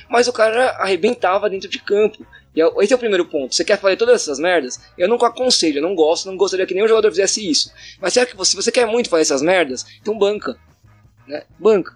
[0.08, 2.24] Mas o cara arrebentava dentro de campo.
[2.54, 3.54] E esse é o primeiro ponto.
[3.54, 4.80] Você quer fazer todas essas merdas?
[4.96, 7.70] Eu nunca aconselho, eu não gosto, não gostaria que nenhum jogador fizesse isso.
[8.00, 10.56] Mas será que você, se você quer muito fazer essas merdas, então banca.
[11.28, 11.42] Né?
[11.58, 11.94] Banca.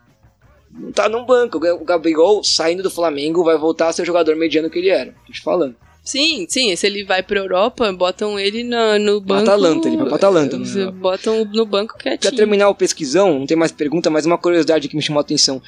[0.71, 1.57] Não tá num banco.
[1.57, 5.15] O Gabigol, saindo do Flamengo, vai voltar a ser o jogador mediano que ele era.
[5.27, 5.75] Tô te falando.
[6.03, 6.75] Sim, sim.
[6.75, 9.43] Se ele vai pra Europa, botam ele no, no banco.
[9.43, 10.59] Atalanta, ele vai pra Atalanta.
[10.59, 10.91] Né?
[10.93, 12.31] Botam no banco quietinho.
[12.31, 15.23] Pra terminar o pesquisão, não tem mais pergunta, mas uma curiosidade que me chamou a
[15.23, 15.63] atenção.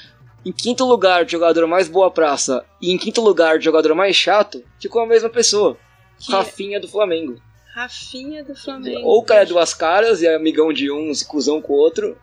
[0.44, 5.02] Em quinto lugar jogador mais boa praça e em quinto lugar jogador mais chato, ficou
[5.02, 5.76] a mesma pessoa.
[6.18, 6.80] Que Rafinha é?
[6.80, 7.36] do Flamengo.
[7.74, 9.06] Rafinha do Flamengo.
[9.06, 11.76] Ou o cara é duas caras e é amigão de um, e cuzão com o
[11.76, 12.16] outro.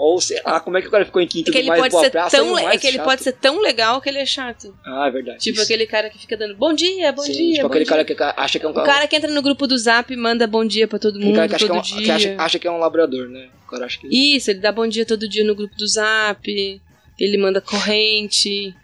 [0.00, 1.78] Ou sei lá, como é que o cara ficou em quinto é que ele mais
[1.82, 3.04] pode ser praça tão, É que ele chato.
[3.04, 4.74] pode ser tão legal que ele é chato.
[4.82, 5.40] Ah, é verdade.
[5.40, 5.64] Tipo isso.
[5.64, 7.50] aquele cara que fica dando bom dia, bom Sim, dia.
[7.56, 7.90] Tipo bom aquele dia.
[7.90, 10.16] cara que acha que é um O cara que entra no grupo do Zap e
[10.16, 12.02] manda bom dia pra todo mundo um cara que acha que, é um, dia.
[12.02, 13.50] que acha, acha que é um labrador, né?
[13.66, 14.08] O cara acha que...
[14.08, 16.80] Isso, ele dá bom dia todo dia no grupo do Zap.
[17.18, 18.74] Ele manda corrente.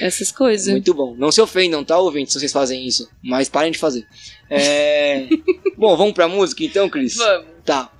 [0.00, 0.68] Essas coisas.
[0.68, 1.16] Muito bom.
[1.18, 3.10] Não se ofendam, tá, ouvintes, se vocês fazem isso.
[3.20, 4.06] Mas parem de fazer.
[4.48, 5.26] É...
[5.76, 7.16] bom, vamos pra música então, Cris?
[7.16, 7.46] Vamos.
[7.64, 7.90] Tá.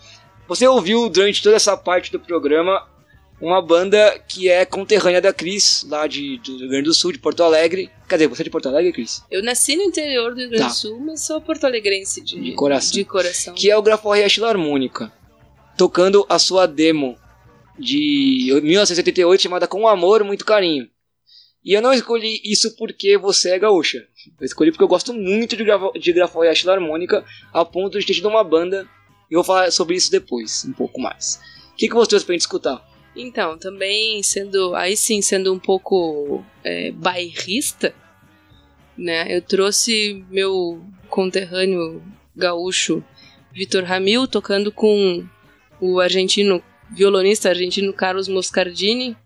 [0.50, 2.84] Você ouviu durante toda essa parte do programa
[3.40, 7.20] uma banda que é conterrânea da Cris, lá de, do Rio Grande do Sul, de
[7.20, 7.88] Porto Alegre.
[8.08, 8.26] Cadê?
[8.26, 9.22] Você é de Porto Alegre, Cris?
[9.30, 10.68] Eu nasci no interior do Rio Grande Tá.
[10.70, 12.92] do Sul, mas sou porto-alegrense de, De coração.
[12.92, 13.54] De coração.
[13.54, 15.12] Que é o Graforreia Filarmônica.
[15.78, 17.16] Tocando a sua demo
[17.78, 20.88] de 1978 chamada Com Amor, Muito Carinho.
[21.64, 24.04] E eu não escolhi isso porque você é gaúcha.
[24.40, 28.14] Eu escolhi porque eu gosto muito de, gravo, de Graforreia Filarmônica, a ponto de ter
[28.14, 28.88] tido uma banda.
[29.30, 31.40] Eu vou falar sobre isso depois, um pouco mais.
[31.72, 32.84] O que, que você trouxe pra gente escutar?
[33.14, 37.94] Então, também sendo, aí sim, sendo um pouco é, bairrista,
[38.96, 39.26] né?
[39.34, 42.02] Eu trouxe meu conterrâneo
[42.34, 43.04] gaúcho
[43.52, 45.24] Vitor Ramil tocando com
[45.80, 49.16] o argentino, violonista argentino Carlos Moscardini,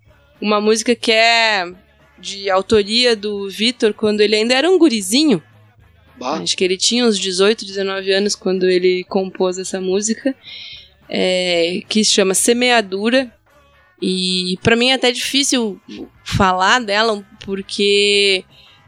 [0.41, 1.65] uma música que é
[2.19, 5.43] de autoria do Vitor quando ele ainda era um gurizinho.
[6.19, 10.35] Bah, Acho que ele tinha uns 18, 19 anos quando ele compôs essa música,
[11.09, 13.33] é, que se chama Semeadura.
[14.01, 15.81] E pra mim é até difícil
[16.25, 18.45] falar dela, porque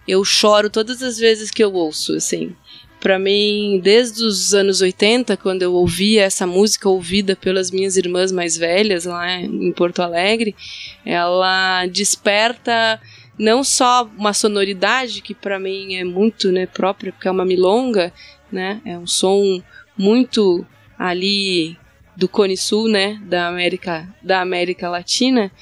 [0.06, 2.54] eu choro todas as vezes que eu ouço, assim.
[3.00, 8.32] Pra mim, desde os anos 80, quando eu ouvia essa música ouvida pelas minhas irmãs
[8.32, 10.56] mais velhas lá em Porto Alegre,
[11.04, 13.00] ela desperta
[13.38, 18.12] não só uma sonoridade que pra mim é muito né, própria, porque é uma milonga,
[18.50, 18.80] né?
[18.84, 19.62] É um som
[19.96, 20.66] muito
[20.98, 21.76] ali
[22.16, 23.20] do Cone Sul, né?
[23.24, 25.52] Da América, da América Latina,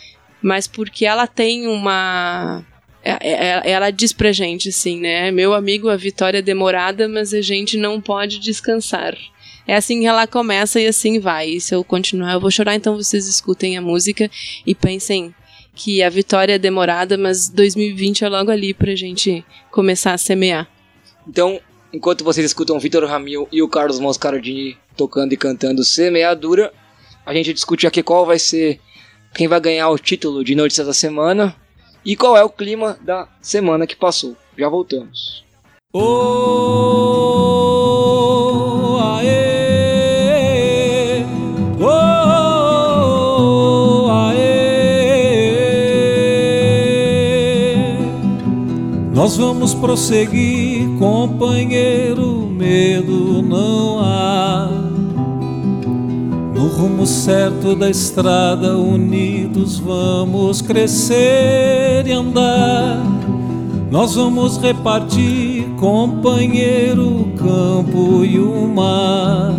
[0.41, 2.65] mas porque ela tem uma
[3.05, 5.31] é- é- ela diz pra gente assim, né?
[5.31, 9.15] Meu amigo, a vitória é demorada, mas a gente não pode descansar.
[9.67, 11.51] É assim que ela começa e assim vai.
[11.51, 14.31] E se eu continuar, eu vou chorar, então vocês escutem a música
[14.67, 15.35] e pensem
[15.75, 20.69] que a vitória é demorada, mas 2020 é logo ali pra gente começar a semear.
[21.27, 21.61] Então,
[21.93, 26.73] enquanto vocês escutam o Vitor Ramil e o Carlos Moscardini tocando e cantando Semeadura,
[27.27, 28.81] a gente discute aqui qual vai ser
[29.35, 31.57] quem vai ganhar o título de notícias da semana
[32.05, 34.37] e qual é o clima da semana que passou.
[34.57, 35.45] Já voltamos.
[35.93, 37.54] Oh,
[49.65, 54.69] vamos prosseguir, companheiro, medo não há.
[56.55, 63.03] No rumo certo da estrada, unidos vamos crescer e andar.
[63.91, 69.55] Nós vamos repartir, companheiro, o campo e o mar.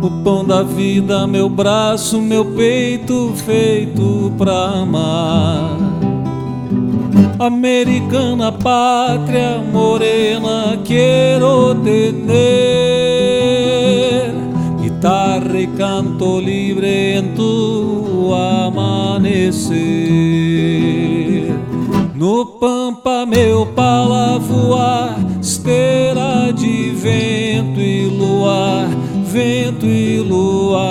[0.00, 6.11] O pão da vida, meu braço, meu peito feito pra amar.
[7.38, 12.32] Americana pátria morena, quero tener
[14.80, 19.72] guitarra e canto livre em tu amanhecer.
[22.14, 28.88] No pampa, meu pala voar, esteira de vento e luar
[29.32, 30.82] vento e luar.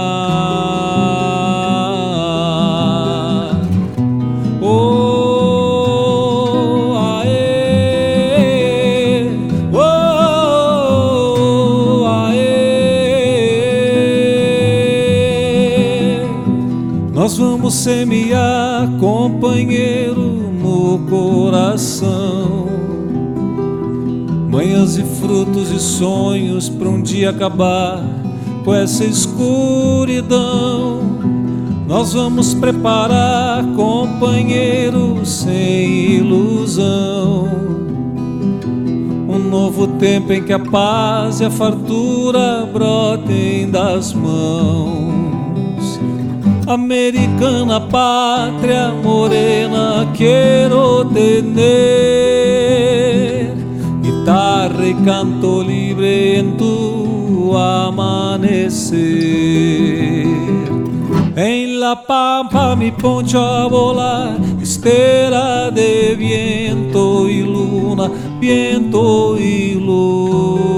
[24.72, 28.02] Manhãs e frutos e sonhos para um dia acabar
[28.64, 31.02] com essa escuridão.
[31.88, 37.50] Nós vamos preparar, companheiro, sem ilusão.
[39.28, 46.00] Um novo tempo em que a paz e a fartura brotem das mãos.
[46.66, 52.41] Americana pátria morena, quero tener
[54.84, 59.02] e canto livre em tu amanecer.
[61.36, 70.71] En la pampa mi poncho a volar, estera de viento y luna, viento y luna.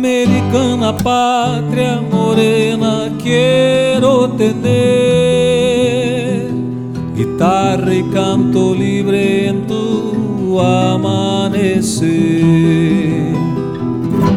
[0.00, 4.70] Americana pátria morena, quero tener
[7.14, 12.08] guitarra e canto livre em tu amanecer.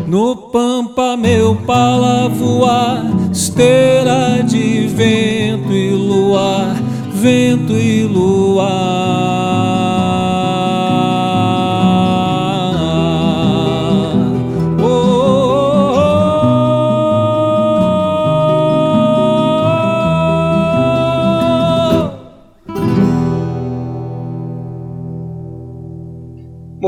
[0.05, 6.75] No pampa meu pala voar, esteira de vento e luar,
[7.13, 9.02] vento e luar.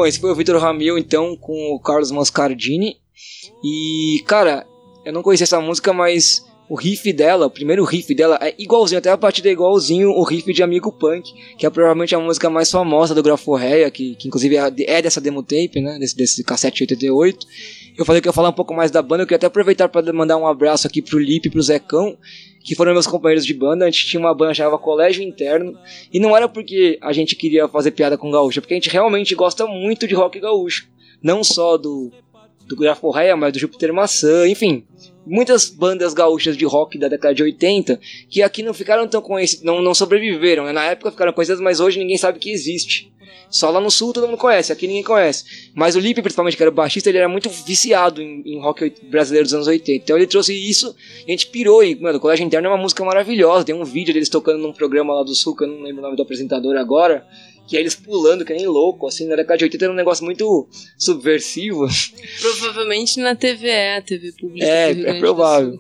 [0.07, 2.98] Esse foi o Vitor Ramil, então, com o Carlos Mascardini.
[3.64, 4.68] E, cara,
[5.03, 8.98] eu não conhecia essa música, mas o riff dela, o primeiro riff dela, é igualzinho,
[8.98, 12.50] até a partida é igualzinho o riff de Amigo Punk, que é provavelmente a música
[12.50, 16.44] mais famosa do Graforreia, que, que inclusive é, é dessa demo tape, né, desse, desse
[16.44, 17.46] cassete 88.
[17.98, 20.12] Eu falei que ia falar um pouco mais da banda, eu queria até aproveitar para
[20.12, 22.18] mandar um abraço aqui pro Lipe e pro Zecão,
[22.64, 23.86] que foram meus companheiros de banda.
[23.86, 25.78] A gente tinha uma banda chamada Colégio Interno,
[26.12, 29.36] e não era porque a gente queria fazer piada com gaúcho, porque a gente realmente
[29.36, 30.88] gosta muito de rock gaúcho.
[31.22, 32.12] Não só do,
[32.68, 34.84] do Graforreia, mas do Júpiter Maçã, enfim.
[35.26, 37.99] Muitas bandas gaúchas de rock da década de 80
[38.30, 40.65] que aqui não ficaram tão conhecidas, não, não sobreviveram.
[40.65, 40.72] Né?
[40.72, 43.11] Na época ficaram conhecidas, mas hoje ninguém sabe que existe.
[43.49, 45.72] Só lá no sul todo mundo conhece, aqui ninguém conhece.
[45.73, 48.91] Mas o Lipe, principalmente, que era o baixista, ele era muito viciado em, em rock
[49.10, 50.03] brasileiro dos anos 80.
[50.03, 50.95] Então ele trouxe isso
[51.26, 51.84] a gente pirou.
[51.84, 53.65] E, mano, o Colégio Interno é uma música maravilhosa.
[53.65, 56.03] Tem um vídeo deles tocando num programa lá do sul, que eu não lembro o
[56.03, 57.26] nome do apresentador agora.
[57.68, 60.24] Que é eles pulando, que nem louco, assim, na década de 80 era um negócio
[60.24, 60.68] muito
[60.98, 61.88] subversivo.
[62.42, 64.66] Provavelmente na TVE, TV pública.
[64.66, 65.80] É, é provável.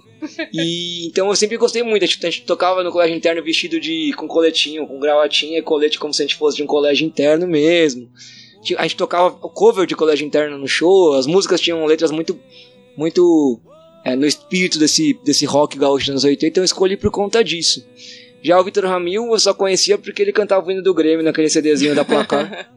[0.51, 2.03] E então eu sempre gostei muito.
[2.03, 5.61] A gente, a gente tocava no colégio interno vestido de com coletinho, com gravatinha e
[5.61, 8.09] colete como se a gente fosse de um colégio interno mesmo.
[8.77, 12.39] A gente tocava o cover de colégio interno no show, as músicas tinham letras muito
[12.97, 13.59] muito
[14.03, 17.43] é, no espírito desse, desse rock gaúcho dos anos 80, então eu escolhi por conta
[17.43, 17.85] disso.
[18.45, 21.49] Já o Vitor Ramil eu só conhecia porque ele cantava o hino do Grêmio naquele
[21.49, 22.69] CDzinho da placar.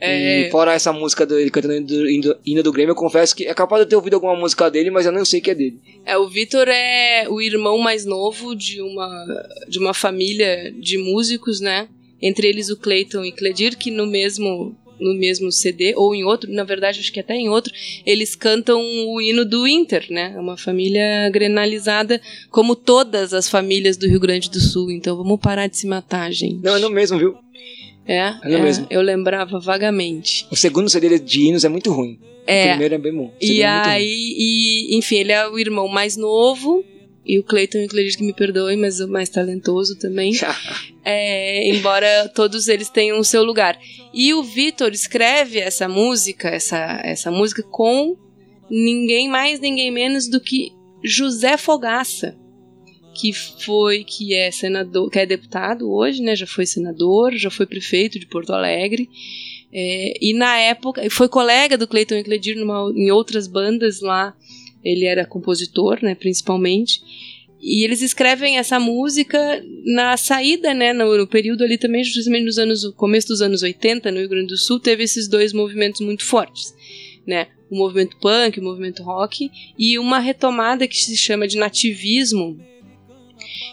[0.00, 2.96] É, E fora essa música dele cantando o hino do, hino- hino do Grêmio, eu
[2.96, 5.40] confesso que é capaz de eu ter ouvido alguma música dele, mas eu não sei
[5.40, 5.80] que é dele.
[6.06, 9.24] É, o Vitor é o irmão mais novo de uma,
[9.68, 11.88] de uma família de músicos, né?
[12.22, 16.50] Entre eles o Clayton e Cledir, que no mesmo no mesmo CD, ou em outro,
[16.52, 17.72] na verdade acho que até em outro,
[18.04, 20.32] eles cantam o hino do Inter, né?
[20.36, 22.20] É uma família grenalizada,
[22.50, 24.90] como todas as famílias do Rio Grande do Sul.
[24.90, 26.62] Então vamos parar de se matar, gente.
[26.62, 27.36] Não, é no mesmo, viu?
[28.06, 28.86] É, É no mesmo.
[28.90, 30.46] eu lembrava vagamente.
[30.50, 32.18] O segundo CD de hinos é muito ruim.
[32.46, 33.30] É, O primeiro é bem bom.
[33.40, 36.82] E é aí, e, enfim, ele é o irmão mais novo,
[37.28, 40.32] e o Cleiton, acredito que me perdoe, mas o mais talentoso também.
[41.10, 43.78] É, embora todos eles tenham o seu lugar.
[44.12, 48.14] E o Vitor escreve essa música, essa, essa música com
[48.68, 50.70] ninguém mais, ninguém menos do que
[51.02, 52.36] José Fogaça,
[53.14, 56.36] que foi, que é senador, que é deputado hoje, né?
[56.36, 59.08] Já foi senador, já foi prefeito de Porto Alegre.
[59.72, 64.36] É, e na época, foi colega do Cleiton Ecledir numa, em outras bandas lá.
[64.84, 67.00] Ele era compositor, né, principalmente.
[67.60, 72.58] E eles escrevem essa música na saída, né, no, no período ali também, justamente nos
[72.58, 76.00] anos, no começo dos anos 80, no Rio Grande do Sul, teve esses dois movimentos
[76.00, 76.72] muito fortes,
[77.26, 77.48] né?
[77.68, 82.58] O movimento punk, o movimento rock e uma retomada que se chama de nativismo,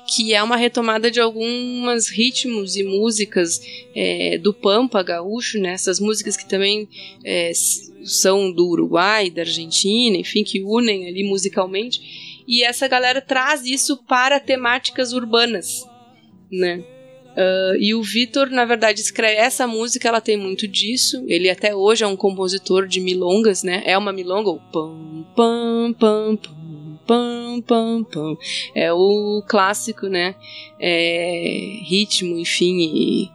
[0.07, 3.61] que é uma retomada de alguns ritmos e músicas
[3.95, 5.73] é, do Pampa gaúcho, né?
[5.73, 6.87] Essas músicas que também
[7.23, 7.51] é,
[8.03, 12.43] são do Uruguai, da Argentina, enfim, que unem ali musicalmente.
[12.47, 15.83] E essa galera traz isso para temáticas urbanas,
[16.51, 16.83] né?
[17.35, 21.23] Ah, e o Vitor, na verdade, escreve essa música, ela tem muito disso.
[21.27, 23.83] Ele até hoje é um compositor de milongas, né?
[23.85, 26.64] É uma milonga, o pam pam pam pam
[27.05, 28.37] pam pam pam.
[28.73, 30.35] É o clássico, né?
[30.79, 33.29] É, ritmo, enfim, e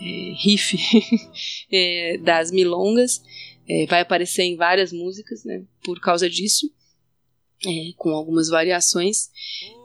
[0.00, 0.76] é, riff
[1.72, 3.22] é, das milongas.
[3.68, 5.62] É, vai aparecer em várias músicas, né?
[5.82, 6.70] Por causa disso.
[7.66, 9.30] É, com algumas variações.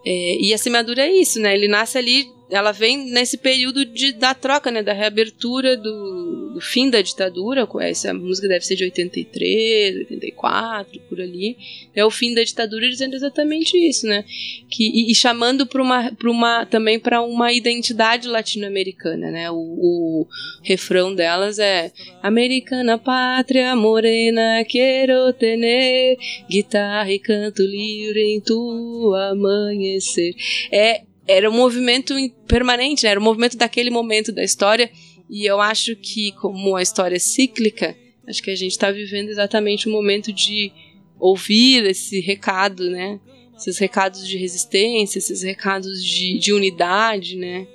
[0.05, 1.55] É, e a semeadura é isso, né?
[1.55, 4.83] Ele nasce ali, ela vem nesse período de, da troca, né?
[4.83, 7.65] Da reabertura do, do fim da ditadura.
[7.79, 11.57] Essa música deve ser de 83, 84, por ali.
[11.95, 14.25] É o fim da ditadura dizendo exatamente isso, né?
[14.69, 19.49] Que, e, e chamando para uma, pra uma, também para uma identidade latino-americana, né?
[19.49, 20.27] O, o
[20.61, 21.89] refrão delas é
[22.21, 26.17] Americana pátria morena, quero tener
[26.49, 30.35] guitarra e canto livre em tu amanhecer.
[30.69, 32.13] É, era um movimento
[32.47, 33.11] permanente, né?
[33.11, 34.91] era um movimento daquele momento da história,
[35.29, 37.95] e eu acho que, como a história é cíclica,
[38.27, 40.71] acho que a gente está vivendo exatamente o momento de
[41.19, 43.19] ouvir esse recado, né?
[43.55, 47.67] Esses recados de resistência, esses recados de, de unidade, né?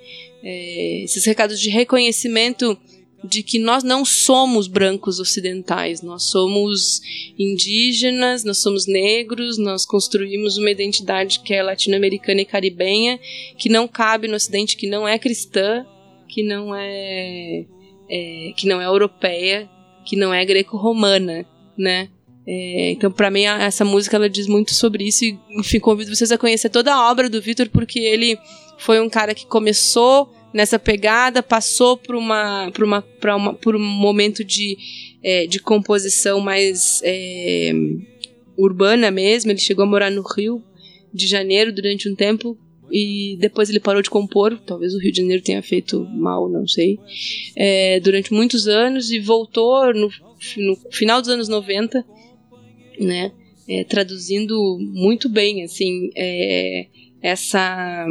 [0.43, 2.79] É, esses recados de reconhecimento
[3.27, 7.01] de que nós não somos brancos ocidentais, nós somos
[7.39, 13.19] indígenas, nós somos negros, nós construímos uma identidade que é latino-americana e caribenha,
[13.59, 15.85] que não cabe no ocidente, que não é cristã,
[16.29, 17.65] que não é,
[18.09, 19.69] é que não é europeia,
[20.05, 21.45] que não é greco-romana,
[21.77, 22.09] né?
[22.49, 26.31] É, então, para mim, essa música ela diz muito sobre isso e, enfim, convido vocês
[26.31, 28.39] a conhecer toda a obra do Vitor, porque ele
[28.79, 33.85] foi um cara que começou nessa pegada, passou por uma, por uma, uma, por um
[33.85, 34.77] momento de,
[35.23, 37.73] é, de composição mais é,
[38.57, 39.51] urbana mesmo.
[39.51, 40.63] Ele chegou a morar no Rio
[41.13, 42.59] de Janeiro durante um tempo
[42.91, 44.59] e depois ele parou de compor.
[44.67, 46.99] Talvez o Rio de Janeiro tenha feito mal, não sei.
[47.55, 50.11] É, durante muitos anos e voltou no,
[50.57, 52.05] no final dos anos 90,
[52.99, 53.31] né?
[53.69, 56.87] é, traduzindo muito bem assim é,
[57.21, 58.07] essa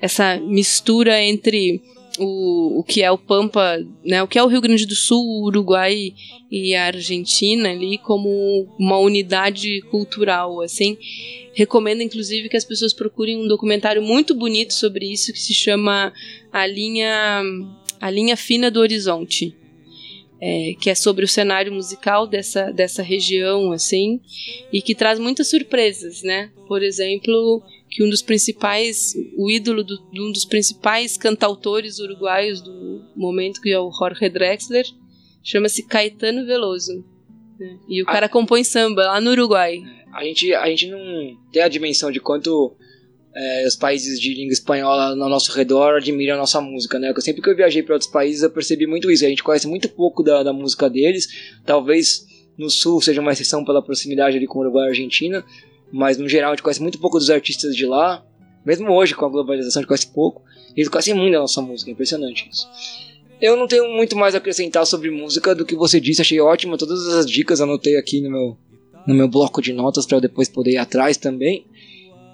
[0.00, 1.82] essa mistura entre
[2.18, 5.24] o, o que é o Pampa, né, o que é o Rio Grande do Sul,
[5.24, 6.12] o Uruguai
[6.50, 10.98] e a Argentina ali como uma unidade cultural, assim.
[11.54, 16.12] Recomendo inclusive que as pessoas procurem um documentário muito bonito sobre isso que se chama
[16.52, 17.42] a linha
[18.00, 19.54] a linha fina do horizonte.
[20.40, 24.20] É, que é sobre o cenário musical dessa, dessa região, assim,
[24.72, 26.52] e que traz muitas surpresas, né?
[26.68, 27.60] Por exemplo,
[27.98, 33.60] que um dos principais, o ídolo do, de um dos principais cantautores uruguaios do momento,
[33.60, 34.86] que é o Jorge Drexler,
[35.42, 37.04] chama-se Caetano Veloso.
[37.58, 37.76] né?
[37.88, 38.12] E o Ah.
[38.12, 39.82] cara compõe samba lá no Uruguai.
[40.14, 42.76] A gente, a gente não tem a dimensão de quanto
[43.34, 47.12] é, os países de língua espanhola no nosso redor admiram a nossa música, né?
[47.18, 49.24] Sempre que eu viajei para outros países eu percebi muito isso.
[49.24, 51.26] A gente conhece muito pouco da, da música deles.
[51.66, 52.24] Talvez
[52.56, 55.44] no sul seja uma exceção pela proximidade ali com o Uruguai e a Argentina,
[55.92, 58.24] mas no geral a gente conhece muito pouco dos artistas de lá.
[58.64, 60.42] Mesmo hoje com a globalização a gente conhece pouco.
[60.76, 62.68] Eles conhecem muito da nossa música, é impressionante isso.
[63.40, 66.76] Eu não tenho muito mais a acrescentar sobre música do que você disse, achei ótima
[66.76, 68.58] todas as dicas, anotei aqui no meu,
[69.06, 71.64] no meu bloco de notas para depois poder ir atrás também.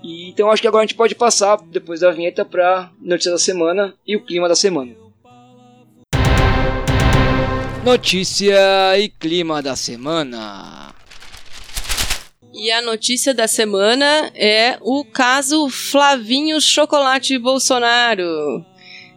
[0.02, 3.38] E, então acho que agora a gente pode passar, depois da vinheta, para notícia da
[3.38, 4.94] semana e o clima da semana.
[7.84, 10.94] Notícia e clima da semana.
[12.56, 18.64] E a notícia da semana é o caso Flavinho Chocolate Bolsonaro.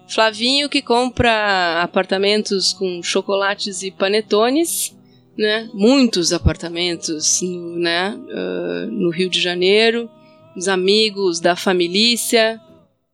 [0.08, 4.98] Flavinho que compra apartamentos com chocolates e panetones,
[5.38, 5.70] né?
[5.72, 8.16] Muitos apartamentos, no, né?
[8.16, 10.10] Uh, no Rio de Janeiro,
[10.56, 12.60] os amigos da família,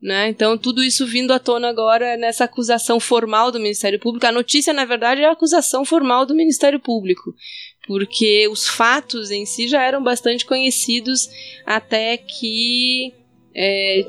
[0.01, 0.29] né?
[0.29, 4.25] Então, tudo isso vindo à tona agora nessa acusação formal do Ministério Público.
[4.25, 7.33] A notícia, na verdade, é a acusação formal do Ministério Público,
[7.87, 11.29] porque os fatos em si já eram bastante conhecidos
[11.65, 13.13] até que
[13.55, 14.05] é,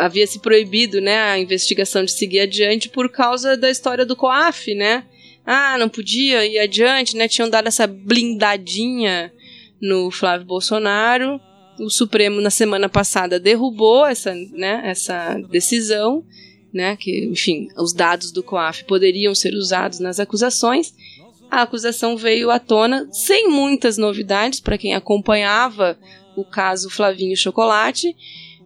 [0.00, 4.74] havia se proibido né, a investigação de seguir adiante por causa da história do COAF,
[4.74, 5.04] né?
[5.44, 7.26] Ah, não podia ir adiante, né?
[7.26, 9.32] Tinham dado essa blindadinha
[9.80, 11.40] no Flávio Bolsonaro
[11.80, 16.24] o Supremo na semana passada derrubou essa, né, essa decisão,
[16.72, 20.94] né, que, enfim, os dados do COAF poderiam ser usados nas acusações.
[21.50, 25.98] A acusação veio à tona sem muitas novidades para quem acompanhava
[26.36, 28.14] o caso Flavinho Chocolate,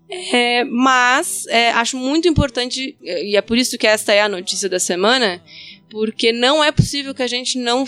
[0.08, 4.68] é, mas é, acho muito importante, e é por isso que esta é a notícia
[4.68, 5.42] da semana,
[5.90, 7.86] porque não é possível que a gente não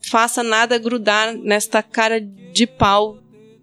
[0.00, 3.18] faça nada grudar nesta cara de pau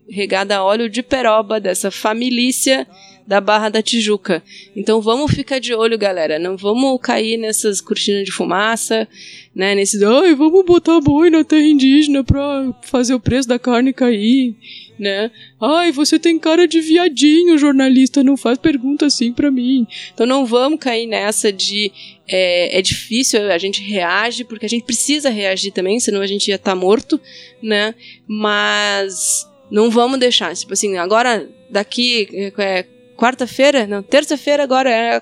[0.07, 2.87] regada a óleo de peroba dessa família
[3.25, 4.43] da Barra da Tijuca.
[4.75, 6.37] Então vamos ficar de olho, galera.
[6.37, 9.07] Não vamos cair nessas cortinas de fumaça,
[9.53, 9.73] né?
[9.73, 14.55] Nesses, ai, vamos botar boi na terra indígena pra fazer o preço da carne cair,
[14.99, 15.31] né?
[15.59, 19.87] Ai, você tem cara de viadinho, jornalista, não faz pergunta assim pra mim.
[20.13, 21.91] Então não vamos cair nessa de
[22.27, 26.49] é, é difícil, a gente reage, porque a gente precisa reagir também, senão a gente
[26.49, 27.19] ia estar tá morto,
[27.61, 27.95] né?
[28.27, 30.55] Mas não vamos deixar.
[30.55, 32.85] Tipo assim, agora, daqui, é,
[33.15, 35.21] quarta-feira, não, terça-feira agora é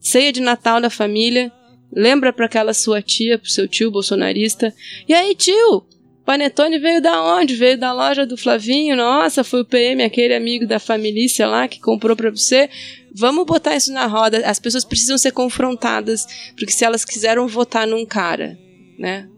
[0.00, 1.52] ceia de Natal da família.
[1.92, 4.72] Lembra para aquela sua tia, pro seu tio bolsonarista.
[5.08, 5.84] E aí, tio?
[6.24, 7.56] Panetone veio da onde?
[7.56, 8.94] Veio da loja do Flavinho.
[8.94, 12.70] Nossa, foi o PM, aquele amigo da família lá que comprou para você.
[13.12, 14.38] Vamos botar isso na roda.
[14.48, 16.24] As pessoas precisam ser confrontadas,
[16.56, 18.56] porque se elas quiseram votar num cara,
[18.96, 19.28] né?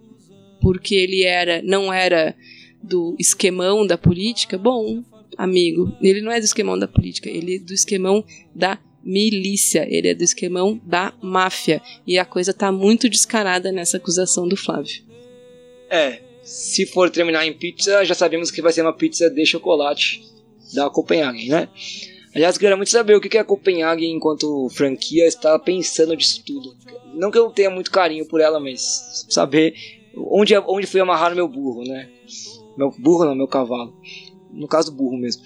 [0.60, 2.34] Porque ele era, não era
[2.82, 5.02] do esquemão da política, bom,
[5.36, 10.08] amigo, ele não é do esquemão da política, ele é do esquemão da milícia, ele
[10.08, 11.82] é do esquemão da máfia.
[12.06, 15.02] E a coisa tá muito descarada nessa acusação do Flávio.
[15.90, 20.22] É, se for terminar em pizza, já sabemos que vai ser uma pizza de chocolate
[20.74, 21.68] da Copenhagen, né?
[22.34, 26.74] Aliás, queria muito saber o que a Copenhagen, enquanto franquia, está pensando disso tudo.
[27.14, 29.74] Não que eu tenha muito carinho por ela, mas saber
[30.16, 32.08] onde, onde fui amarrar meu burro, né?
[32.76, 33.94] Meu burro não, meu cavalo.
[34.52, 35.42] No caso do burro mesmo.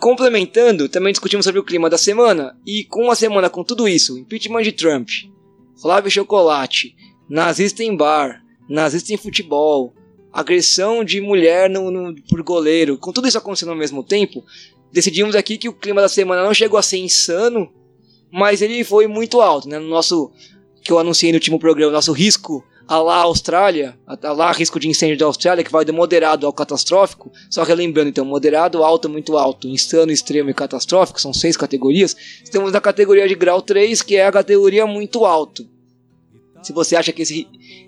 [0.00, 2.56] Complementando, também discutimos sobre o clima da semana.
[2.66, 5.08] E com uma semana com tudo isso, impeachment de Trump,
[5.80, 6.94] Flávio Chocolate,
[7.28, 9.94] nazista em bar, nazista em futebol,
[10.32, 14.44] agressão de mulher no, no, por goleiro, com tudo isso acontecendo ao mesmo tempo,
[14.92, 17.72] decidimos aqui que o clima da semana não chegou a ser insano,
[18.32, 19.78] mas ele foi muito alto, né?
[19.78, 20.32] No nosso,
[20.82, 24.88] que eu anunciei no último programa, nosso risco a lá Austrália, a lá risco de
[24.88, 29.36] incêndio da Austrália, que vai de moderado ao catastrófico, só relembrando então, moderado, alto, muito
[29.38, 34.16] alto, insano, extremo e catastrófico, são seis categorias, estamos na categoria de grau 3, que
[34.16, 35.66] é a categoria muito alto.
[36.62, 37.46] Se você acha que esse,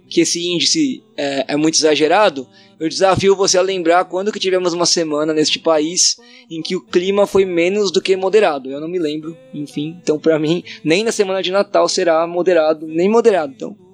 [0.09, 2.47] que esse índice é, é muito exagerado,
[2.79, 6.17] eu desafio você a lembrar quando que tivemos uma semana neste país
[6.51, 8.71] em que o clima foi menos do que moderado.
[8.71, 9.97] Eu não me lembro, enfim.
[10.03, 13.55] Então, para mim, nem na semana de Natal será moderado, nem moderado.
[13.57, 13.86] Então,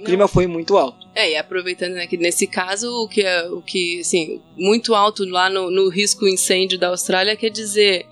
[0.00, 1.08] o clima foi muito alto.
[1.14, 5.24] É, e aproveitando né, que nesse caso, o que, é, o que assim, muito alto
[5.24, 8.06] lá no, no risco incêndio da Austrália quer dizer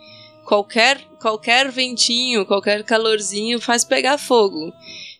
[0.44, 4.72] qualquer, qualquer ventinho, qualquer calorzinho faz pegar fogo.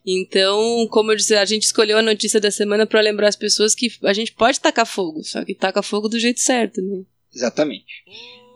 [0.06, 3.74] Então, como eu disse, a gente escolheu a notícia da semana para lembrar as pessoas
[3.74, 7.02] que a gente pode tacar fogo, só que taca fogo do jeito certo, né?
[7.34, 7.84] Exatamente.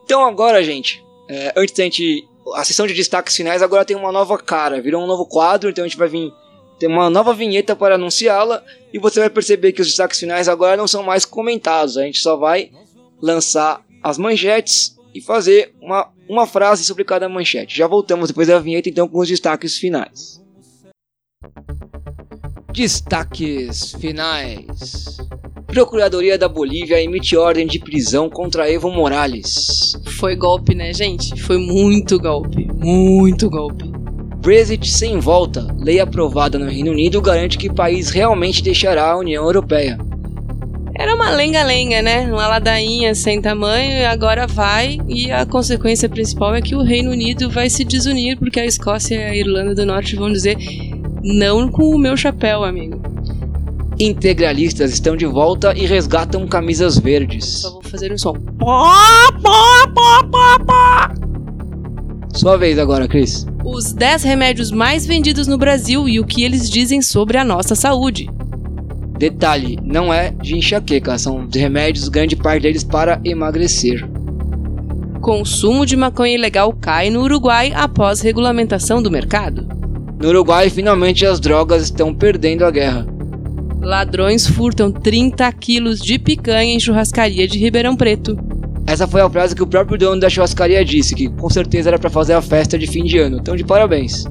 [0.05, 2.27] Então agora, gente, é, antes da gente.
[2.55, 5.85] A sessão de destaques finais agora tem uma nova cara, virou um novo quadro, então
[5.85, 6.33] a gente vai vir
[6.83, 8.61] tem uma nova vinheta para anunciá-la
[8.93, 11.97] e você vai perceber que os destaques finais agora não são mais comentados.
[11.97, 12.73] A gente só vai
[13.21, 17.79] lançar as manchetes e fazer uma, uma frase sobre cada manchete.
[17.79, 20.43] Já voltamos depois da vinheta então com os destaques finais.
[22.73, 25.19] Destaques finais.
[25.69, 29.93] Procuradoria da Bolívia emite ordem de prisão contra Evo Morales.
[30.19, 31.41] Foi golpe, né, gente?
[31.41, 32.67] Foi muito golpe.
[32.75, 34.02] Muito golpe.
[34.43, 35.69] Brexit sem volta.
[35.79, 39.97] Lei aprovada no Reino Unido garante que o país realmente deixará a União Europeia.
[40.97, 42.27] Era uma lenga-lenga, né?
[42.27, 44.99] Uma ladainha sem tamanho e agora vai.
[45.09, 49.15] E a consequência principal é que o Reino Unido vai se desunir porque a Escócia
[49.15, 50.59] e a Irlanda do Norte vão dizer
[51.23, 53.01] não com o meu chapéu, amigo.
[53.97, 57.61] Integralistas estão de volta e resgatam camisas verdes.
[57.61, 58.35] Só vou fazer um som.
[62.35, 63.47] Sua vez agora, Cris.
[63.65, 67.77] Os 10 remédios mais vendidos no Brasil e o que eles dizem sobre a nossa
[67.77, 68.29] saúde.
[69.17, 74.05] Detalhe, não é de enxaqueca, são remédios, grande parte deles para emagrecer.
[75.21, 79.69] Consumo de maconha ilegal cai no Uruguai após regulamentação do mercado.
[80.21, 83.07] No Uruguai, finalmente as drogas estão perdendo a guerra.
[83.81, 88.37] Ladrões furtam 30 quilos de picanha em churrascaria de Ribeirão Preto.
[88.87, 91.99] Essa foi a frase que o próprio dono da churrascaria disse, que com certeza era
[91.99, 93.39] para fazer a festa de fim de ano.
[93.39, 94.27] Então, de parabéns.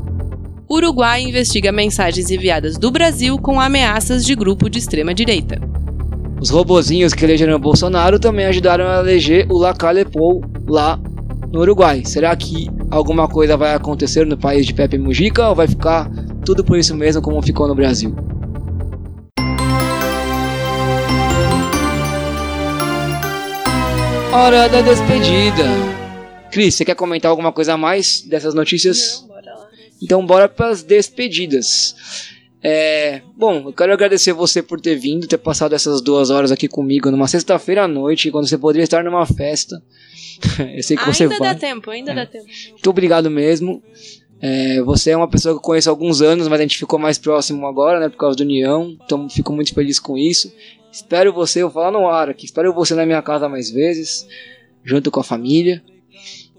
[0.69, 5.60] Uruguai investiga mensagens enviadas do Brasil com ameaças de grupo de extrema direita.
[6.40, 10.99] Os robozinhos que elegeram Bolsonaro também ajudaram a eleger o Lacalepou lá
[11.52, 12.03] no Uruguai.
[12.06, 16.10] Será que alguma coisa vai acontecer no país de Pepe Mujica ou vai ficar
[16.45, 18.15] tudo por isso mesmo como ficou no Brasil?
[24.34, 25.64] Hora da despedida.
[26.52, 29.22] Cris, você quer comentar alguma coisa a mais dessas notícias?
[29.22, 29.68] Não, bora lá.
[30.02, 31.95] Então bora para as despedidas.
[32.64, 36.68] É, bom, eu quero agradecer você por ter vindo, ter passado essas duas horas aqui
[36.68, 39.82] comigo numa sexta-feira à noite, quando você poderia estar numa festa.
[40.76, 41.53] eu sei que você Ainda vai.
[41.53, 42.16] dá tempo, ainda É.
[42.16, 42.45] dá tempo.
[42.72, 43.82] Muito obrigado mesmo.
[44.44, 46.98] É, você é uma pessoa que eu conheço há alguns anos, mas a gente ficou
[46.98, 48.95] mais próximo agora, né, por causa do União.
[49.06, 50.52] Então fico muito feliz com isso.
[50.92, 54.28] Espero você, eu vou falar no ar aqui, espero você na minha casa mais vezes,
[54.84, 55.82] junto com a família.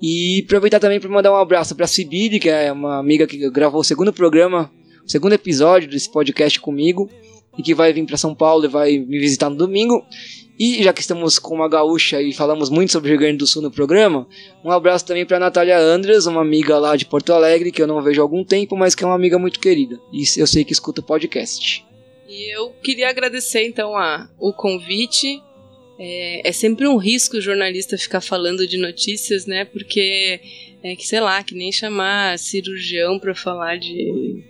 [0.01, 3.49] E aproveitar também para mandar um abraço para a Sibili, que é uma amiga que
[3.51, 4.71] gravou o segundo programa,
[5.07, 7.09] o segundo episódio desse podcast comigo,
[7.57, 10.05] e que vai vir para São Paulo e vai me visitar no domingo.
[10.59, 13.47] E já que estamos com uma gaúcha e falamos muito sobre o Rio Grande do
[13.47, 14.27] Sul no programa,
[14.65, 18.01] um abraço também para Natália Andras, uma amiga lá de Porto Alegre, que eu não
[18.01, 20.01] vejo há algum tempo, mas que é uma amiga muito querida.
[20.13, 21.92] E eu sei que escuta o podcast.
[22.33, 25.43] E eu queria agradecer então a, o convite.
[25.99, 29.67] É, é sempre um risco o jornalista ficar falando de notícias, né?
[29.67, 30.41] Porque
[30.83, 34.43] é que sei lá, que nem chamar cirurgião para falar de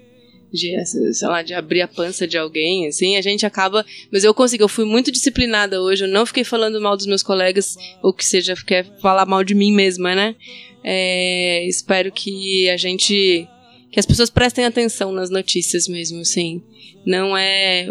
[0.53, 3.85] de, sei lá, de abrir a pança de alguém, assim, a gente acaba.
[4.13, 7.23] Mas eu consegui, eu fui muito disciplinada hoje, eu não fiquei falando mal dos meus
[7.23, 10.37] colegas, ou que seja, quer falar mal de mim mesma, né?
[10.85, 13.49] É, espero que a gente.
[13.93, 16.63] Que as pessoas prestem atenção nas notícias mesmo, assim.
[17.07, 17.87] Não é.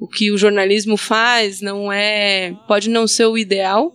[0.00, 2.56] O que o jornalismo faz não é.
[2.66, 3.94] pode não ser o ideal.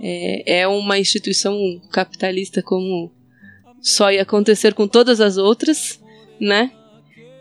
[0.00, 1.54] É, é uma instituição
[1.92, 3.12] capitalista como
[3.80, 6.00] só ia acontecer com todas as outras,
[6.40, 6.72] né?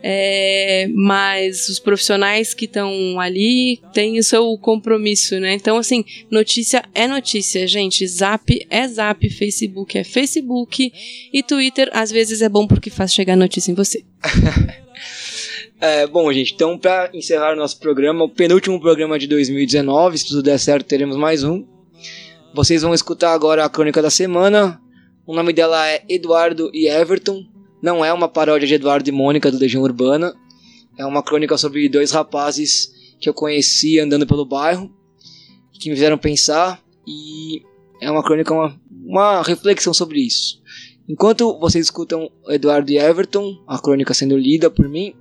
[0.04, 5.54] É, mas os profissionais que estão ali têm o seu compromisso, né?
[5.54, 8.08] Então, assim, notícia é notícia, gente.
[8.08, 10.92] Zap é zap, Facebook é Facebook
[11.32, 14.04] e Twitter às vezes é bom porque faz chegar notícia em você.
[15.84, 20.44] É, bom, gente, então para encerrar nosso programa, o penúltimo programa de 2019, se tudo
[20.44, 21.66] der certo, teremos mais um.
[22.54, 24.80] Vocês vão escutar agora a crônica da semana.
[25.26, 27.51] O nome dela é Eduardo e Everton.
[27.82, 30.34] Não é uma paródia de Eduardo e Mônica do Legião Urbana.
[30.98, 34.92] É uma crônica sobre dois rapazes que eu conheci andando pelo bairro,
[35.74, 37.64] que me fizeram pensar e
[38.00, 40.62] é uma crônica, uma, uma reflexão sobre isso.
[41.10, 45.16] Enquanto vocês escutam Eduardo e Everton, a crônica sendo lida por mim,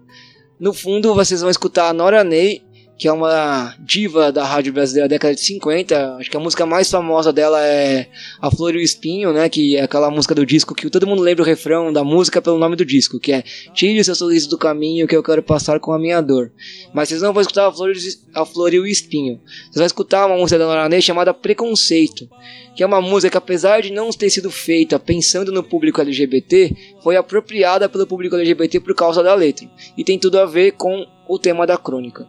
[0.59, 2.63] no fundo, vocês vão escutar a Nora Ney,
[3.01, 6.17] que é uma diva da rádio brasileira da década de 50.
[6.17, 8.09] Acho que a música mais famosa dela é
[8.43, 9.49] A Flor e o Espinho, né?
[9.49, 12.59] Que é aquela música do disco que todo mundo lembra o refrão da música pelo
[12.59, 15.81] nome do disco, que é Tire o seu sorriso do caminho que eu quero passar
[15.81, 16.53] com a minha dor.
[16.93, 17.91] Mas vocês não vão escutar A Flor,
[18.35, 19.41] a Flor e o Espinho.
[19.47, 22.29] Vocês vão escutar uma música da Nora Ney chamada Preconceito,
[22.77, 26.77] que é uma música que apesar de não ter sido feita pensando no público LGBT,
[27.03, 29.67] foi apropriada pelo público LGBT por causa da letra.
[29.97, 32.29] E tem tudo a ver com o tema da crônica.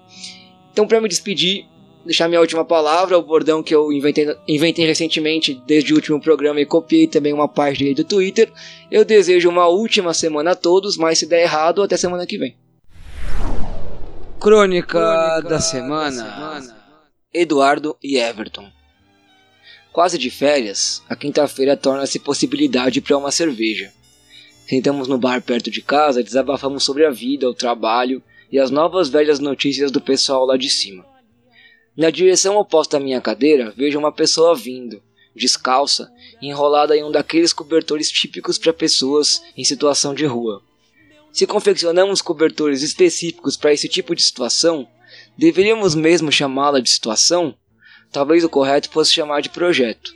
[0.71, 1.65] Então, para me despedir,
[2.05, 6.61] deixar minha última palavra, o bordão que eu inventei, inventei recentemente desde o último programa
[6.61, 8.51] e copiei também uma parte dele do Twitter.
[8.89, 12.55] Eu desejo uma última semana a todos, mas se der errado, até semana que vem.
[14.39, 16.11] Crônica, da, da semana.
[16.11, 16.81] semana.
[17.33, 18.69] Eduardo e Everton.
[19.91, 23.91] Quase de férias, a quinta-feira torna-se possibilidade para uma cerveja.
[24.67, 29.09] Sentamos no bar perto de casa desabafamos sobre a vida, o trabalho e as novas
[29.09, 31.05] velhas notícias do pessoal lá de cima.
[31.95, 35.01] Na direção oposta à minha cadeira, vejo uma pessoa vindo,
[35.35, 36.11] descalça,
[36.41, 40.61] enrolada em um daqueles cobertores típicos para pessoas em situação de rua.
[41.31, 44.87] Se confeccionamos cobertores específicos para esse tipo de situação,
[45.37, 47.55] deveríamos mesmo chamá-la de situação?
[48.11, 50.13] Talvez o correto fosse chamar de projeto.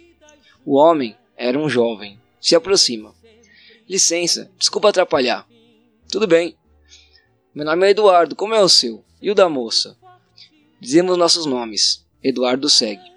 [0.65, 2.19] O homem era um jovem.
[2.41, 3.13] Se aproxima.
[3.87, 5.47] Licença, desculpa atrapalhar.
[6.09, 6.55] Tudo bem.
[7.56, 9.02] Meu nome é Eduardo, como é o seu?
[9.22, 9.95] E o da moça?
[10.77, 12.06] Dizemos nossos nomes.
[12.22, 13.10] Eduardo segue.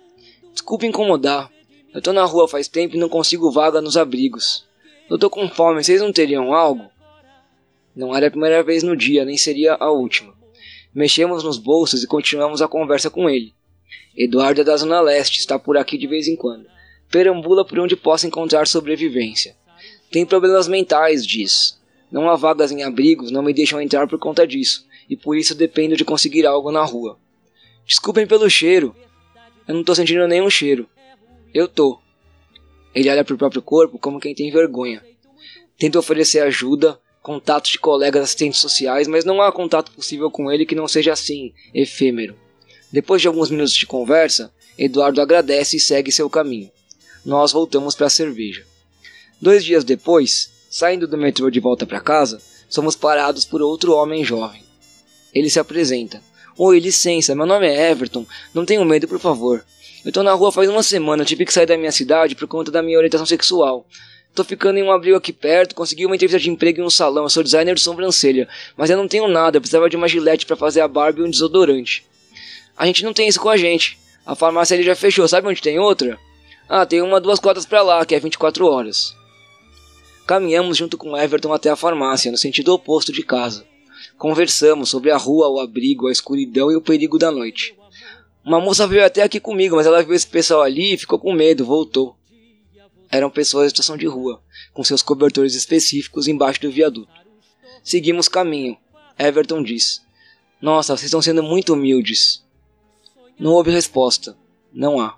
[0.52, 1.50] Desculpe incomodar.
[1.92, 4.64] Eu tô na rua faz tempo e não consigo vaga nos abrigos.
[5.10, 6.88] Eu tô com fome, vocês não teriam algo?
[7.96, 10.32] Não era a primeira vez no dia, nem seria a última.
[10.94, 13.52] Mexemos nos bolsos e continuamos a conversa com ele.
[14.16, 16.68] Eduardo é da Zona Leste, está por aqui de vez em quando.
[17.10, 19.56] Perambula por onde possa encontrar sobrevivência.
[20.12, 21.77] Tem problemas mentais, diz.
[22.10, 25.54] Não há vagas em abrigos, não me deixam entrar por conta disso, e por isso
[25.54, 27.18] dependo de conseguir algo na rua.
[27.86, 28.94] Desculpem pelo cheiro.
[29.66, 30.88] Eu não tô sentindo nenhum cheiro.
[31.52, 31.98] Eu tô.
[32.94, 35.04] Ele olha pro próprio corpo como quem tem vergonha.
[35.78, 40.66] Tenta oferecer ajuda, contatos de colegas assistentes sociais, mas não há contato possível com ele
[40.66, 42.34] que não seja assim, efêmero.
[42.90, 46.70] Depois de alguns minutos de conversa, Eduardo agradece e segue seu caminho.
[47.24, 48.64] Nós voltamos para a cerveja.
[49.40, 54.24] Dois dias depois, saindo do metrô de volta para casa, somos parados por outro homem
[54.24, 54.62] jovem.
[55.34, 56.22] Ele se apresenta.
[56.56, 58.24] Oi, licença, meu nome é Everton.
[58.54, 59.64] Não tenham medo, por favor.
[60.04, 62.70] Eu tô na rua faz uma semana, tive que sair da minha cidade por conta
[62.70, 63.84] da minha orientação sexual.
[64.32, 67.24] Tô ficando em um abrigo aqui perto, consegui uma entrevista de emprego em um salão,
[67.24, 70.46] eu sou designer de sobrancelha, mas eu não tenho nada, eu precisava de uma gilete
[70.46, 72.06] para fazer a barba e um desodorante.
[72.76, 73.98] A gente não tem isso com a gente.
[74.24, 76.16] A farmácia ali já fechou, sabe onde tem outra?
[76.68, 79.17] Ah, tem uma duas quadras para lá, que é 24 horas.
[80.28, 83.64] Caminhamos junto com Everton até a farmácia, no sentido oposto de casa.
[84.18, 87.74] Conversamos sobre a rua, o abrigo, a escuridão e o perigo da noite.
[88.44, 91.32] Uma moça veio até aqui comigo, mas ela viu esse pessoal ali e ficou com
[91.32, 92.14] medo, voltou.
[93.10, 94.42] Eram pessoas em situação de rua,
[94.74, 97.10] com seus cobertores específicos embaixo do viaduto.
[97.82, 98.76] Seguimos caminho.
[99.18, 100.02] Everton diz:
[100.60, 102.44] Nossa, vocês estão sendo muito humildes.
[103.38, 104.36] Não houve resposta.
[104.74, 105.16] Não há.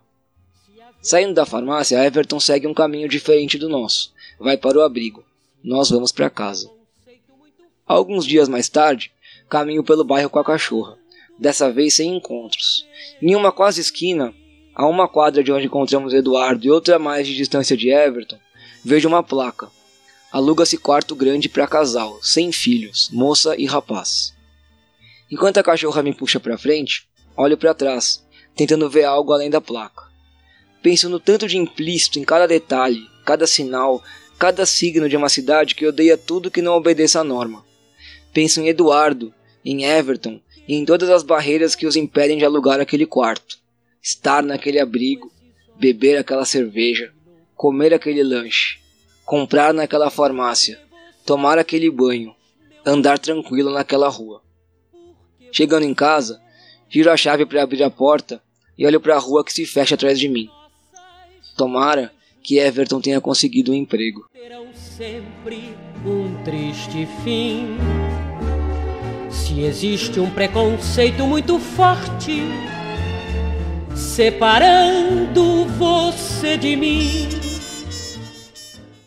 [1.03, 4.13] Saindo da farmácia, Everton segue um caminho diferente do nosso.
[4.41, 5.23] Vai para o abrigo.
[5.63, 6.69] Nós vamos para casa.
[7.87, 9.13] Alguns dias mais tarde,
[9.49, 10.97] caminho pelo bairro com a cachorra.
[11.39, 12.87] Dessa vez sem encontros.
[13.23, 14.35] Em uma quase esquina,
[14.75, 18.39] a uma quadra de onde encontramos Eduardo e outra mais de distância de Everton,
[18.85, 19.69] vejo uma placa.
[20.33, 24.35] Aluga-se quarto grande para casal, sem filhos, moça e rapaz.
[25.31, 28.23] Enquanto a cachorra me puxa para frente, Olho para trás,
[28.55, 30.03] tentando ver algo além da placa.
[30.83, 34.03] Penso no tanto de implícito em cada detalhe, cada sinal,
[34.41, 37.63] cada signo de uma cidade que odeia tudo que não obedeça à norma.
[38.33, 42.81] Penso em Eduardo, em Everton e em todas as barreiras que os impedem de alugar
[42.81, 43.59] aquele quarto,
[44.03, 45.31] estar naquele abrigo,
[45.79, 47.13] beber aquela cerveja,
[47.55, 48.79] comer aquele lanche,
[49.27, 50.81] comprar naquela farmácia,
[51.27, 52.35] tomar aquele banho,
[52.87, 54.43] andar tranquilo naquela rua.
[55.53, 56.41] Chegando em casa,
[56.89, 58.43] Giro a chave para abrir a porta
[58.77, 60.49] e olho para a rua que se fecha atrás de mim.
[61.59, 62.11] Tomara
[62.43, 64.27] que Everton tenha conseguido um emprego.
[64.33, 67.77] Terão sempre um triste fim.
[69.31, 72.43] Se existe um preconceito muito forte
[73.95, 77.50] separando você de mim